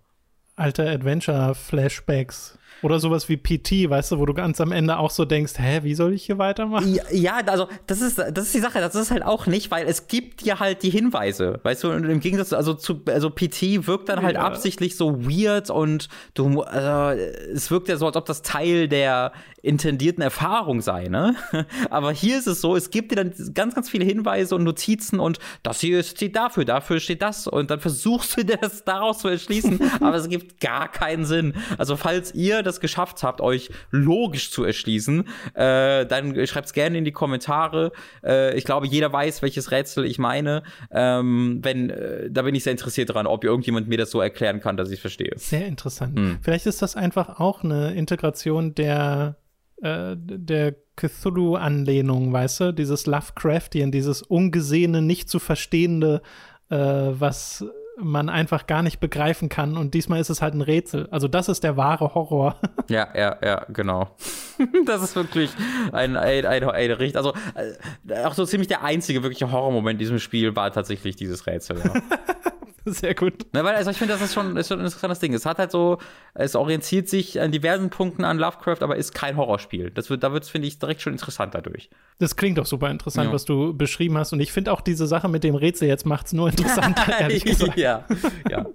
[0.57, 5.25] Alte Adventure-Flashbacks Oder sowas wie PT, weißt du, wo du ganz am Ende auch so
[5.25, 6.95] denkst, hä, wie soll ich hier weitermachen?
[6.95, 9.87] Ja, ja, also das ist, das ist die Sache, das ist halt auch nicht, weil
[9.87, 13.87] es gibt dir halt die Hinweise, weißt du, und im Gegensatz, also zu, also PT
[13.87, 14.43] wirkt dann halt ja.
[14.43, 17.21] absichtlich so weird und du, also,
[17.53, 19.33] es wirkt ja so, als ob das Teil der
[19.63, 21.35] intendierten Erfahrung sei, ne?
[21.91, 25.19] Aber hier ist es so, es gibt dir dann ganz, ganz viele Hinweise und Notizen
[25.19, 29.19] und das hier steht dafür, dafür steht das und dann versuchst du dir das daraus
[29.19, 31.55] zu erschließen, aber es gibt gar keinen Sinn.
[31.77, 35.25] Also falls ihr das geschafft habt, euch logisch zu erschließen,
[35.55, 37.93] äh, dann schreibt es gerne in die Kommentare.
[38.25, 40.63] Äh, ich glaube, jeder weiß, welches Rätsel ich meine.
[40.91, 44.61] Ähm, wenn, äh, da bin ich sehr interessiert daran, ob irgendjemand mir das so erklären
[44.61, 45.33] kann, dass ich es verstehe.
[45.37, 46.19] Sehr interessant.
[46.19, 46.39] Hm.
[46.43, 49.37] Vielleicht ist das einfach auch eine Integration der
[49.83, 52.73] äh, der Cthulhu-Anlehnung, weißt du?
[52.73, 56.23] Dieses Lovecraftian, dieses ungesehene, nicht zu verstehende,
[56.71, 57.65] äh, was
[58.01, 59.77] man einfach gar nicht begreifen kann.
[59.77, 61.09] Und diesmal ist es halt ein Rätsel.
[61.11, 62.57] Also das ist der wahre Horror.
[62.91, 64.09] Ja, ja, ja, genau.
[64.87, 65.51] das ist wirklich
[65.93, 69.99] ein, ein, ein, ein, ein also äh, auch so ziemlich der einzige wirkliche Horrormoment in
[69.99, 71.83] diesem Spiel war tatsächlich dieses Rätsel.
[71.85, 71.93] Ja.
[72.85, 73.47] Sehr gut.
[73.53, 75.35] Na, weil, also ich finde, das ist schon, ist schon ein interessantes Ding.
[75.35, 75.99] Es hat halt so,
[76.35, 79.91] es orientiert sich an diversen Punkten an Lovecraft, aber ist kein Horrorspiel.
[79.91, 81.91] Das wird, da wird es, finde ich, direkt schon interessant dadurch.
[82.19, 83.33] Das klingt doch super interessant, ja.
[83.33, 84.33] was du beschrieben hast.
[84.33, 87.45] Und ich finde auch diese Sache mit dem Rätsel jetzt macht es nur interessanter, ehrlich
[87.45, 87.77] gesagt.
[87.77, 88.05] ja,
[88.49, 88.67] ja.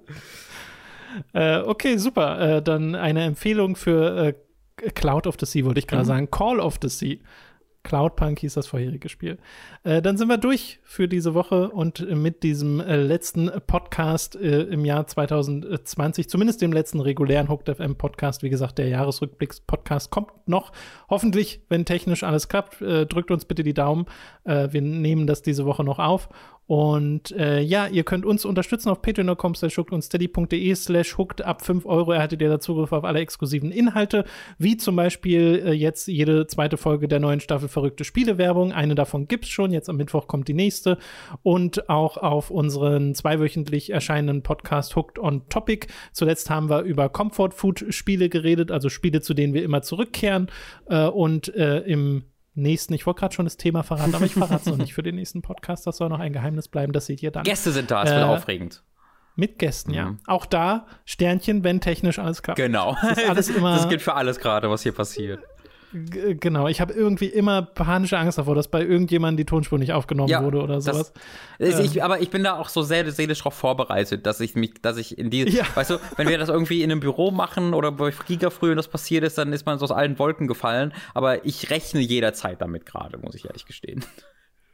[1.34, 2.58] äh, okay, super.
[2.58, 4.34] Äh, dann eine Empfehlung für äh,
[4.92, 6.08] Cloud of the Sea, wollte ich gerade mhm.
[6.08, 6.32] sagen.
[6.32, 7.20] Call of the Sea.
[7.84, 9.38] Cloudpunk hieß das vorherige Spiel.
[9.84, 14.64] Äh, dann sind wir durch für diese Woche und mit diesem äh, letzten Podcast äh,
[14.64, 18.42] im Jahr 2020, zumindest dem letzten regulären Hooked FM Podcast.
[18.44, 20.72] Wie gesagt, der Jahresrückblicks-Podcast kommt noch.
[21.10, 24.06] Hoffentlich, wenn technisch alles klappt, äh, drückt uns bitte die Daumen.
[24.46, 26.30] Äh, wir nehmen das diese Woche noch auf
[26.66, 31.42] und äh, ja, ihr könnt uns unterstützen auf patreon.com slash hooked und steady.de slash hooked.
[31.42, 34.24] Ab 5 Euro erhaltet ihr da Zugriff auf alle exklusiven Inhalte,
[34.58, 38.72] wie zum Beispiel äh, jetzt jede zweite Folge der neuen Staffel Verrückte Spielewerbung.
[38.72, 40.98] Eine davon gibt's schon, jetzt am Mittwoch kommt die nächste.
[41.42, 45.88] Und auch auf unseren zweiwöchentlich erscheinenden Podcast Hooked on Topic.
[46.14, 50.48] Zuletzt haben wir über Comfort Food Spiele geredet, also Spiele, zu denen wir immer zurückkehren.
[50.88, 52.24] Äh, und äh, im
[52.56, 55.04] nächsten, ich wollte gerade schon das Thema verraten, aber ich verrate es noch nicht für
[55.04, 55.88] den nächsten Podcast.
[55.88, 57.44] Das soll noch ein Geheimnis bleiben, das seht ihr dann.
[57.44, 58.84] Gäste sind da, es äh, wird aufregend.
[59.36, 59.98] Mit Gästen, mhm.
[59.98, 60.16] ja.
[60.28, 62.58] Auch da Sternchen, wenn technisch alles klappt.
[62.58, 62.96] Genau.
[63.02, 65.40] Das, alles immer, das gilt für alles gerade, was hier passiert
[65.94, 70.30] genau, ich habe irgendwie immer panische Angst davor, dass bei irgendjemandem die Tonspur nicht aufgenommen
[70.30, 71.14] ja, wurde oder sowas.
[71.60, 71.86] Das, ähm.
[71.86, 74.98] ich, aber ich bin da auch so sehr seelisch darauf vorbereitet, dass ich mich, dass
[74.98, 75.64] ich in die, ja.
[75.76, 78.88] weißt du, wenn wir das irgendwie in einem Büro machen oder bei Giga früher das
[78.88, 80.94] passiert ist, dann ist man so aus allen Wolken gefallen.
[81.14, 84.04] Aber ich rechne jederzeit damit gerade, muss ich ehrlich gestehen.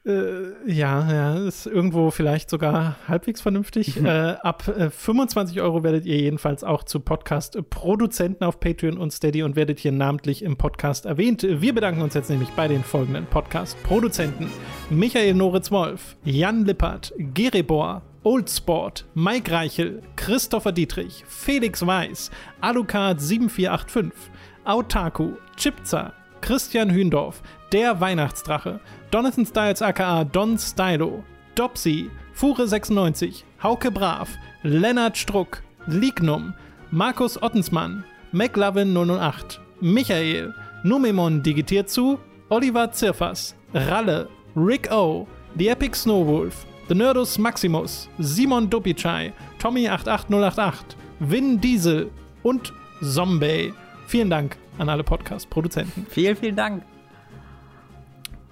[0.05, 3.99] Äh, ja, ja, ist irgendwo vielleicht sogar halbwegs vernünftig.
[3.99, 4.05] Mhm.
[4.05, 4.09] Äh,
[4.41, 9.57] ab äh, 25 Euro werdet ihr jedenfalls auch zu Podcast-Produzenten auf Patreon und Steady und
[9.57, 11.45] werdet hier namentlich im Podcast erwähnt.
[11.47, 14.49] Wir bedanken uns jetzt nämlich bei den folgenden Podcast-Produzenten:
[14.89, 22.31] Michael Noritz-Wolf, Jan Lippert, Gerebor, Oldsport, Mike Reichel, Christopher Dietrich, Felix Weiß,
[22.61, 24.31] Alucard 7485,
[24.63, 27.41] Autaku, Chipza, Christian Hündorf,
[27.71, 28.79] Der Weihnachtsdrache,
[29.11, 31.23] Donathan Styles aka Don Stylo,
[31.55, 34.29] Dopsy, Fure96, Hauke Brav,
[34.63, 36.53] Lennart Struck, Lignum,
[36.91, 40.53] Markus Ottensmann, McLovin 008, Michael,
[40.83, 48.69] Numemon digitiert zu, Oliver Zirfas, Ralle, Rick O, The Epic Snowwolf, The Nerdus Maximus, Simon
[48.69, 52.09] Dopicai, Tommy88088, Vin Diesel
[52.43, 53.73] und Zombie.
[54.07, 56.07] Vielen Dank an alle Podcast-Produzenten.
[56.09, 56.83] Vielen, vielen Dank.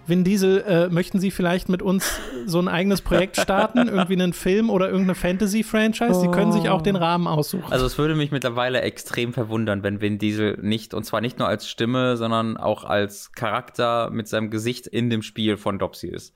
[0.07, 3.89] Vin Diesel, äh, möchten Sie vielleicht mit uns so ein eigenes Projekt starten?
[3.89, 6.21] irgendwie einen Film oder irgendeine Fantasy-Franchise?
[6.21, 7.71] Sie können sich auch den Rahmen aussuchen.
[7.71, 11.47] Also es würde mich mittlerweile extrem verwundern, wenn Vin Diesel nicht, und zwar nicht nur
[11.49, 16.33] als Stimme, sondern auch als Charakter mit seinem Gesicht in dem Spiel von Dopsy ist.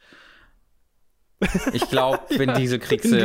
[1.73, 3.17] Ich glaube, Vin Diesel kriegst du.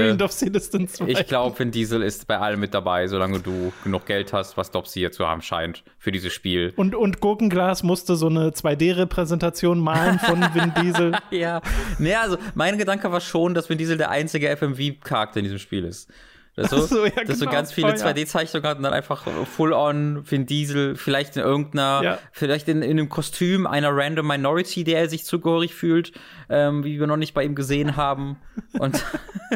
[1.07, 4.71] Ich glaube, Vin Diesel ist bei allem mit dabei, solange du genug Geld hast, was
[4.71, 6.73] Dopsy hier zu haben scheint für dieses Spiel.
[6.77, 11.13] Und, und Gurkenglas musste so eine 2D-Repräsentation malen von Vin Diesel.
[11.31, 11.61] ja.
[11.99, 15.85] Naja, also mein Gedanke war schon, dass Vin Diesel der einzige FMV-Charakter in diesem Spiel
[15.85, 16.11] ist.
[16.57, 20.29] Dass so, so, ja, dass genau, so ganz viele 2D-Zeichnungen hat und dann einfach full-on
[20.29, 22.19] Vin Diesel, vielleicht in irgendeiner, ja.
[22.33, 26.13] vielleicht in, in einem Kostüm einer random Minority, der er sich zugehörig fühlt,
[26.49, 28.39] ähm, wie wir noch nicht bei ihm gesehen haben.
[28.79, 29.05] Und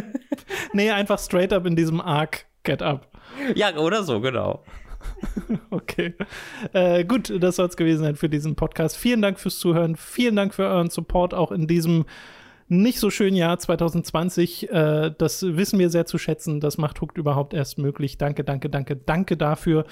[0.74, 3.08] nee, einfach straight up in diesem Arc Get Up.
[3.54, 4.62] Ja, oder so, genau.
[5.70, 6.14] okay.
[6.74, 8.98] Äh, gut, das soll es gewesen sein für diesen Podcast.
[8.98, 9.96] Vielen Dank fürs Zuhören.
[9.96, 12.04] Vielen Dank für euren Support auch in diesem
[12.70, 14.70] nicht so schönen Jahr 2020.
[14.70, 16.60] Äh, das wissen wir sehr zu schätzen.
[16.60, 18.16] Das macht Hooked überhaupt erst möglich.
[18.16, 19.84] Danke, danke, danke, danke dafür.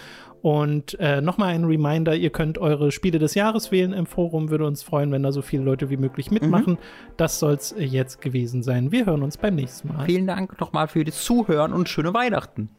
[0.43, 4.49] Und äh, nochmal ein Reminder, ihr könnt eure Spiele des Jahres wählen im Forum.
[4.51, 6.75] Würde uns freuen, wenn da so viele Leute wie möglich mitmachen.
[6.75, 6.79] Mhm.
[7.17, 8.93] Das soll es jetzt gewesen sein.
[8.93, 10.07] Wir hören uns beim nächsten Mal.
[10.07, 12.71] Vielen Dank nochmal für das Zuhören und schöne Weihnachten.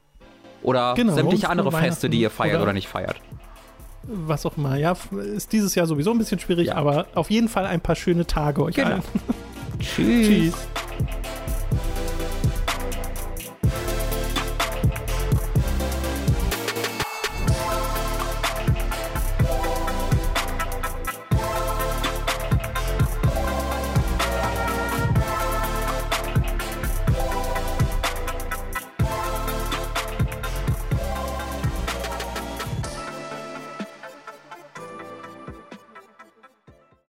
[0.64, 3.18] Oder genau, sämtliche andere Feste, die ihr feiert oder, oder nicht feiert
[4.12, 4.76] was auch immer.
[4.76, 4.96] Ja,
[5.36, 6.76] ist dieses Jahr sowieso ein bisschen schwierig, ja.
[6.76, 8.90] aber auf jeden Fall ein paar schöne Tage euch genau.
[8.90, 9.04] allen.
[9.80, 10.28] Tschüss.
[10.28, 10.68] Tschüss.